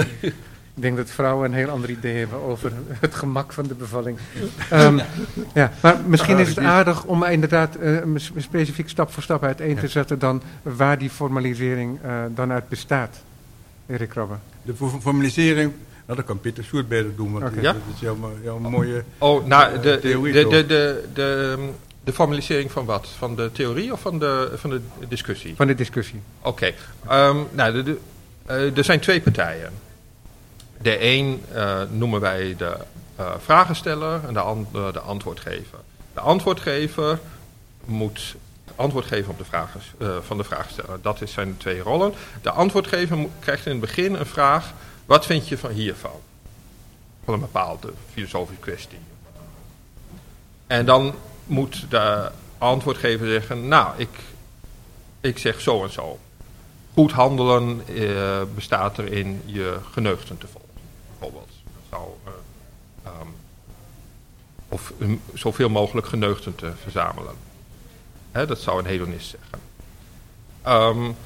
ik 0.74 0.82
denk 0.82 0.96
dat 0.96 1.10
vrouwen 1.10 1.50
een 1.50 1.56
heel 1.56 1.68
ander 1.68 1.90
idee 1.90 2.18
hebben 2.18 2.40
over 2.40 2.72
het 3.00 3.14
gemak 3.14 3.52
van 3.52 3.66
de 3.66 3.74
bevalling. 3.74 4.18
Um, 4.72 5.00
ja, 5.54 5.72
maar 5.82 6.00
misschien 6.06 6.38
is 6.38 6.48
het 6.48 6.58
aardig 6.58 7.04
om 7.04 7.24
inderdaad 7.24 7.76
uh, 7.80 7.98
specifiek 8.36 8.88
stap 8.88 9.12
voor 9.12 9.22
stap 9.22 9.44
uiteen 9.44 9.76
te 9.76 9.88
zetten 9.88 10.18
dan 10.18 10.42
waar 10.62 10.98
die 10.98 11.10
formalisering 11.10 11.98
uh, 12.04 12.22
dan 12.34 12.52
uit 12.52 12.68
bestaat. 12.68 13.22
Erik 13.86 14.12
Robben. 14.12 14.40
De 14.62 14.74
formalisering, 15.00 15.72
nou, 16.04 16.16
dat 16.18 16.24
kan 16.24 16.40
Pieter 16.40 16.64
Soert 16.64 16.88
beter 16.88 17.16
doen, 17.16 17.32
want 17.32 17.44
okay. 17.44 17.62
ja? 17.62 17.72
dat 17.72 17.82
is 17.94 18.00
jouw, 18.00 18.16
jouw 18.42 18.58
mooie 18.58 19.04
Oh, 19.18 19.46
nou, 19.46 19.80
de, 19.80 19.98
theorie. 19.98 20.32
De, 20.32 20.48
de, 20.48 20.66
de, 20.66 21.04
de, 21.14 21.58
de, 22.04 22.12
formalisering 22.12 22.70
van 22.70 22.84
wat? 22.84 23.08
Van 23.18 23.36
de 23.36 23.50
theorie 23.52 23.92
of 23.92 24.00
van 24.00 24.18
de, 24.18 24.52
van 24.54 24.70
de 24.70 24.80
discussie? 25.08 25.56
Van 25.56 25.66
de 25.66 25.74
discussie. 25.74 26.20
Oké. 26.40 26.72
Okay. 27.04 27.28
Um, 27.28 27.46
nou, 27.50 27.72
de, 27.72 27.82
de, 27.82 27.98
uh, 28.50 28.76
er 28.76 28.84
zijn 28.84 29.00
twee 29.00 29.20
partijen. 29.20 29.72
De 30.82 31.04
een 31.04 31.44
uh, 31.54 31.82
noemen 31.90 32.20
wij 32.20 32.54
de 32.56 32.76
uh, 33.20 33.32
vragensteller 33.38 34.20
en 34.26 34.34
de 34.34 34.40
ander 34.40 34.92
de 34.92 35.00
antwoordgever. 35.00 35.78
De 36.14 36.20
antwoordgever 36.20 37.18
moet 37.84 38.34
antwoord 38.76 39.06
geven 39.06 39.30
op 39.30 39.38
de 39.38 39.44
vragen 39.44 39.80
van 40.22 40.36
de 40.36 40.44
vraagsteller. 40.44 40.98
Dat 41.02 41.20
zijn 41.24 41.56
twee 41.56 41.80
rollen. 41.80 42.14
De 42.42 42.50
antwoordgever 42.50 43.26
krijgt 43.40 43.66
in 43.66 43.72
het 43.72 43.80
begin 43.80 44.14
een 44.14 44.26
vraag: 44.26 44.72
wat 45.06 45.26
vind 45.26 45.48
je 45.48 45.58
van 45.58 45.70
hiervan? 45.70 46.20
Van 47.24 47.34
een 47.34 47.40
bepaalde 47.40 47.92
filosofische 48.12 48.60
kwestie. 48.60 48.98
En 50.66 50.86
dan 50.86 51.14
moet 51.46 51.86
de 51.88 52.30
antwoordgever 52.58 53.26
zeggen: 53.26 53.68
nou, 53.68 53.88
ik, 53.96 54.20
ik 55.20 55.38
zeg 55.38 55.60
zo 55.60 55.82
en 55.82 55.92
zo. 55.92 56.18
Goed 56.94 57.12
handelen 57.12 57.82
bestaat 58.54 58.98
er 58.98 59.12
in 59.12 59.42
je 59.44 59.78
geneugten 59.90 60.38
te 60.38 60.46
volgen 60.46 60.61
Dat 61.30 61.48
zou, 61.90 62.08
uh, 62.26 63.20
um, 63.20 63.34
of 64.68 64.92
zoveel 65.34 65.68
mogelijk 65.68 66.06
geneugten 66.06 66.54
te 66.54 66.72
verzamelen. 66.82 67.34
Hè, 68.32 68.46
dat 68.46 68.60
zou 68.60 68.78
een 68.78 68.86
hedonist 68.86 69.30
zeggen. 69.30 69.58
Um, 70.66 71.16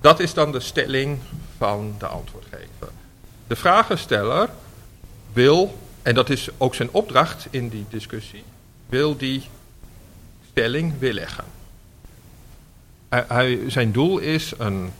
dat 0.00 0.20
is 0.20 0.34
dan 0.34 0.52
de 0.52 0.60
stelling 0.60 1.18
van 1.56 1.94
de 1.98 2.06
antwoordgever. 2.06 2.88
De 3.46 3.56
vragensteller 3.56 4.50
wil, 5.32 5.78
en 6.02 6.14
dat 6.14 6.30
is 6.30 6.48
ook 6.58 6.74
zijn 6.74 6.90
opdracht 6.90 7.46
in 7.50 7.68
die 7.68 7.84
discussie, 7.88 8.44
wil 8.88 9.16
die 9.16 9.48
stelling 10.50 10.98
weerleggen. 10.98 11.44
Hij, 13.08 13.70
zijn 13.70 13.92
doel 13.92 14.18
is 14.18 14.52
een 14.58 14.92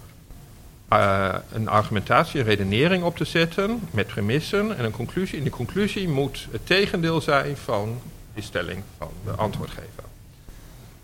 uh, 0.93 1.35
een 1.53 1.69
argumentatie, 1.69 2.41
een 2.41 2.47
redenering 2.47 3.03
op 3.03 3.17
te 3.17 3.25
zetten 3.25 3.81
met 3.91 4.07
premissen 4.07 4.77
en 4.77 4.85
een 4.85 4.91
conclusie. 4.91 5.37
En 5.37 5.43
die 5.43 5.53
conclusie 5.53 6.09
moet 6.09 6.47
het 6.51 6.67
tegendeel 6.67 7.21
zijn 7.21 7.57
van 7.57 8.01
die 8.35 8.43
stelling 8.43 8.83
van 8.99 9.11
de 9.25 9.31
antwoordgever. 9.31 10.05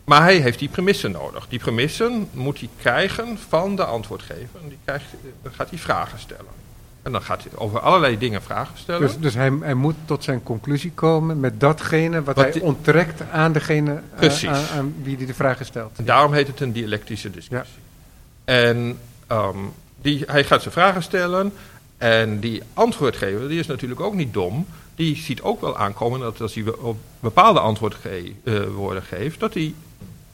Maar 0.04 0.22
hij 0.22 0.36
heeft 0.36 0.58
die 0.58 0.68
premissen 0.68 1.10
nodig. 1.10 1.48
Die 1.48 1.58
premissen 1.58 2.28
moet 2.32 2.58
hij 2.58 2.68
krijgen 2.80 3.38
van 3.48 3.76
de 3.76 3.84
antwoordgever. 3.84 4.60
En 4.62 4.68
die 4.68 4.78
krijgt, 4.84 5.04
dan 5.42 5.52
gaat 5.52 5.70
hij 5.70 5.78
vragen 5.78 6.18
stellen. 6.18 6.60
En 7.02 7.12
dan 7.12 7.22
gaat 7.22 7.42
hij 7.42 7.52
over 7.54 7.80
allerlei 7.80 8.18
dingen 8.18 8.42
vragen 8.42 8.78
stellen. 8.78 9.00
Dus, 9.00 9.18
dus 9.18 9.34
hij, 9.34 9.52
hij, 9.60 9.74
moet 9.74 9.94
tot 10.04 10.24
zijn 10.24 10.42
conclusie 10.42 10.92
komen 10.92 11.40
met 11.40 11.60
datgene 11.60 12.22
wat, 12.22 12.36
hij 12.36 12.60
onttrekt 12.60 13.22
aan 13.30 13.52
degene 13.52 14.00
uh, 14.20 14.48
aan, 14.48 14.64
aan, 14.76 14.94
wie 15.02 15.16
hij 15.16 15.26
de 15.26 15.34
vragen 15.34 15.66
stelt. 15.66 15.98
En 15.98 16.04
daarom 16.04 16.32
heet 16.32 16.46
het 16.46 16.60
een 16.60 16.72
dialectische 16.72 17.30
discussie. 17.30 17.80
Ja. 18.44 18.54
En 18.54 18.98
Um, 19.32 19.72
die, 20.02 20.22
hij 20.26 20.44
gaat 20.44 20.62
zijn 20.62 20.74
vragen 20.74 21.02
stellen. 21.02 21.52
En 21.98 22.40
die 22.40 22.62
antwoordgever, 22.74 23.48
die 23.48 23.58
is 23.58 23.66
natuurlijk 23.66 24.00
ook 24.00 24.14
niet 24.14 24.32
dom. 24.32 24.66
Die 24.94 25.16
ziet 25.16 25.42
ook 25.42 25.60
wel 25.60 25.76
aankomen 25.76 26.20
dat 26.20 26.40
als 26.40 26.54
hij 26.54 26.64
op 26.78 26.98
bepaalde 27.20 27.60
antwoorden 27.60 27.98
ge 27.98 28.32
uh, 28.44 28.96
geeft, 29.02 29.40
dat 29.40 29.54
hij 29.54 29.74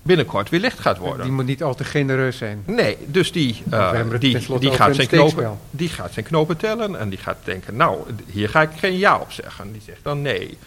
binnenkort 0.03 0.49
weer 0.49 0.61
licht 0.61 0.79
gaat 0.79 0.99
worden. 0.99 1.23
Die 1.23 1.35
moet 1.35 1.47
niet 1.47 1.63
al 1.63 1.75
te 1.75 1.85
genereus 1.85 2.37
zijn. 2.37 2.63
Nee, 2.67 2.97
dus 3.07 3.33
die, 3.33 3.63
uh, 3.71 3.93
die, 4.19 4.59
die, 4.59 4.73
gaat 4.73 4.95
zijn 4.95 5.09
knopen, 5.09 5.59
die 5.71 5.89
gaat 5.89 6.13
zijn 6.13 6.25
knopen 6.25 6.57
tellen 6.57 6.99
en 6.99 7.09
die 7.09 7.19
gaat 7.19 7.39
denken, 7.45 7.77
nou, 7.77 7.99
hier 8.27 8.49
ga 8.49 8.63
ik 8.63 8.71
geen 8.77 8.99
ja 8.99 9.19
op 9.19 9.33
zeggen. 9.33 9.73
Die 9.73 9.83
zegt 9.85 10.01
dan 10.03 10.23
nee. 10.23 10.59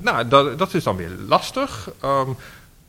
Nou, 0.00 0.28
dat, 0.28 0.58
dat 0.58 0.74
is 0.74 0.82
dan 0.82 0.96
weer 0.96 1.10
lastig. 1.26 1.90
Um, 2.04 2.36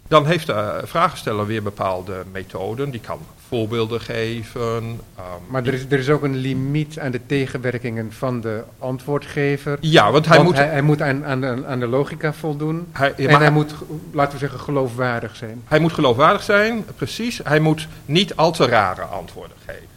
dan 0.07 0.25
heeft 0.25 0.45
de 0.45 0.81
vragensteller 0.83 1.45
weer 1.45 1.63
bepaalde 1.63 2.23
methoden. 2.31 2.89
Die 2.89 3.01
kan 3.01 3.19
voorbeelden 3.49 4.01
geven. 4.01 4.61
Um, 4.61 4.99
maar 5.47 5.65
er 5.65 5.73
is, 5.73 5.85
er 5.89 5.99
is 5.99 6.09
ook 6.09 6.23
een 6.23 6.35
limiet 6.35 6.99
aan 6.99 7.11
de 7.11 7.19
tegenwerkingen 7.25 8.11
van 8.11 8.41
de 8.41 8.63
antwoordgever. 8.79 9.77
Ja, 9.81 10.11
want 10.11 10.25
hij 10.25 10.43
moet... 10.43 10.55
Hij, 10.55 10.67
hij 10.67 10.81
moet 10.81 11.01
aan, 11.01 11.25
aan, 11.25 11.65
aan, 11.65 11.79
de 11.79 11.87
logica 11.87 12.33
voldoen. 12.33 12.87
Hij, 12.91 13.13
en 13.15 13.29
hij, 13.29 13.35
hij 13.35 13.51
moet, 13.51 13.73
laten 14.11 14.33
we 14.33 14.39
zeggen, 14.39 14.59
geloofwaardig 14.59 15.35
zijn. 15.35 15.61
Hij 15.65 15.79
moet 15.79 15.93
geloofwaardig 15.93 16.43
zijn, 16.43 16.85
precies. 16.95 17.39
Hij 17.43 17.59
moet 17.59 17.87
niet 18.05 18.35
al 18.35 18.51
te 18.51 18.65
rare 18.65 19.01
antwoorden 19.01 19.57
geven. 19.65 19.87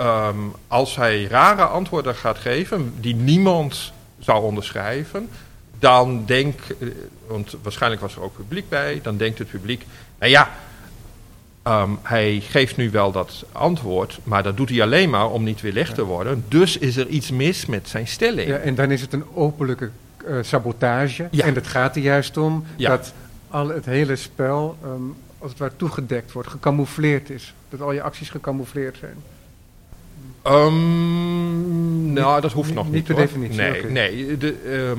Um, 0.00 0.52
als 0.68 0.96
hij 0.96 1.24
rare 1.24 1.64
antwoorden 1.64 2.14
gaat 2.14 2.38
geven, 2.38 2.94
die 3.00 3.14
niemand 3.14 3.92
zou 4.18 4.42
onderschrijven, 4.42 5.28
dan 5.78 6.22
denk, 6.26 6.60
eh, 6.80 6.88
want 7.26 7.54
waarschijnlijk 7.62 8.02
was 8.02 8.14
er 8.14 8.22
ook 8.22 8.36
publiek 8.36 8.68
bij, 8.68 9.00
dan 9.02 9.16
denkt 9.16 9.38
het 9.38 9.50
publiek, 9.50 9.86
nou 10.18 10.30
ja, 10.30 10.50
um, 11.66 11.98
hij 12.02 12.40
geeft 12.40 12.76
nu 12.76 12.90
wel 12.90 13.12
dat 13.12 13.44
antwoord, 13.52 14.18
maar 14.22 14.42
dat 14.42 14.56
doet 14.56 14.68
hij 14.68 14.82
alleen 14.82 15.10
maar 15.10 15.30
om 15.30 15.44
niet 15.44 15.60
weer 15.60 15.72
licht 15.72 15.94
te 15.94 16.04
worden. 16.04 16.44
Dus 16.48 16.78
is 16.78 16.96
er 16.96 17.06
iets 17.06 17.30
mis 17.30 17.66
met 17.66 17.88
zijn 17.88 18.06
stelling. 18.06 18.48
Ja, 18.48 18.56
en 18.56 18.74
dan 18.74 18.90
is 18.90 19.00
het 19.00 19.12
een 19.12 19.24
openlijke 19.34 19.90
uh, 20.26 20.36
sabotage. 20.40 21.28
Ja. 21.30 21.44
En 21.44 21.54
het 21.54 21.66
gaat 21.66 21.96
er 21.96 22.02
juist 22.02 22.36
om 22.36 22.64
ja. 22.76 22.88
dat 22.88 23.12
al 23.48 23.68
het 23.68 23.84
hele 23.84 24.16
spel, 24.16 24.78
um, 24.84 25.14
als 25.38 25.50
het 25.50 25.60
ware 25.60 25.72
toegedekt 25.76 26.32
wordt, 26.32 26.48
gecamoufleerd 26.48 27.30
is. 27.30 27.54
Dat 27.68 27.80
al 27.80 27.92
je 27.92 28.02
acties 28.02 28.30
gecamoufleerd 28.30 28.96
zijn. 28.98 29.16
Um, 30.46 32.12
nou, 32.12 32.40
dat 32.40 32.52
hoeft 32.52 32.74
nog 32.74 32.84
niet. 32.84 32.94
Niet 32.94 33.04
per 33.04 33.14
definitie. 33.14 33.56
Nee, 33.56 33.78
okay. 33.78 33.90
nee 33.90 34.38
de, 34.38 34.94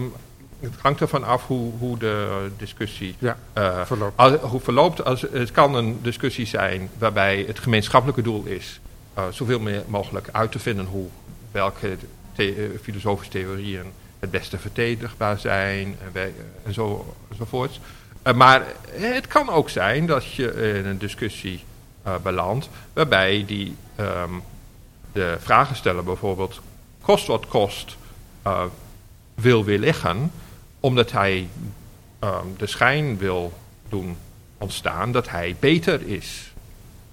het 0.63 0.81
hangt 0.81 1.01
ervan 1.01 1.23
af 1.23 1.47
hoe, 1.47 1.71
hoe 1.79 1.97
de 1.97 2.47
discussie 2.57 3.15
ja, 3.19 3.37
uh, 3.57 3.85
verloopt. 3.85 4.41
Hoe 4.41 4.59
verloopt. 4.59 5.03
Als, 5.03 5.21
het 5.31 5.51
kan 5.51 5.75
een 5.75 5.99
discussie 6.01 6.45
zijn 6.45 6.89
waarbij 6.97 7.43
het 7.47 7.59
gemeenschappelijke 7.59 8.21
doel 8.21 8.45
is 8.45 8.79
uh, 9.17 9.23
zoveel 9.31 9.59
meer 9.59 9.83
mogelijk 9.87 10.29
uit 10.31 10.51
te 10.51 10.59
vinden 10.59 10.85
hoe 10.85 11.07
welke 11.51 11.97
the 12.35 12.55
uh, 12.55 12.79
filosofische 12.81 13.31
theorieën 13.31 13.85
het 14.19 14.31
beste 14.31 14.57
verdedigbaar 14.57 15.39
zijn 15.39 15.97
en, 16.01 16.09
wij, 16.11 16.33
en 16.65 16.73
zo, 16.73 17.15
enzovoorts. 17.31 17.79
maar 18.35 18.65
het 18.91 19.27
kan 19.27 19.49
ook 19.49 19.69
zijn 19.69 20.05
dat 20.05 20.33
je 20.33 20.73
in 20.77 20.85
een 20.85 20.97
discussie 20.97 21.63
belandt 22.23 22.69
waarbij 22.93 23.43
die, 23.47 23.75
um, 23.99 24.43
de 25.11 25.37
vragensteller 25.39 26.03
bijvoorbeeld 26.03 26.61
kost 27.01 27.27
wat 27.27 27.47
kost 27.47 27.97
wil 29.35 29.63
weerleggen 29.63 30.31
omdat 30.83 31.11
hij 31.11 31.47
um, 32.23 32.55
de 32.57 32.67
schijn 32.67 33.17
wil 33.17 33.53
doen 33.89 34.17
ontstaan 34.57 35.11
dat 35.11 35.29
hij 35.29 35.55
beter 35.59 36.07
is 36.07 36.53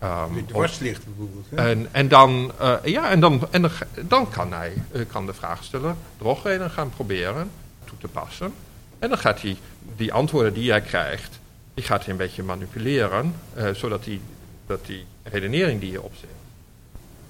Ehm, 0.00 0.34
Die 0.34 0.46
dwarslicht 0.46 1.04
bijvoorbeeld. 1.04 1.46
hè? 1.50 1.70
en, 1.70 1.88
en, 1.92 2.08
dan, 2.08 2.52
eh, 2.58 2.76
ja, 2.84 3.10
en, 3.10 3.20
dan, 3.20 3.48
en 3.50 3.62
dan, 3.62 3.70
dan 4.08 4.30
kan, 4.30 4.52
hij, 4.52 4.72
eh, 4.92 5.00
kan 5.08 5.26
de 5.26 5.34
vraagsteller 5.34 5.94
drogreden 6.18 6.70
gaan 6.70 6.90
proberen 6.90 7.50
toe 7.84 7.98
te 7.98 8.08
passen. 8.08 8.52
En 8.98 9.08
dan 9.08 9.18
gaat 9.18 9.42
hij 9.42 9.56
die 9.96 10.12
antwoorden 10.12 10.54
die 10.54 10.70
hij 10.70 10.80
krijgt, 10.80 11.38
die 11.74 11.84
gaat 11.84 12.00
hij 12.00 12.10
een 12.10 12.16
beetje 12.16 12.42
manipuleren, 12.42 13.34
eh, 13.54 13.70
zodat 13.70 14.04
die, 14.04 14.20
dat 14.66 14.86
die 14.86 15.04
redenering 15.22 15.80
die 15.80 15.90
je 15.90 16.02
opzet 16.02 16.28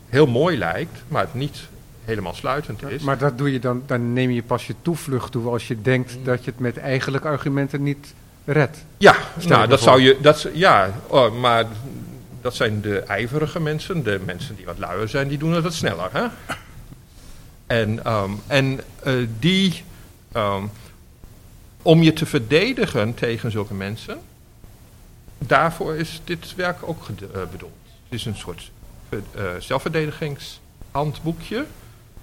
heel 0.09 0.27
mooi 0.27 0.59
lijkt, 0.59 1.03
maar 1.09 1.23
het 1.23 1.35
niet 1.35 1.59
helemaal 2.05 2.35
sluitend 2.35 2.83
is. 2.91 3.03
Maar 3.03 3.19
dat 3.19 3.39
doe 3.39 3.53
je 3.53 3.59
dan, 3.59 3.83
dan 3.87 4.13
neem 4.13 4.31
je 4.31 4.43
pas 4.43 4.67
je 4.67 4.75
toevlucht 4.83 5.33
toe 5.33 5.51
als 5.51 5.69
je 5.69 5.83
denkt 5.83 6.17
Mm. 6.17 6.25
dat 6.25 6.45
je 6.45 6.51
het 6.51 6.61
met 6.61 6.77
eigenlijke 6.77 7.29
argumenten 7.29 7.83
niet 7.83 8.15
redt. 8.45 8.85
Ja, 8.99 9.17
nou, 9.47 9.69
dat 9.69 9.81
zou 9.81 10.01
je. 10.01 10.19
Dat, 10.21 10.47
ja, 10.53 10.91
oh, 11.07 11.41
maar 11.41 11.65
dat 12.41 12.55
zijn 12.55 12.81
de 12.81 12.99
ijverige 12.99 13.61
mensen. 13.61 14.03
De 14.03 14.21
mensen 14.25 14.57
die 14.57 14.65
wat 14.65 14.79
luier 14.79 15.09
zijn, 15.09 15.29
die 15.29 15.39
doen 15.39 15.53
het 15.53 15.63
wat 15.63 15.75
sneller. 15.75 16.09
Hè? 16.13 16.27
En, 17.67 18.05
ehm, 18.05 18.31
en 18.47 18.81
eh, 19.03 19.15
die. 19.39 19.85
ehm, 20.33 20.65
om 21.83 22.03
je 22.03 22.13
te 22.13 22.27
verdedigen 22.27 23.15
tegen 23.15 23.51
zulke 23.51 23.75
mensen. 23.75 24.19
Daarvoor 25.39 25.97
is 25.97 26.21
dit 26.25 26.55
werk 26.55 26.79
ook 26.83 27.07
eh, 27.09 27.15
bedoeld. 27.51 27.73
Het 28.09 28.19
is 28.19 28.25
een 28.25 28.37
soort 28.37 28.71
eh, 29.09 29.19
zelfverdedigingshandboekje. 29.59 31.65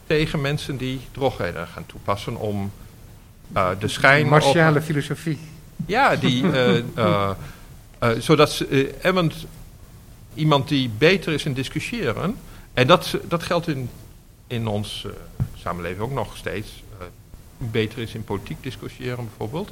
Tegen 0.08 0.42
mensen 0.42 0.78
die 0.78 1.00
drogreden 1.12 1.68
gaan 1.68 1.86
toepassen. 1.86 2.36
om 2.36 2.72
eh, 3.54 3.70
de 3.80 3.88
schijn. 3.88 4.24
op- 4.24 4.30
Martiale 4.30 4.82
filosofie. 4.82 5.40
ja, 5.86 6.16
die, 6.16 6.52
eh, 6.52 6.78
eh, 8.00 8.10
zodat 8.20 8.52
ze, 8.52 8.94
want 9.14 9.46
iemand 10.34 10.68
die 10.68 10.90
beter 10.98 11.34
is 11.34 11.46
in 11.46 11.54
discussiëren, 11.54 12.36
en 12.74 12.88
dat, 12.88 13.18
dat 13.28 13.44
geldt 13.44 13.68
in, 13.68 13.90
in 14.48 14.68
ons 14.68 15.06
eh, 15.06 15.12
samenleving 15.58 16.02
ook 16.02 16.12
nog 16.14 16.38
steeds, 16.38 16.84
beter 17.58 18.00
is 18.00 18.14
in 18.14 18.24
politiek 18.24 18.64
discussiëren 18.64 19.26
bijvoorbeeld, 19.26 19.72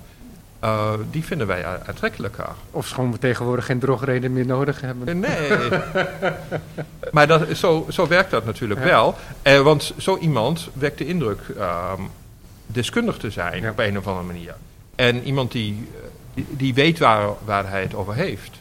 eh, 0.60 0.94
die 1.12 1.24
vinden 1.26 1.48
wij 1.48 1.66
aantrekkelijker. 1.66 2.48
Of 2.72 2.88
schoon 2.88 3.12
we 3.12 3.18
tegenwoordig 3.18 3.66
geen 3.66 3.80
drogreden 3.80 4.34
meer 4.34 4.46
nodig 4.46 4.82
hebben. 4.82 5.20
Nee. 5.20 5.50
maar 7.12 7.28
dat, 7.28 7.58
zo, 7.58 7.86
zo 7.90 8.08
werkt 8.08 8.32
dat 8.32 8.46
natuurlijk 8.46 8.80
Ja. 8.80 8.86
wel. 8.86 9.16
Eh, 9.42 9.60
want 9.62 9.94
zo 9.98 10.18
iemand 10.18 10.70
wekt 10.74 10.98
de 10.98 11.08
indruk 11.08 11.40
ehm, 11.58 12.02
deskundig 12.66 13.18
te 13.18 13.30
zijn 13.30 13.62
Ja. 13.62 13.70
op 13.70 13.80
een 13.80 13.98
of 13.98 14.08
andere 14.08 14.26
manier. 14.26 14.56
En 14.96 15.24
iemand 15.24 15.52
die, 15.52 15.88
eh, 15.94 16.00
die, 16.34 16.46
die 16.50 16.74
weet 16.74 17.00
waar, 17.00 17.28
waar 17.46 17.70
hij 17.70 17.82
het 17.82 17.96
over 17.96 18.14
heeft. 18.16 18.52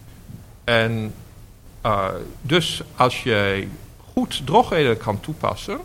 En 0.64 1.14
eh, 1.80 2.08
dus 2.42 2.82
als 2.96 3.22
je 3.22 3.66
goed 4.12 4.46
drogreden 4.46 4.96
kan 4.96 5.20
toepassen, 5.20 5.78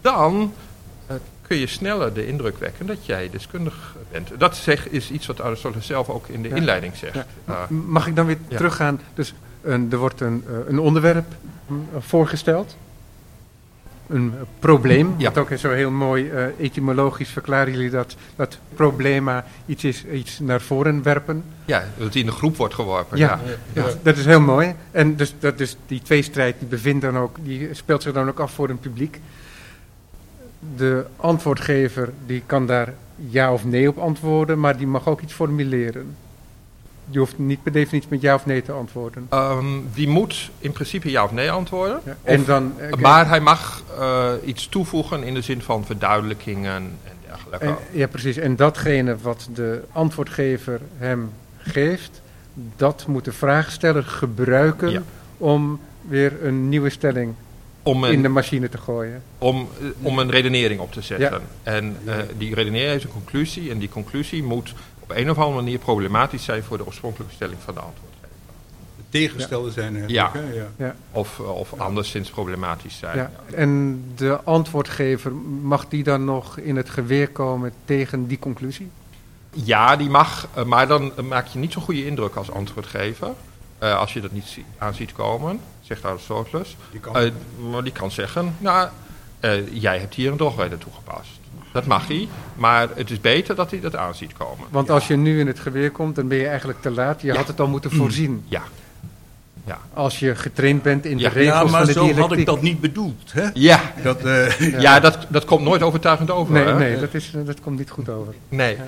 dan 0.00 0.52
kun 1.46 1.56
je 1.56 1.66
sneller 1.66 2.12
de 2.14 2.26
indruk 2.26 2.58
wekken 2.58 2.86
dat 2.86 3.06
jij 3.06 3.30
deskundig 3.30 3.94
bent. 4.12 4.30
Dat 4.38 4.56
zeg, 4.56 4.88
is 4.88 5.10
iets 5.10 5.26
wat 5.26 5.40
Aristoteles 5.40 5.86
zelf 5.86 6.08
ook 6.08 6.26
in 6.28 6.42
de 6.42 6.48
Ja. 6.48 6.54
inleiding 6.54 6.96
zegt. 6.96 7.14
Ja. 7.14 7.26
Eh, 7.44 7.68
Mag 7.68 8.06
ik 8.06 8.16
dan 8.16 8.26
weer 8.26 8.38
Ja. 8.48 8.56
teruggaan? 8.56 9.00
Dus 9.14 9.34
een, 9.62 9.88
er 9.90 9.98
wordt 9.98 10.20
een, 10.20 10.44
eh, 10.48 10.54
een 10.68 10.78
onderwerp 10.78 11.26
hm, 11.66 11.74
voorgesteld. 11.98 12.76
Een 14.08 14.32
eh, 14.36 14.40
probleem. 14.58 15.14
Ja. 15.16 15.32
Wat 15.32 15.38
ook 15.38 15.58
zo 15.58 15.70
heel 15.70 15.90
mooi 15.90 16.30
eh, 16.30 16.44
etymologisch 16.58 17.28
verklaren 17.28 17.72
jullie 17.72 17.90
dat, 17.90 18.16
dat 18.36 18.58
problema 18.74 19.44
iets 19.66 19.84
is, 19.84 20.04
iets 20.04 20.38
naar 20.38 20.60
voren 20.60 21.02
werpen. 21.02 21.44
Ja, 21.64 21.84
dat 21.98 22.12
die 22.12 22.20
in 22.20 22.26
de 22.30 22.36
groep 22.36 22.56
wordt 22.56 22.74
geworpen. 22.74 23.18
Ja. 23.18 23.40
Ja. 23.72 23.82
Ja, 23.82 23.88
Dat 24.02 24.16
is 24.16 24.24
heel 24.24 24.40
mooi. 24.40 24.74
En 24.90 25.16
dus, 25.16 25.34
dat 25.38 25.60
is 25.60 25.76
die 25.86 26.02
tweestrijd 26.02 26.56
die 26.58 26.68
bevindt 26.68 27.02
dan 27.02 27.18
ook, 27.18 27.36
die 27.42 27.68
speelt 27.72 28.02
zich 28.02 28.12
dan 28.12 28.28
ook 28.28 28.40
af 28.40 28.52
voor 28.52 28.68
een 28.68 28.78
publiek. 28.80 29.20
De 30.76 31.04
antwoordgever 31.16 32.12
die 32.26 32.42
kan 32.46 32.66
daar 32.66 32.92
ja 33.16 33.52
of 33.52 33.64
nee 33.64 33.88
op 33.88 33.98
antwoorden, 33.98 34.60
maar 34.60 34.76
die 34.76 34.86
mag 34.86 35.08
ook 35.08 35.20
iets 35.20 35.32
formuleren. 35.32 36.14
Je 37.10 37.18
hoeft 37.18 37.38
niet 37.38 37.62
per 37.62 37.72
definitie 37.72 38.08
met 38.10 38.20
ja 38.20 38.34
of 38.34 38.46
nee 38.46 38.62
te 38.62 38.72
antwoorden. 38.72 39.26
Ehm, 39.30 39.64
die 39.94 40.08
moet 40.08 40.50
in 40.58 40.72
principe 40.72 41.10
ja 41.10 41.24
of 41.24 41.32
nee 41.32 41.50
antwoorden. 41.50 42.00
Ja. 42.04 42.10
Of- 42.22 42.28
En 42.30 42.44
dan, 42.44 42.72
eh, 42.80 42.92
maar 42.92 43.28
hij 43.28 43.40
mag 43.40 43.82
eh, 43.98 44.32
iets 44.44 44.68
toevoegen 44.68 45.22
in 45.22 45.34
de 45.34 45.40
zin 45.40 45.62
van 45.62 45.84
verduidelijkingen 45.84 46.74
en 46.74 46.90
dergelijke. 47.26 47.66
en, 47.66 47.76
ja, 47.90 48.06
precies. 48.06 48.36
En 48.36 48.56
datgene 48.56 49.16
wat 49.22 49.48
de 49.54 49.82
antwoordgever 49.92 50.80
hem 50.98 51.30
geeft, 51.58 52.20
dat 52.76 53.04
moet 53.08 53.24
de 53.24 53.32
vraagsteller 53.32 54.02
gebruiken 54.04 54.90
Ja. 54.90 55.02
om 55.38 55.80
weer 56.08 56.44
een 56.44 56.68
nieuwe 56.68 56.90
stelling 56.90 57.34
om, 57.86 58.04
in 58.04 58.22
de 58.22 58.28
machine 58.28 58.68
te 58.68 58.78
gooien. 58.78 59.22
om, 59.38 59.68
eh, 59.80 59.86
om 60.02 60.18
een 60.18 60.30
redenering 60.30 60.80
op 60.80 60.92
te 60.92 61.00
zetten. 61.00 61.40
Ja. 61.62 61.72
En 61.72 61.96
eh, 62.04 62.14
die 62.38 62.54
redenering 62.54 62.90
heeft 62.90 63.04
een 63.04 63.10
conclusie. 63.10 63.70
En 63.70 63.78
die 63.78 63.88
conclusie 63.88 64.42
moet 64.42 64.74
op 65.00 65.10
een 65.10 65.30
of 65.30 65.38
andere 65.38 65.62
manier 65.62 65.78
problematisch 65.78 66.44
zijn 66.44 66.62
voor 66.62 66.76
de 66.76 66.86
oorspronkelijke 66.86 67.34
stelling 67.34 67.58
van 67.64 67.74
de 67.74 67.80
antwoordgever. 67.80 68.28
De 68.96 69.02
tegengestelde 69.08 69.70
zijn 69.70 69.96
er. 69.96 70.10
Ja. 70.10 70.32
ja. 70.76 70.94
Of, 71.12 71.38
eh, 71.38 71.58
of 71.58 71.72
anderszins 71.78 72.30
problematisch 72.30 72.98
zijn. 72.98 73.16
Ja. 73.16 73.30
En 73.54 74.04
de 74.16 74.40
antwoordgever, 74.40 75.32
mag 75.62 75.88
die 75.88 76.02
dan 76.02 76.24
nog 76.24 76.58
in 76.58 76.76
het 76.76 76.90
geweer 76.90 77.28
komen 77.28 77.72
tegen 77.84 78.26
die 78.26 78.38
conclusie? 78.38 78.90
Ja, 79.50 79.96
die 79.96 80.08
mag, 80.08 80.48
maar 80.66 80.86
dan 80.86 81.12
maak 81.28 81.46
je 81.46 81.58
niet 81.58 81.72
zo'n 81.72 81.82
goede 81.82 82.06
indruk 82.06 82.34
als 82.34 82.50
antwoordgever. 82.50 83.28
Eh, 83.78 83.98
als 83.98 84.12
je 84.12 84.20
dat 84.20 84.32
niet 84.32 84.44
zie- 84.44 84.64
aan 84.78 84.94
ziet 84.94 85.12
komen, 85.12 85.60
zegt 85.80 86.04
Aristoteles. 86.04 86.76
Die 86.90 87.00
kan- 87.00 87.30
maar 87.70 87.82
die 87.82 87.92
kan 87.92 88.10
zeggen, 88.10 88.54
nou, 88.58 88.88
eh, 89.40 89.80
jij 89.82 89.98
hebt 89.98 90.14
hier 90.14 90.30
een 90.30 90.36
drogreden 90.36 90.78
toegepast. 90.78 91.28
Dat 91.72 91.86
mag 91.86 92.06
hij, 92.08 92.28
maar 92.54 92.88
het 92.94 93.10
is 93.10 93.20
beter 93.20 93.54
dat 93.54 93.70
hij 93.70 93.80
dat 93.80 93.96
aan 93.96 94.14
ziet 94.14 94.32
komen. 94.32 94.66
Want 94.70 94.90
als 94.90 95.06
je 95.06 95.16
nu 95.16 95.40
in 95.40 95.46
het 95.46 95.58
geweer 95.58 95.90
komt, 95.90 96.14
dan 96.14 96.28
ben 96.28 96.38
je 96.38 96.46
eigenlijk 96.46 96.80
te 96.82 96.90
laat. 96.90 97.20
Je 97.20 97.26
Ja. 97.26 97.34
had 97.36 97.46
het 97.46 97.60
al 97.60 97.66
moeten 97.68 97.90
voorzien. 97.90 98.44
Ja. 98.48 98.62
Ja. 99.64 99.78
Als 99.94 100.18
je 100.18 100.34
getraind 100.34 100.82
bent 100.82 101.04
in 101.04 101.18
Ja. 101.18 101.28
de 101.28 101.34
regels 101.34 101.54
Ja, 101.54 101.60
maar 101.62 101.70
van 101.70 101.86
de 101.86 101.92
zo 101.92 102.12
had 102.20 102.32
ik 102.32 102.46
dat 102.46 102.62
niet 102.62 102.80
bedoeld. 102.80 103.32
Hè? 103.32 103.48
Ja, 103.54 103.80
Dat, 104.02 104.24
eh, 104.24 104.60
ja. 104.80 105.00
dat, 105.00 105.26
dat 105.28 105.44
komt 105.44 105.62
nooit 105.64 105.82
overtuigend 105.82 106.30
over. 106.30 106.52
Nee, 106.52 106.64
hè? 106.64 106.78
nee 106.78 106.98
dat, 107.00 107.14
is, 107.14 107.32
dat 107.44 107.60
komt 107.60 107.78
niet 107.78 107.90
goed 107.90 108.08
over. 108.08 108.34
nee, 108.48 108.76
ja. 108.76 108.82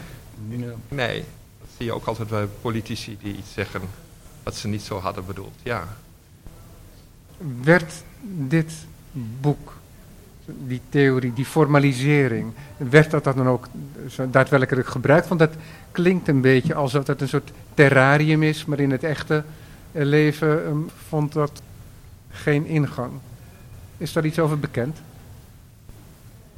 nee. 0.89 1.25
Dat 1.61 1.69
zie 1.77 1.87
je 1.87 1.93
ook 1.93 2.07
altijd 2.07 2.29
bij 2.29 2.47
politici 2.61 3.17
die 3.23 3.37
iets 3.37 3.53
zeggen 3.55 3.81
wat 4.49 4.57
ze 4.57 4.69
niet 4.69 4.83
zo 4.83 4.99
hadden 4.99 5.27
bedoeld. 5.27 5.55
Ja. 5.63 5.89
Werd 7.63 7.93
dit 8.23 8.73
boek, 9.41 9.77
die 10.45 10.81
theorie, 10.89 11.33
die 11.33 11.45
formalisering, 11.45 12.53
werd 12.77 13.11
dat 13.11 13.25
dan 13.25 13.49
ook 13.49 13.69
zo 14.09 14.31
daadwerkelijk 14.31 14.89
gebruikt? 14.89 15.29
Want 15.29 15.41
dat 15.41 15.55
klinkt 15.91 16.29
een 16.29 16.41
beetje 16.41 16.75
alsof 16.75 17.05
dat 17.05 17.21
een 17.21 17.29
soort 17.29 17.51
terrarium 17.75 18.43
is, 18.43 18.65
maar 18.65 18.81
in 18.81 18.91
het 18.91 19.03
echte 19.03 19.45
leven 19.93 20.65
ehm, 20.65 20.79
vond 21.09 21.33
dat 21.33 21.63
geen 22.31 22.67
ingang. 22.67 23.13
Is 23.97 24.13
daar 24.13 24.25
iets 24.25 24.39
over 24.39 24.59
bekend? 24.59 24.99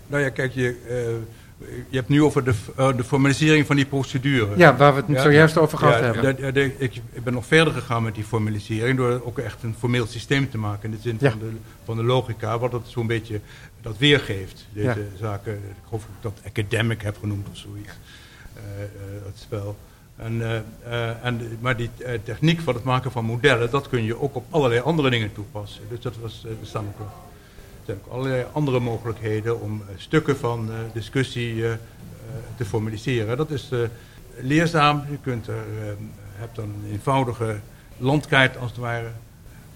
Nou 0.07 0.23
ja, 0.23 0.29
kijk, 0.29 0.53
je, 0.53 0.77
eh, 0.89 1.40
je 1.89 1.97
hebt 1.97 2.09
nu 2.09 2.23
over 2.23 2.45
de, 2.45 2.53
eh, 2.77 2.97
de 2.97 3.05
formalisering 3.05 3.67
van 3.67 3.77
die 3.77 3.85
procedure. 3.87 4.57
Ja, 4.57 4.77
waar 4.77 4.95
we 4.95 5.01
het 5.07 5.17
Ja, 5.17 5.23
zojuist 5.23 5.59
over 5.59 5.79
gehad 5.79 5.99
Ja, 5.99 6.05
hebben. 6.05 6.23
dat- 6.43 6.55
de- 6.55 6.75
ik, 6.79 6.95
ik 7.13 7.25
ben 7.25 7.33
nog 7.33 7.47
verder 7.47 7.73
gegaan 7.73 8.03
met 8.03 8.15
die 8.15 8.25
formalisering 8.25 8.97
door 8.97 9.21
ook 9.25 9.39
echt 9.39 9.63
een 9.63 9.75
formeel 9.79 10.07
systeem 10.07 10.51
te 10.51 10.59
maken. 10.59 10.91
In 10.91 10.97
de 10.97 11.03
zin 11.03 11.17
Ja. 11.21 11.31
van, 11.31 11.39
de, 11.39 11.51
van 11.85 11.97
de 11.97 12.03
logica, 12.03 12.59
wat 12.59 12.73
het 12.73 12.83
zo'n 12.89 13.07
beetje 13.07 13.41
dat 13.81 13.99
weergeeft. 13.99 14.67
Deze 14.73 15.07
zaken, 15.21 15.53
ik 15.55 15.61
geloof 15.89 16.07
dat 16.21 16.33
ik 16.33 16.43
dat 16.43 16.53
academic 16.53 17.03
heb 17.03 17.17
genoemd 17.21 17.49
of 17.51 17.57
zoiets, 17.57 17.93
eh, 18.55 18.83
eh, 18.83 18.89
dat 19.25 19.33
spel. 19.39 19.77
En, 20.17 20.43
en, 21.23 21.39
de- 21.39 21.57
maar 21.61 21.77
die 21.77 21.91
techniek 22.25 22.61
van 22.61 22.75
het 22.75 22.85
maken 22.85 23.11
van 23.11 23.25
modellen, 23.25 23.71
dat 23.71 23.89
kun 23.89 24.05
je 24.05 24.21
ook 24.21 24.35
op 24.35 24.45
allerlei 24.51 24.81
andere 24.81 25.11
dingen 25.11 25.33
toepassen. 25.33 25.83
Dus 25.89 26.01
dat 26.01 26.17
was, 26.21 26.43
eh, 26.47 26.51
er 26.51 26.67
ook, 27.91 28.05
zijn 28.05 28.13
ook 28.13 28.13
allerlei 28.13 28.47
andere 28.53 28.81
mogelijkheden 28.81 29.61
om 29.61 29.83
eh, 29.89 29.95
stukken 29.97 30.37
van 30.37 30.71
eh, 30.71 30.77
discussie 30.93 31.67
eh, 31.67 31.73
te 32.57 32.65
formaliseren. 32.65 33.37
Dat 33.37 33.51
is 33.51 33.71
leerzaam. 34.43 35.05
Je 35.11 35.19
kunt 35.23 35.47
er, 35.47 35.55
eh, 35.55 35.93
hebt 36.35 36.57
dan 36.57 36.65
een 36.65 36.93
eenvoudige 36.93 37.57
landkaart 37.99 38.57
als 38.59 38.71
het 38.71 38.81
ware 38.81 39.11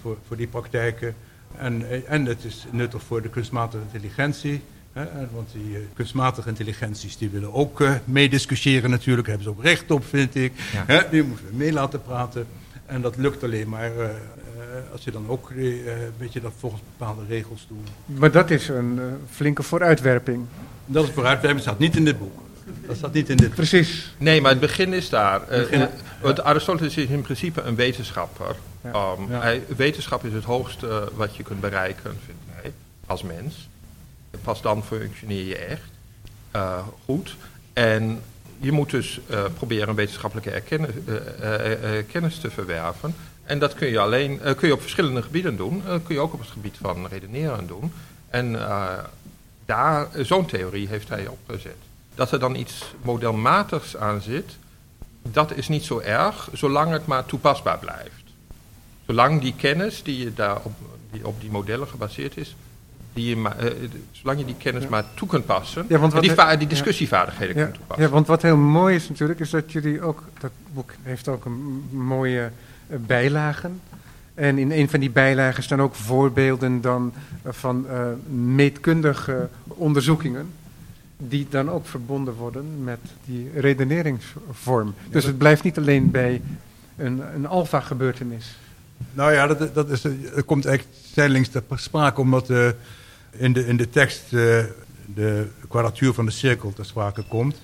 voor, 0.00 0.16
voor 0.26 0.36
die 0.36 0.46
praktijken. 0.46 1.14
En, 1.56 2.06
en 2.06 2.24
het 2.26 2.44
is 2.44 2.66
nuttig 2.70 3.02
voor 3.02 3.22
de 3.22 3.28
kunstmatige 3.28 3.82
intelligentie. 3.82 4.62
Hè, 4.92 5.04
want 5.32 5.48
die 5.52 5.88
kunstmatige 5.94 6.48
intelligenties 6.48 7.16
die 7.16 7.30
willen 7.30 7.52
ook 7.52 7.82
meediscussiëren 8.04 8.90
natuurlijk. 8.90 9.26
Daar 9.26 9.36
hebben 9.36 9.54
ze 9.54 9.60
ook 9.60 9.66
recht 9.66 9.90
op, 9.90 10.04
vind 10.04 10.34
ik. 10.34 10.52
Ja. 10.72 10.84
Hè, 10.86 11.08
die 11.10 11.22
moeten 11.22 11.46
we 11.46 11.56
mee 11.56 11.72
laten 11.72 12.02
praten. 12.02 12.46
En 12.86 13.00
dat 13.02 13.16
lukt 13.16 13.44
alleen 13.44 13.68
maar 13.68 13.96
eh, 13.96 14.04
eh, 14.04 14.10
als 14.92 15.04
je 15.04 15.10
dan 15.10 15.24
ook 15.28 15.50
eh, 15.50 15.86
een 16.02 16.12
beetje 16.18 16.40
dat 16.40 16.52
volgens 16.58 16.82
bepaalde 16.96 17.22
regels 17.28 17.66
doet. 17.68 18.18
Maar 18.18 18.30
dat 18.30 18.50
is 18.50 18.68
een 18.68 18.98
eh, 18.98 19.04
flinke 19.30 19.62
vooruitwerping. 19.62 20.44
Dat 20.86 21.04
is 21.04 21.10
vooruitwerpen, 21.10 21.60
staat 21.62 21.78
niet 21.78 21.96
in 21.96 22.04
dit 22.04 22.18
boek. 22.18 22.38
Dat 22.86 22.96
staat 22.96 23.12
niet 23.12 23.28
in 23.28 23.36
dit 23.36 23.46
boek. 23.46 23.54
Precies. 23.54 24.14
Nee, 24.18 24.40
maar 24.40 24.50
het 24.50 24.60
begin 24.60 24.92
is 24.92 25.08
daar. 25.08 25.48
Eh, 25.48 25.58
Begin- 25.60 25.88
Want 26.20 26.42
Aristoteles 26.42 26.96
is 26.96 27.06
in 27.08 27.22
principe 27.22 27.60
een 27.62 27.74
wetenschapper. 27.74 28.56
Ja. 28.84 28.90
Ehm, 28.92 29.30
Ja. 29.32 29.40
hij, 29.40 29.62
wetenschap 29.76 30.24
is 30.24 30.32
het 30.32 30.44
hoogste 30.44 31.08
wat 31.14 31.36
je 31.36 31.42
kunt 31.42 31.60
bereiken, 31.60 32.02
vindt 32.24 32.40
hij, 32.50 32.72
als 33.06 33.22
mens. 33.22 33.68
Pas 34.42 34.62
dan 34.62 34.84
functioneer 34.84 35.44
je 35.46 35.56
echt 35.56 35.82
eh, 36.50 36.78
goed. 37.04 37.36
En 37.72 38.20
je 38.64 38.72
moet 38.72 38.90
dus 38.90 39.20
eh, 39.28 39.44
proberen 39.56 39.94
wetenschappelijke 39.94 40.50
eh, 40.50 41.98
eh, 41.98 42.06
kennis 42.12 42.38
te 42.38 42.50
verwerven. 42.50 43.14
En 43.44 43.58
dat 43.58 43.74
kun 43.74 43.88
je 43.88 43.98
alleen 43.98 44.40
kun 44.56 44.68
je 44.68 44.74
op 44.74 44.80
verschillende 44.80 45.22
gebieden 45.22 45.56
doen. 45.56 45.82
Eh, 45.86 45.94
kun 46.04 46.14
je 46.14 46.20
ook 46.20 46.32
op 46.32 46.40
het 46.40 46.48
gebied 46.48 46.76
van 46.80 47.06
redeneren 47.06 47.66
doen. 47.66 47.92
En 48.30 48.58
daar, 49.66 50.08
zo'n 50.22 50.46
theorie 50.46 50.88
heeft 50.88 51.08
hij 51.08 51.26
opgezet. 51.26 51.76
Dat 52.14 52.32
er 52.32 52.38
dan 52.38 52.54
iets 52.54 52.84
modelmatigs 53.02 53.96
aan 53.96 54.20
zit, 54.20 54.56
dat 55.22 55.52
is 55.56 55.68
niet 55.68 55.84
zo 55.84 55.98
erg, 55.98 56.48
zolang 56.52 56.92
het 56.92 57.06
maar 57.06 57.24
toepasbaar 57.24 57.78
blijft. 57.78 58.24
Zolang 59.06 59.40
die 59.40 59.54
kennis 59.56 60.02
die 60.02 60.18
je 60.18 60.34
daar 60.34 60.60
die, 61.10 61.26
op 61.26 61.40
die 61.40 61.50
modellen 61.50 61.88
gebaseerd 61.88 62.36
is, 62.36 62.56
die 63.14 63.28
je 63.28 63.36
maar, 63.36 63.58
eh, 63.58 63.70
zolang 64.12 64.38
je 64.38 64.44
die 64.44 64.54
kennis 64.58 64.82
Ja. 64.82 64.88
maar 64.88 65.04
toe 65.14 65.28
kunt 65.28 65.46
passen, 65.46 65.84
Ja, 65.88 65.98
want 65.98 66.12
en 66.14 66.20
die, 66.20 66.34
die 66.34 66.44
ja. 66.46 66.56
discussievaardigheden 66.56 67.56
Ja, 67.56 67.62
kunt 67.62 67.74
toepassen. 67.74 68.04
ja, 68.04 68.10
want 68.10 68.26
wat 68.26 68.42
heel 68.42 68.56
mooi 68.56 68.94
is 68.94 69.08
natuurlijk, 69.08 69.40
is 69.40 69.50
dat 69.50 69.72
jullie 69.72 70.02
ook, 70.02 70.22
dat 70.40 70.50
boek 70.72 70.92
heeft 71.02 71.28
ook 71.28 71.44
een 71.44 71.84
mooie 71.90 72.50
eh, 72.88 72.96
bijlagen. 73.06 73.80
En 74.34 74.58
in 74.58 74.70
een 74.70 74.88
van 74.88 75.00
die 75.00 75.10
bijlagen 75.10 75.62
staan 75.62 75.80
ook 75.82 75.94
voorbeelden 75.94 76.80
dan 76.80 77.12
eh, 77.42 77.52
van 77.52 77.88
eh, 77.88 78.06
meetkundige 78.54 79.48
onderzoekingen. 79.66 80.46
Die 81.16 81.46
dan 81.50 81.70
ook 81.70 81.86
verbonden 81.86 82.34
worden 82.34 82.84
met 82.84 82.98
die 83.24 83.50
redeneringsvorm. 83.56 84.94
Dus 85.10 85.24
het 85.24 85.38
blijft 85.38 85.62
niet 85.62 85.78
alleen 85.78 86.10
bij 86.10 86.42
een, 86.96 87.22
een 87.34 87.46
alfa-gebeurtenis. 87.46 88.56
Nou 89.12 89.32
ja, 89.32 89.46
dat, 89.46 89.74
dat, 89.74 89.90
is, 89.90 90.00
dat 90.00 90.44
komt 90.44 90.66
echt 90.66 90.86
zijdelings 91.12 91.48
ter 91.48 91.62
sprake 91.74 92.20
omdat 92.20 92.50
eh, 92.50 92.68
in, 93.36 93.52
de, 93.52 93.66
in 93.66 93.76
de 93.76 93.90
tekst 93.90 94.22
eh, 94.24 94.64
de 95.14 95.46
kwadratuur 95.68 96.12
van 96.12 96.24
de 96.26 96.32
cirkel 96.32 96.72
ter 96.72 96.84
sprake 96.84 97.22
komt. 97.28 97.62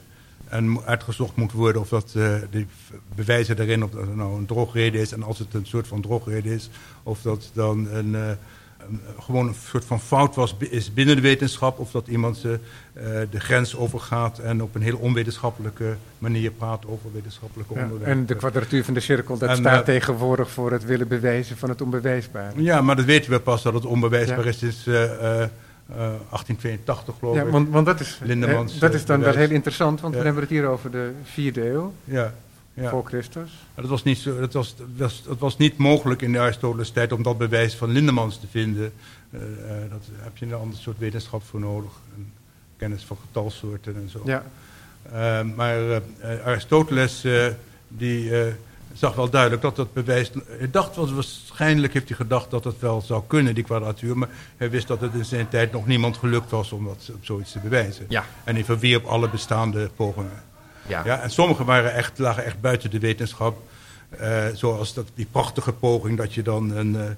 En 0.49 0.81
uitgezocht 0.85 1.37
moet 1.37 1.53
worden 1.53 1.81
of 1.83 1.89
dat 1.89 2.11
de 2.13 2.47
v- 2.87 2.93
bewijzen 3.15 3.57
daarin 3.57 3.85
of 3.85 3.91
dat 3.91 4.15
nou 4.15 4.39
een 4.39 4.47
drogreden 4.47 5.01
is. 5.01 5.13
En 5.13 5.23
als 5.23 5.39
het 5.39 5.55
een 5.55 5.67
soort 5.67 5.89
van 5.89 6.01
drogreden 6.01 6.53
is, 6.53 6.71
of 7.03 7.23
dat 7.23 7.51
dan 7.53 7.89
een, 7.91 8.15
eh, 8.15 8.31
gewoon 9.21 9.47
een 9.49 9.55
soort 9.69 9.85
van 9.85 10.01
fout 10.01 10.35
was, 10.35 10.57
is 10.59 10.93
binnen 10.95 11.17
de 11.17 11.23
wetenschap. 11.23 11.79
Of 11.79 11.91
dat 11.91 12.07
iemand 12.09 12.45
eh, 12.45 12.53
eh, 12.53 13.29
de 13.31 13.41
grens 13.41 13.77
overgaat 13.77 14.39
en 14.39 14.63
op 14.63 14.75
een 14.75 14.83
heel 14.83 14.97
onwetenschappelijke 14.97 15.97
manier 16.19 16.51
praat 16.51 16.87
over 16.87 17.13
wetenschappelijke 17.13 17.75
Ja, 17.75 17.83
onderwerpen. 17.83 18.19
en 18.19 18.27
de 18.27 18.35
kwadratuur 18.35 18.85
van 18.85 18.95
de 18.95 19.01
cirkel, 19.01 19.39
dat 19.39 19.49
En, 19.49 19.57
staat 19.57 19.79
eh, 19.79 19.85
tegenwoordig 19.95 20.51
voor 20.51 20.73
het 20.73 20.85
willen 20.85 21.09
bewijzen 21.09 21.57
van 21.57 21.69
het 21.69 21.83
onbewijsbare. 21.83 22.63
Ja, 22.63 22.81
maar 22.83 22.97
dat 22.97 23.05
weten 23.05 23.31
we 23.31 23.41
pas 23.41 23.63
dat 23.63 23.75
het 23.75 23.85
onbewijsbaar 23.87 24.45
Ja. 24.45 24.51
is 24.51 24.59
sinds 24.59 24.87
eh, 24.87 25.05
eh, 25.05 25.43
eh, 25.43 25.49
1882, 26.31 27.15
geloof 27.19 27.37
Ja, 27.37 27.43
ik. 27.43 27.51
want, 27.51 27.69
want 27.71 27.87
dat, 27.87 28.01
is, 28.01 28.19
eh, 28.23 28.79
dat 28.81 28.95
is 28.95 29.01
eh, 29.01 29.07
dan 29.07 29.21
wel 29.21 29.35
heel 29.35 29.51
interessant, 29.51 30.01
want 30.01 30.13
Ja. 30.15 30.19
we 30.21 30.25
hebben 30.27 30.43
het 30.43 30.53
hier 30.53 30.67
over 30.67 30.91
de 30.91 31.11
vierde 31.25 31.69
eeuw 31.71 31.93
Ja, 32.05 32.33
ja. 32.81 32.91
voor 32.91 33.05
Christus. 33.05 33.51
Maar 33.75 33.85
dat 33.85 33.89
was, 33.89 34.03
niet 34.03 34.19
zo, 34.19 34.41
dat, 34.41 34.53
was, 34.53 34.77
dat, 34.77 34.87
was, 34.97 35.23
dat 35.23 35.39
was 35.39 35.57
niet 35.57 35.77
mogelijk 35.77 36.23
in 36.23 36.33
de 36.33 36.39
Aristoteles 36.39 36.91
tijd 36.91 37.13
om 37.13 37.23
dat 37.23 37.39
bewijs 37.39 37.75
van 37.75 37.91
Lindemans 37.91 38.41
te 38.41 38.47
vinden. 38.47 38.93
Eh, 39.31 39.41
dat 39.91 40.05
heb 40.17 40.37
je 40.37 40.47
een 40.47 40.55
ander 40.55 40.79
soort 40.79 40.99
wetenschap 40.99 41.43
voor 41.43 41.61
nodig. 41.61 41.91
Een 42.17 42.33
kennis 42.77 43.03
van 43.03 43.17
getalsoorten 43.27 43.95
en 43.95 44.09
zo. 44.09 44.23
Ja, 44.25 44.45
Eh, 45.13 45.43
maar 45.43 45.91
eh, 45.91 46.47
Aristoteles 46.47 47.27
die, 47.89 48.33
zag 48.93 49.15
wel 49.15 49.31
duidelijk 49.31 49.63
dat 49.63 49.77
dat 49.77 49.93
bewijs... 49.93 50.31
Hij 50.47 50.71
dacht, 50.71 50.97
waarschijnlijk 50.97 51.93
heeft 51.93 52.09
hij 52.09 52.17
gedacht 52.17 52.51
dat 52.51 52.65
het 52.65 52.79
wel 52.79 53.01
zou 53.01 53.23
kunnen, 53.27 53.55
die 53.55 53.65
kwadratuur. 53.65 54.19
Maar 54.19 54.29
hij 54.57 54.71
wist 54.71 54.89
dat 54.89 55.01
het 55.01 55.15
in 55.15 55.25
zijn 55.25 55.49
tijd 55.49 55.73
nog 55.73 55.87
niemand 55.87 56.17
gelukt 56.17 56.51
was 56.51 56.73
om 56.73 56.85
dat, 56.85 57.11
om 57.15 57.19
zoiets 57.21 57.53
te 57.53 57.59
bewijzen. 57.59 58.07
Ja, 58.09 58.25
En 58.45 58.55
hij 58.55 58.65
verwierp 58.65 59.05
alle 59.05 59.29
bestaande 59.29 59.91
pogingen. 59.97 60.50
Ja. 60.91 61.03
Ja, 61.05 61.21
en 61.21 61.31
sommige 61.31 61.65
waren 61.65 61.95
echt, 61.95 62.19
lagen 62.19 62.45
echt 62.45 62.61
buiten 62.61 62.91
de 62.91 62.99
wetenschap. 62.99 63.63
Eh, 64.11 64.47
zoals 64.55 64.95
dat, 64.95 65.09
die 65.15 65.27
prachtige 65.31 65.73
poging 65.73 66.17
dat 66.19 66.35
je 66.35 66.43
dan 66.43 66.71
een, 66.71 66.97
eh, 66.97 67.11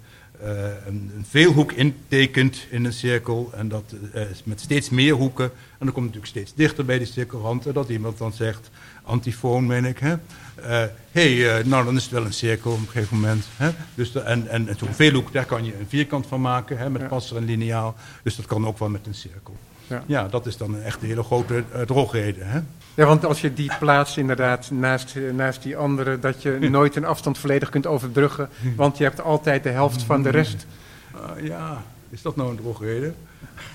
eh, 0.43 0.71
een, 0.87 1.11
een 1.17 1.25
veelhoek 1.29 1.73
intekent 1.73 2.67
in 2.71 2.85
een 2.85 2.93
cirkel. 2.93 3.51
En 3.57 3.69
dat 3.69 3.95
eh, 4.13 4.31
is 4.31 4.43
met 4.45 4.61
steeds 4.61 4.91
meer 4.91 5.15
hoeken. 5.15 5.45
En 5.45 5.87
dan 5.87 5.93
komt 5.93 6.07
het 6.07 6.15
natuurlijk 6.15 6.27
steeds 6.27 6.55
dichter 6.55 6.85
bij 6.85 6.99
die 6.99 7.07
cirkelrand. 7.07 7.67
En 7.67 7.73
dat 7.73 7.89
iemand 7.89 8.19
dan 8.19 8.33
zegt, 8.33 8.71
antifoon 9.03 9.67
meen 9.67 9.85
ik. 9.85 9.99
Hè? 9.99 10.15
Eh, 10.55 10.85
hey, 11.11 11.63
nou 11.65 11.85
dan 11.85 11.97
is 11.97 12.03
het 12.03 12.13
wel 12.13 12.25
een 12.25 12.33
cirkel 12.33 12.73
op 12.73 12.79
een 12.79 12.89
gegeven 12.89 13.17
moment. 13.21 13.45
Hè? 13.57 13.71
Dus 13.95 14.13
de, 14.13 14.21
en 14.21 14.49
en, 14.49 14.69
en 14.69 14.77
zo'n 14.79 14.95
veelhoek, 14.95 15.33
daar 15.33 15.45
kan 15.47 15.65
je 15.65 15.79
een 15.79 15.89
vierkant 15.89 16.27
van 16.27 16.41
maken. 16.41 16.79
Hè? 16.79 16.91
Met 16.91 17.01
Ja. 17.03 17.09
passer 17.09 17.37
en 17.37 17.45
lineaal. 17.45 17.95
Dus 18.23 18.37
dat 18.37 18.47
kan 18.47 18.67
ook 18.67 18.79
wel 18.79 18.89
met 18.89 19.07
een 19.07 19.15
cirkel. 19.15 19.57
Ja. 19.93 20.03
Ja, 20.07 20.29
dat 20.29 20.47
is 20.47 20.57
dan 20.57 20.75
een 20.75 20.83
echt 20.83 21.03
een 21.03 21.09
hele 21.09 21.23
grote 21.23 21.55
uh, 21.75 21.81
drogreden. 21.81 22.47
Hè? 22.47 22.61
ja, 22.95 23.07
want 23.07 23.25
als 23.25 23.41
je 23.41 23.55
die 23.55 23.71
plaatst 23.79 24.17
inderdaad 24.17 24.71
naast, 24.71 25.17
eh, 25.17 25.23
naast 25.33 25.63
die 25.63 25.77
andere, 25.77 26.19
dat 26.19 26.43
je 26.43 26.59
nooit 26.71 26.97
een 26.97 27.05
afstand 27.05 27.39
volledig 27.39 27.69
kunt 27.69 27.87
overbruggen, 27.87 28.49
want 28.77 28.99
je 28.99 29.05
hebt 29.05 29.21
altijd 29.21 29.63
de 29.63 29.69
helft 29.69 30.03
van 30.03 30.23
de 30.23 30.31
rest. 30.31 30.67
Ah, 31.15 31.45
ja, 31.45 31.83
is 32.11 32.23
dat 32.23 32.37
nou 32.37 32.51
een 32.51 32.57
drogreden? 32.57 33.15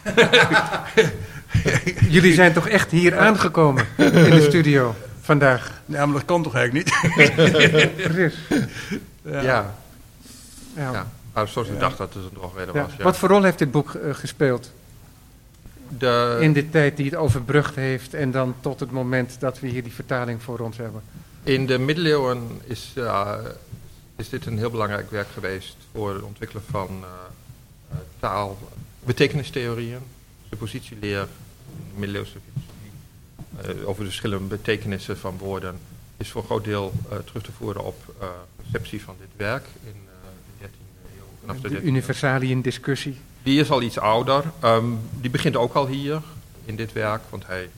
Jullie 2.10 2.34
zijn 2.34 2.54
toch 2.54 2.68
echt 2.68 2.92
hier 2.92 3.18
aangekomen 3.18 3.86
in 3.98 4.12
de 4.30 4.46
studio 4.50 4.96
vandaag? 5.22 5.82
Ja, 5.86 6.06
maar 6.06 6.16
dat 6.16 6.26
kan 6.26 6.44
toch 6.44 6.56
eigenlijk 6.56 6.86
niet? 6.86 7.16
Precies. 8.08 8.38
Ja, 9.22 9.42
Ja. 9.42 9.74
ja. 10.76 10.92
Ja. 10.92 11.06
dacht 11.80 11.98
dat 11.98 12.14
het 12.14 12.24
een 12.24 12.30
drogreden 12.34 12.74
Ja. 12.74 12.82
was. 12.82 12.92
Ja. 12.98 13.04
Wat 13.04 13.18
voor 13.18 13.30
rol 13.30 13.44
heeft 13.44 13.60
dit 13.60 13.72
boek 13.72 13.94
eh, 13.94 14.14
gespeeld 14.14 14.72
De, 15.98 16.38
in 16.42 16.54
de 16.54 16.70
tijd 16.70 16.98
die 16.98 17.06
het 17.06 17.16
overbrugd 17.16 17.76
heeft 17.76 18.14
en 18.14 18.32
dan 18.32 18.56
tot 18.60 18.80
het 18.80 18.92
moment 18.92 19.40
dat 19.40 19.60
we 19.60 19.68
hier 19.68 19.84
die 19.84 19.94
vertaling 19.94 20.42
voor 20.44 20.60
ons 20.60 20.78
hebben? 20.78 21.02
In 21.44 21.66
de 21.66 21.78
middeleeuwen 21.78 22.62
is, 22.64 22.94
is 24.16 24.30
dit 24.30 24.46
een 24.46 24.58
heel 24.58 24.70
belangrijk 24.70 25.12
werk 25.12 25.28
geweest 25.28 25.76
voor 25.92 26.14
het 26.14 26.24
ontwikkelen 26.24 26.64
van 26.70 26.90
eh, 27.04 27.98
taal, 28.20 28.58
betekenistheorieën, 29.04 30.00
suppositieleer, 30.50 31.28
middeleeuwse 31.96 32.38
filosofie, 32.46 33.82
eh, 33.82 33.90
over 33.90 34.04
de 34.04 34.10
verschillende 34.10 34.48
betekenissen 34.48 35.18
van 35.18 35.38
woorden, 35.38 35.78
is 36.18 36.30
voor 36.32 36.42
een 36.42 36.48
groot 36.48 36.64
deel 36.64 36.94
terug 37.26 37.44
te 37.44 37.52
voeren 37.52 37.84
op 37.84 38.16
eh, 38.20 38.28
receptie 38.64 39.02
van 39.02 39.16
dit 39.20 39.30
werk 39.36 39.66
in 39.84 39.94
de 40.60 40.66
13e 40.66 41.18
eeuw. 41.18 41.28
Vanaf 41.40 41.56
de 41.56 41.62
De 41.62 41.76
13e 41.76 41.78
eeuw. 41.82 41.88
universaliën 41.88 42.62
discussie. 42.62 43.18
Die 43.48 43.60
is 43.60 43.72
al 43.72 43.82
iets 43.82 44.00
ouder. 44.00 44.44
Ehm, 44.60 44.86
die 45.12 45.30
begint 45.30 45.56
ook 45.56 45.74
al 45.74 45.88
hier 45.88 46.22
in 46.66 46.76
dit 46.76 46.94
werk, 46.94 47.22
want 47.30 47.48
hij 47.48 47.70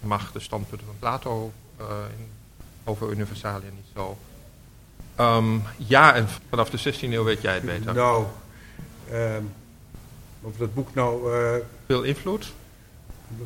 mag 0.00 0.32
de 0.32 0.40
standpunten 0.40 0.86
van 0.86 0.96
Plato 0.98 1.52
eh, 1.76 1.84
in, 2.18 2.26
over 2.84 3.10
universalia 3.10 3.68
niet 3.74 3.84
zo. 3.94 4.18
Ehm, 5.16 5.58
ja, 5.76 6.14
en 6.14 6.26
vanaf 6.48 6.70
de 6.70 6.78
16e 6.94 6.98
eeuw 7.12 7.24
weet 7.24 7.40
jij 7.42 7.54
het 7.54 7.62
beter. 7.64 7.94
Nou, 7.94 8.24
ehm, 9.10 9.42
of 10.40 10.56
dat 10.56 10.74
boek 10.74 10.94
nou... 10.94 11.34
eh, 11.34 11.54
Veel 11.86 12.02
invloed? 12.02 12.52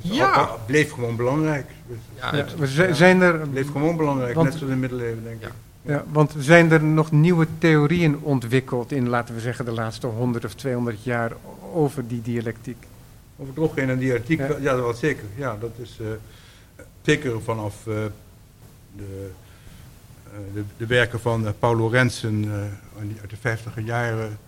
Ja. 0.00 0.56
bleef 0.66 0.92
gewoon 0.92 1.16
belangrijk. 1.16 1.66
Dus 1.86 1.98
Ja, 2.14 2.34
het- 2.34 2.96
zijn 2.96 3.20
er, 3.20 3.40
het 3.40 3.50
bleef 3.50 3.70
gewoon 3.72 3.96
belangrijk, 3.96 4.34
Want- 4.34 4.48
net 4.48 4.58
zoals 4.58 4.72
in 4.72 4.80
de 4.80 4.88
middeleeuwen, 4.88 5.24
denk 5.24 5.40
Ja. 5.40 5.46
ik. 5.46 5.52
Ja, 5.84 6.04
want 6.12 6.34
zijn 6.38 6.70
er 6.70 6.82
nog 6.82 7.12
nieuwe 7.12 7.46
theorieën 7.58 8.18
ontwikkeld 8.20 8.92
in, 8.92 9.08
laten 9.08 9.34
we 9.34 9.40
zeggen, 9.40 9.64
de 9.64 9.70
laatste 9.72 10.06
100 10.06 10.44
of 10.44 10.54
200 10.54 11.04
jaar 11.04 11.32
over 11.72 12.08
die 12.08 12.22
dialectiek? 12.22 12.86
Over 13.36 13.54
drogreden 13.54 13.90
en 13.90 13.98
dialectiek, 13.98 14.38
Ja. 14.38 14.46
ja, 14.46 14.56
ja 14.60 14.76
dat 14.76 14.98
zeker. 14.98 15.24
Ja, 15.36 15.56
dat 15.60 15.72
is 15.76 15.98
eh, 16.00 16.06
zeker 17.02 17.42
vanaf 17.42 17.86
eh, 17.86 17.94
de, 18.96 19.30
eh, 20.24 20.30
de, 20.54 20.62
de 20.76 20.86
werken 20.86 21.20
van 21.20 21.54
Paul 21.58 21.76
Lorenzen 21.76 22.34
aan 23.00 23.06
die- 23.08 23.20
uit 23.20 23.30
de 23.30 23.36
vijftiger 23.40 23.82
jaren 23.82 24.38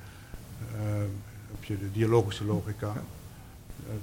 heb 1.50 1.64
je 1.64 1.78
de 1.78 1.92
dialogische 1.92 2.44
logica. 2.44 2.92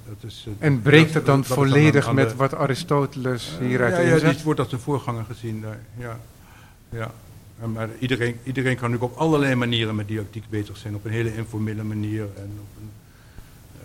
Dat 0.08 0.16
is, 0.30 0.46
En 0.58 0.82
breekt 0.82 1.14
het 1.14 1.26
dan 1.26 1.38
dat 1.38 1.46
volledig 1.46 2.12
met 2.12 2.30
de- 2.30 2.36
wat 2.36 2.54
Aristoteles 2.54 3.56
hieruit 3.60 3.94
ja, 3.96 4.00
ja, 4.00 4.12
inzet? 4.14 4.34
die 4.34 4.44
wordt 4.44 4.60
als 4.60 4.72
een 4.72 4.78
voorganger 4.80 5.24
gezien 5.24 5.60
daar. 5.60 5.78
Ja. 5.98 6.18
Ja. 6.88 7.10
Maar 7.72 7.88
iedereen, 7.98 8.36
iedereen 8.42 8.76
kan 8.76 8.90
natuurlijk 8.90 9.12
op 9.12 9.18
allerlei 9.26 9.54
manieren 9.54 9.94
met 9.94 10.08
dialectiek 10.08 10.44
bezig 10.48 10.76
zijn. 10.76 10.94
Op 10.94 11.04
een 11.04 11.10
hele 11.10 11.36
informele 11.36 11.82
manier 11.82 12.22
en 12.22 12.50
op 12.60 12.80
een, 12.80 12.90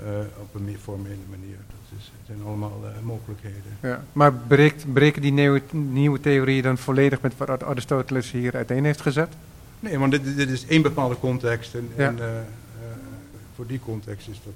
eh, 0.06 0.42
op 0.42 0.56
een 0.56 0.64
meer 0.64 0.78
formele 0.78 1.16
manier. 1.30 1.56
Dat 1.68 2.00
is, 2.00 2.12
zijn 2.26 2.40
allemaal 2.46 2.82
eh, 2.84 3.02
mogelijkheden. 3.04 3.78
Ja, 3.82 4.04
maar 4.14 4.34
breekt, 4.34 4.94
breken 4.94 5.22
die 5.22 5.32
nieuwe, 5.32 5.62
nieuwe 5.72 6.20
theorieën 6.20 6.64
dan 6.64 6.78
volledig 6.78 7.22
met 7.22 7.38
wat 7.38 7.64
Aristoteles 7.64 8.32
hier 8.32 8.56
uiteen 8.56 8.86
heeft 8.86 9.02
gezet? 9.02 9.34
Nee, 9.80 10.00
want 10.00 10.12
dit, 10.12 10.36
dit 10.36 10.50
is 10.50 10.66
één 10.68 10.82
bepaalde 10.82 11.20
context. 11.20 11.76
En, 11.76 11.90
Ja. 11.96 12.08
en 12.08 12.20
eh, 12.20 12.28
voor 13.56 13.68
die 13.68 13.80
context 13.80 14.28
is 14.28 14.42
dat, 14.44 14.54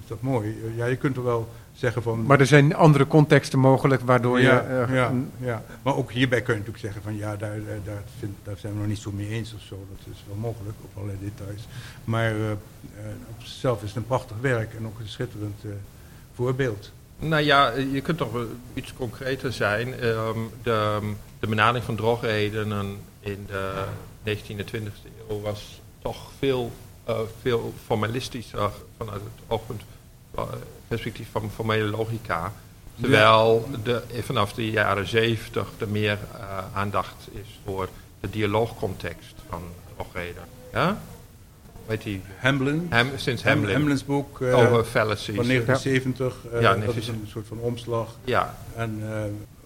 is 0.00 0.06
toch 0.06 0.20
mooi. 0.20 0.56
Ja, 0.76 0.86
je 0.86 0.96
kunt 0.96 1.16
er 1.16 1.24
wel 1.24 1.48
zeggen 1.74 2.02
van... 2.02 2.22
Maar 2.26 2.40
er 2.40 2.46
zijn 2.46 2.74
andere 2.74 3.06
contexten 3.06 3.58
mogelijk 3.58 4.02
waardoor 4.02 4.40
ja, 4.40 4.54
je... 4.54 4.84
eh, 4.86 4.94
ja, 4.94 5.08
een- 5.08 5.30
ja, 5.38 5.62
maar 5.82 5.96
ook 5.96 6.12
hierbij 6.12 6.42
kun 6.42 6.54
je 6.54 6.60
natuurlijk 6.60 6.84
zeggen 6.84 7.02
van 7.02 7.16
ja, 7.16 7.36
daar, 7.36 7.64
daar, 7.66 7.78
daar, 7.84 8.02
vind- 8.18 8.36
daar 8.42 8.56
zijn 8.58 8.72
we 8.72 8.78
nog 8.78 8.88
niet 8.88 8.98
zo 8.98 9.12
mee 9.12 9.28
eens 9.28 9.54
of 9.54 9.60
zo. 9.60 9.86
Dat 9.96 10.14
is 10.14 10.24
wel 10.26 10.36
mogelijk 10.36 10.76
op 10.82 10.90
allerlei 10.96 11.18
details. 11.20 11.62
Maar 12.04 12.30
eh, 12.30 12.50
eh, 12.50 12.56
op 13.28 13.42
zichzelf 13.44 13.82
is 13.82 13.88
het 13.88 13.96
een 13.96 14.06
prachtig 14.06 14.36
werk 14.40 14.74
en 14.74 14.86
ook 14.86 14.98
een 14.98 15.08
schitterend 15.08 15.64
eh, 15.64 15.70
voorbeeld. 16.34 16.92
Nou 17.18 17.42
ja, 17.42 17.70
je 17.92 18.00
kunt 18.00 18.18
toch 18.18 18.44
iets 18.74 18.92
concreter 18.94 19.52
zijn. 19.52 19.94
Ehm, 20.00 20.38
de, 20.62 20.98
de 21.40 21.46
benadering 21.46 21.84
van 21.84 21.96
drogredenen 21.96 22.96
in 23.20 23.46
de 23.46 23.84
19e 24.24 24.56
en 24.56 24.66
20e 24.66 25.08
eeuw 25.28 25.40
was 25.40 25.80
toch 26.02 26.30
veel, 26.38 26.72
eh, 27.04 27.18
veel 27.40 27.72
formalistischer 27.86 28.70
vanuit 28.96 29.20
het 29.20 29.42
oogpunt, 29.46 29.82
eh, 30.34 30.42
perspectief 30.96 31.28
van 31.30 31.50
formele 31.54 31.84
logica. 31.90 32.52
Terwijl 33.00 33.68
de, 33.84 34.02
vanaf 34.22 34.52
de 34.52 34.70
jaren 34.70 35.06
70 35.08 35.68
er 35.78 35.88
meer 35.88 36.18
eh, 36.38 36.58
aandacht 36.72 37.28
is 37.32 37.60
voor 37.64 37.88
de 38.20 38.30
dialoogcontext 38.30 39.34
van 39.48 39.62
drogreden. 39.96 40.42
Ja? 40.72 41.00
Weet 41.86 42.02
je, 42.02 42.18
Hamlin, 42.38 42.86
Ham, 42.90 43.08
sinds 43.16 43.42
Ham- 43.42 43.52
Hamlin, 43.56 43.74
Hamlin's 43.74 44.04
boek 44.04 44.40
eh, 44.40 44.56
over 44.58 44.84
fallacies. 44.84 45.34
van 45.36 45.46
1970, 45.46 46.34
eh, 46.52 46.60
Ja, 46.60 46.74
dat 46.74 46.96
is 46.96 47.06
1970. 47.06 47.14
een 47.24 47.30
soort 47.30 47.46
van 47.46 47.58
omslag. 47.58 48.16
Ja, 48.24 48.54
En 48.76 48.98
eh, 49.02 49.22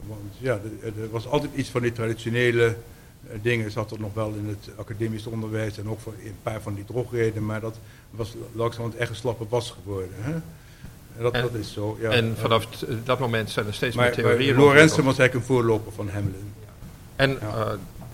want, 0.06 0.20
ja, 0.38 0.58
er, 0.82 1.10
was 1.10 1.26
altijd 1.28 1.52
iets 1.54 1.68
van 1.68 1.82
die 1.82 1.92
traditionele 1.92 2.66
eh, 2.66 3.38
dingen, 3.42 3.70
zat 3.70 3.90
er 3.90 4.00
nog 4.00 4.14
wel 4.14 4.32
in 4.38 4.48
het 4.48 4.68
academisch 4.76 5.26
onderwijs 5.26 5.78
en 5.78 5.88
ook 5.88 6.00
voor 6.00 6.14
een 6.24 6.36
paar 6.42 6.60
van 6.62 6.74
die 6.74 6.84
drogreden, 6.84 7.46
maar 7.46 7.60
dat 7.60 7.78
was 8.10 8.34
langzamerhand 8.52 9.00
echt 9.00 9.10
een 9.10 9.16
slappe 9.16 9.44
was 9.48 9.70
geworden. 9.70 10.10
Hè? 10.20 10.34
En 11.16 11.22
dat, 11.22 11.32
En- 11.32 11.42
dat 11.42 11.54
is 11.54 11.72
zo. 11.72 11.96
Ja. 12.00 12.10
en 12.10 12.36
vanaf 12.40 12.66
t- 12.66 12.84
dat 13.04 13.18
moment 13.18 13.50
zijn 13.50 13.66
er 13.66 13.74
steeds 13.74 13.96
maar, 13.96 14.04
meer 14.04 14.14
theorieën. 14.14 14.56
Lorenzen 14.56 15.04
was 15.04 15.18
eigenlijk 15.18 15.34
een 15.34 15.54
voorloper 15.54 15.92
van 15.92 16.08
Hamlin. 16.08 16.52
En 17.16 17.40
eh, 17.40 17.66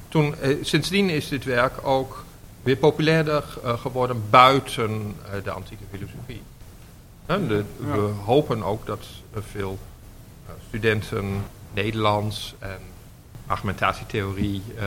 toen, 0.08 0.34
eh, 0.40 0.56
sindsdien 0.62 1.08
is 1.10 1.28
dit 1.28 1.44
werk 1.44 1.86
ook 1.86 2.24
weer 2.62 2.76
populairder 2.76 3.44
eh, 3.64 3.78
geworden 3.80 4.22
buiten 4.30 5.14
de 5.44 5.50
antieke 5.50 5.84
filosofie. 5.90 6.42
De- 7.26 7.64
Ja. 7.86 7.92
We 7.94 8.00
hopen 8.24 8.62
ook 8.62 8.86
dat 8.86 9.06
veel 9.52 9.78
studenten 10.68 11.44
Nederlands 11.74 12.54
en 12.58 12.78
argumentatietheorie 13.46 14.62
eh, 14.78 14.84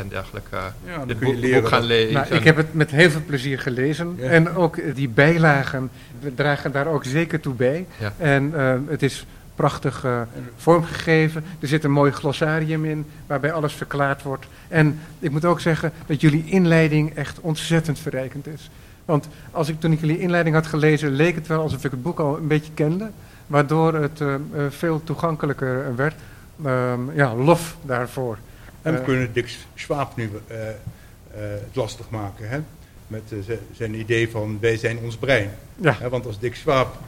en- 0.00 0.08
dergelijke 0.08 0.56
Ja, 0.86 1.04
dit 1.06 1.20
boek, 1.20 1.68
gaan 1.68 1.82
lezen. 1.82 2.12
Nou, 2.12 2.34
ik 2.34 2.44
heb 2.44 2.56
het 2.56 2.74
met 2.74 2.90
heel 2.90 3.10
veel 3.10 3.22
plezier 3.26 3.58
gelezen. 3.58 4.14
Ja. 4.16 4.28
En 4.28 4.54
ook 4.54 4.94
die 4.94 5.08
bijlagen 5.08 5.90
we 6.20 6.34
dragen 6.34 6.72
daar 6.72 6.86
ook 6.86 7.04
zeker 7.04 7.40
toe 7.40 7.54
bij. 7.54 7.86
Ja. 7.98 8.12
En 8.18 8.52
eh, 8.54 8.74
het 8.88 9.02
is 9.02 9.26
prachtig 9.54 10.04
eh, 10.04 10.20
vormgegeven. 10.56 11.44
Er 11.60 11.68
zit 11.68 11.84
een 11.84 11.90
mooi 11.90 12.12
glossarium 12.12 12.84
in 12.84 13.06
waarbij 13.26 13.52
alles 13.52 13.72
verklaard 13.72 14.22
wordt. 14.22 14.46
En 14.68 15.00
ik 15.18 15.30
moet 15.30 15.44
ook 15.44 15.60
zeggen 15.60 15.92
dat 16.06 16.20
jullie 16.20 16.44
inleiding 16.46 17.14
echt 17.14 17.40
ontzettend 17.40 17.98
verrijkend 17.98 18.46
is. 18.46 18.70
Want 19.04 19.28
als 19.50 19.68
ik 19.68 19.80
toen 19.80 19.92
ik 19.92 20.00
jullie 20.00 20.18
inleiding 20.18 20.54
had 20.54 20.66
gelezen, 20.66 21.10
leek 21.10 21.34
het 21.34 21.46
wel 21.46 21.60
alsof 21.60 21.84
ik 21.84 21.90
het 21.90 22.02
boek 22.02 22.20
al 22.20 22.36
een 22.36 22.46
beetje 22.46 22.72
kende. 22.74 23.10
Waardoor 23.46 23.94
het 23.94 24.20
eh, 24.20 24.34
veel 24.68 25.04
toegankelijker 25.04 25.96
werd. 25.96 26.14
Ehm, 26.64 27.00
ja, 27.14 27.34
lof 27.34 27.76
daarvoor. 27.82 28.38
En 28.82 28.92
we 28.92 28.98
Eh. 28.98 29.04
kunnen 29.04 29.32
Dick 29.32 29.56
Schwab 29.74 30.16
nu 30.16 30.30
eh, 30.46 30.68
eh, 30.68 30.74
het 31.34 31.76
lastig 31.76 32.10
maken. 32.10 32.48
Hè? 32.48 32.60
Met 33.06 33.22
zijn 33.72 33.94
idee 33.94 34.30
van 34.30 34.58
wij 34.60 34.76
zijn 34.76 34.98
ons 34.98 35.16
brein. 35.16 35.50
Ja, 35.76 35.96
Hè, 35.98 36.08
want 36.08 36.26
als 36.26 36.38
Dick 36.38 36.54
Schwab 36.54 36.98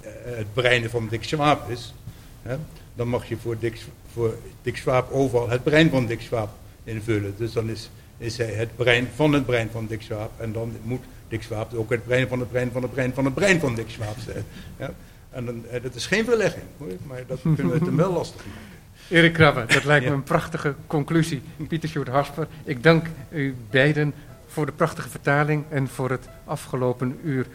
eh, 0.00 0.10
het 0.24 0.52
brein 0.54 0.90
van 0.90 1.08
Dick 1.08 1.24
Schwab 1.24 1.70
is, 1.70 1.94
hè, 2.42 2.56
dan 2.94 3.08
mag 3.08 3.28
je 3.28 3.36
voor 3.36 3.58
Dick, 3.58 3.80
voor 4.12 4.34
Dick 4.62 4.76
Schwab 4.76 5.12
overal 5.12 5.48
het 5.48 5.62
brein 5.64 5.90
van 5.90 6.06
Dick 6.06 6.20
Schwab 6.20 6.48
invullen. 6.84 7.34
Dus 7.38 7.52
dan 7.52 7.70
is, 7.70 7.90
is 8.18 8.36
hij 8.38 8.46
het 8.52 8.76
brein 8.76 9.08
van 9.14 9.32
het 9.32 9.46
brein 9.46 9.68
van 9.72 9.86
Dick 9.86 10.02
Schwab. 10.02 10.30
En 10.40 10.52
dan 10.52 10.72
moet 10.82 11.02
Dick 11.28 11.42
Schwab 11.42 11.74
ook 11.74 11.90
het 11.90 12.04
brein 12.04 12.28
van 12.28 12.40
het 12.40 12.50
brein 12.50 12.70
van 12.72 12.82
het 12.82 12.92
brein 12.92 13.14
van 13.14 13.24
het 13.24 13.34
brein 13.34 13.60
van 13.60 13.74
Dick 13.74 13.90
Schwab 13.90 14.16
zijn. 14.24 14.44
Ja? 14.78 14.90
En 15.30 15.44
dan, 15.44 15.64
dat 15.82 15.94
is 15.94 16.06
geen 16.06 16.24
verlegging, 16.24 16.64
hoor, 16.78 16.88
maar 17.06 17.22
dat 17.26 17.38
kunnen 17.54 17.66
we 17.68 17.72
het 17.78 17.86
hem 17.86 17.96
wel 17.96 18.12
lastig 18.12 18.44
maken. 18.46 18.60
Erik 19.08 19.32
Krabbe, 19.32 19.64
dat 19.66 19.84
lijkt 19.84 20.06
me 20.06 20.12
een 20.12 20.22
prachtige 20.22 20.74
conclusie. 20.86 21.42
Pieter 21.68 21.88
Sjoerd 21.88 22.08
Hasper, 22.08 22.46
ik 22.64 22.82
dank 22.82 23.06
u 23.30 23.54
beiden 23.70 24.14
voor 24.46 24.66
de 24.66 24.72
prachtige 24.72 25.08
vertaling 25.08 25.64
en 25.68 25.88
voor 25.88 26.10
het 26.10 26.28
afgelopen 26.44 27.18
uur 27.22 27.46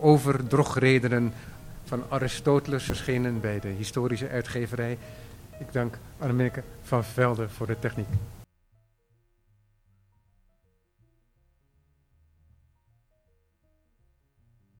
over 0.00 0.46
drogredenen 0.46 1.32
van 1.84 2.04
Aristoteles 2.08 2.84
verschenen 2.84 3.40
bij 3.40 3.60
de 3.60 3.68
historische 3.68 4.28
uitgeverij. 4.28 4.98
Ik 5.58 5.72
dank 5.72 5.98
Annemieke 6.18 6.62
van 6.82 7.04
Velde 7.04 7.48
voor 7.48 7.66
de 7.66 7.78
techniek. 7.78 8.08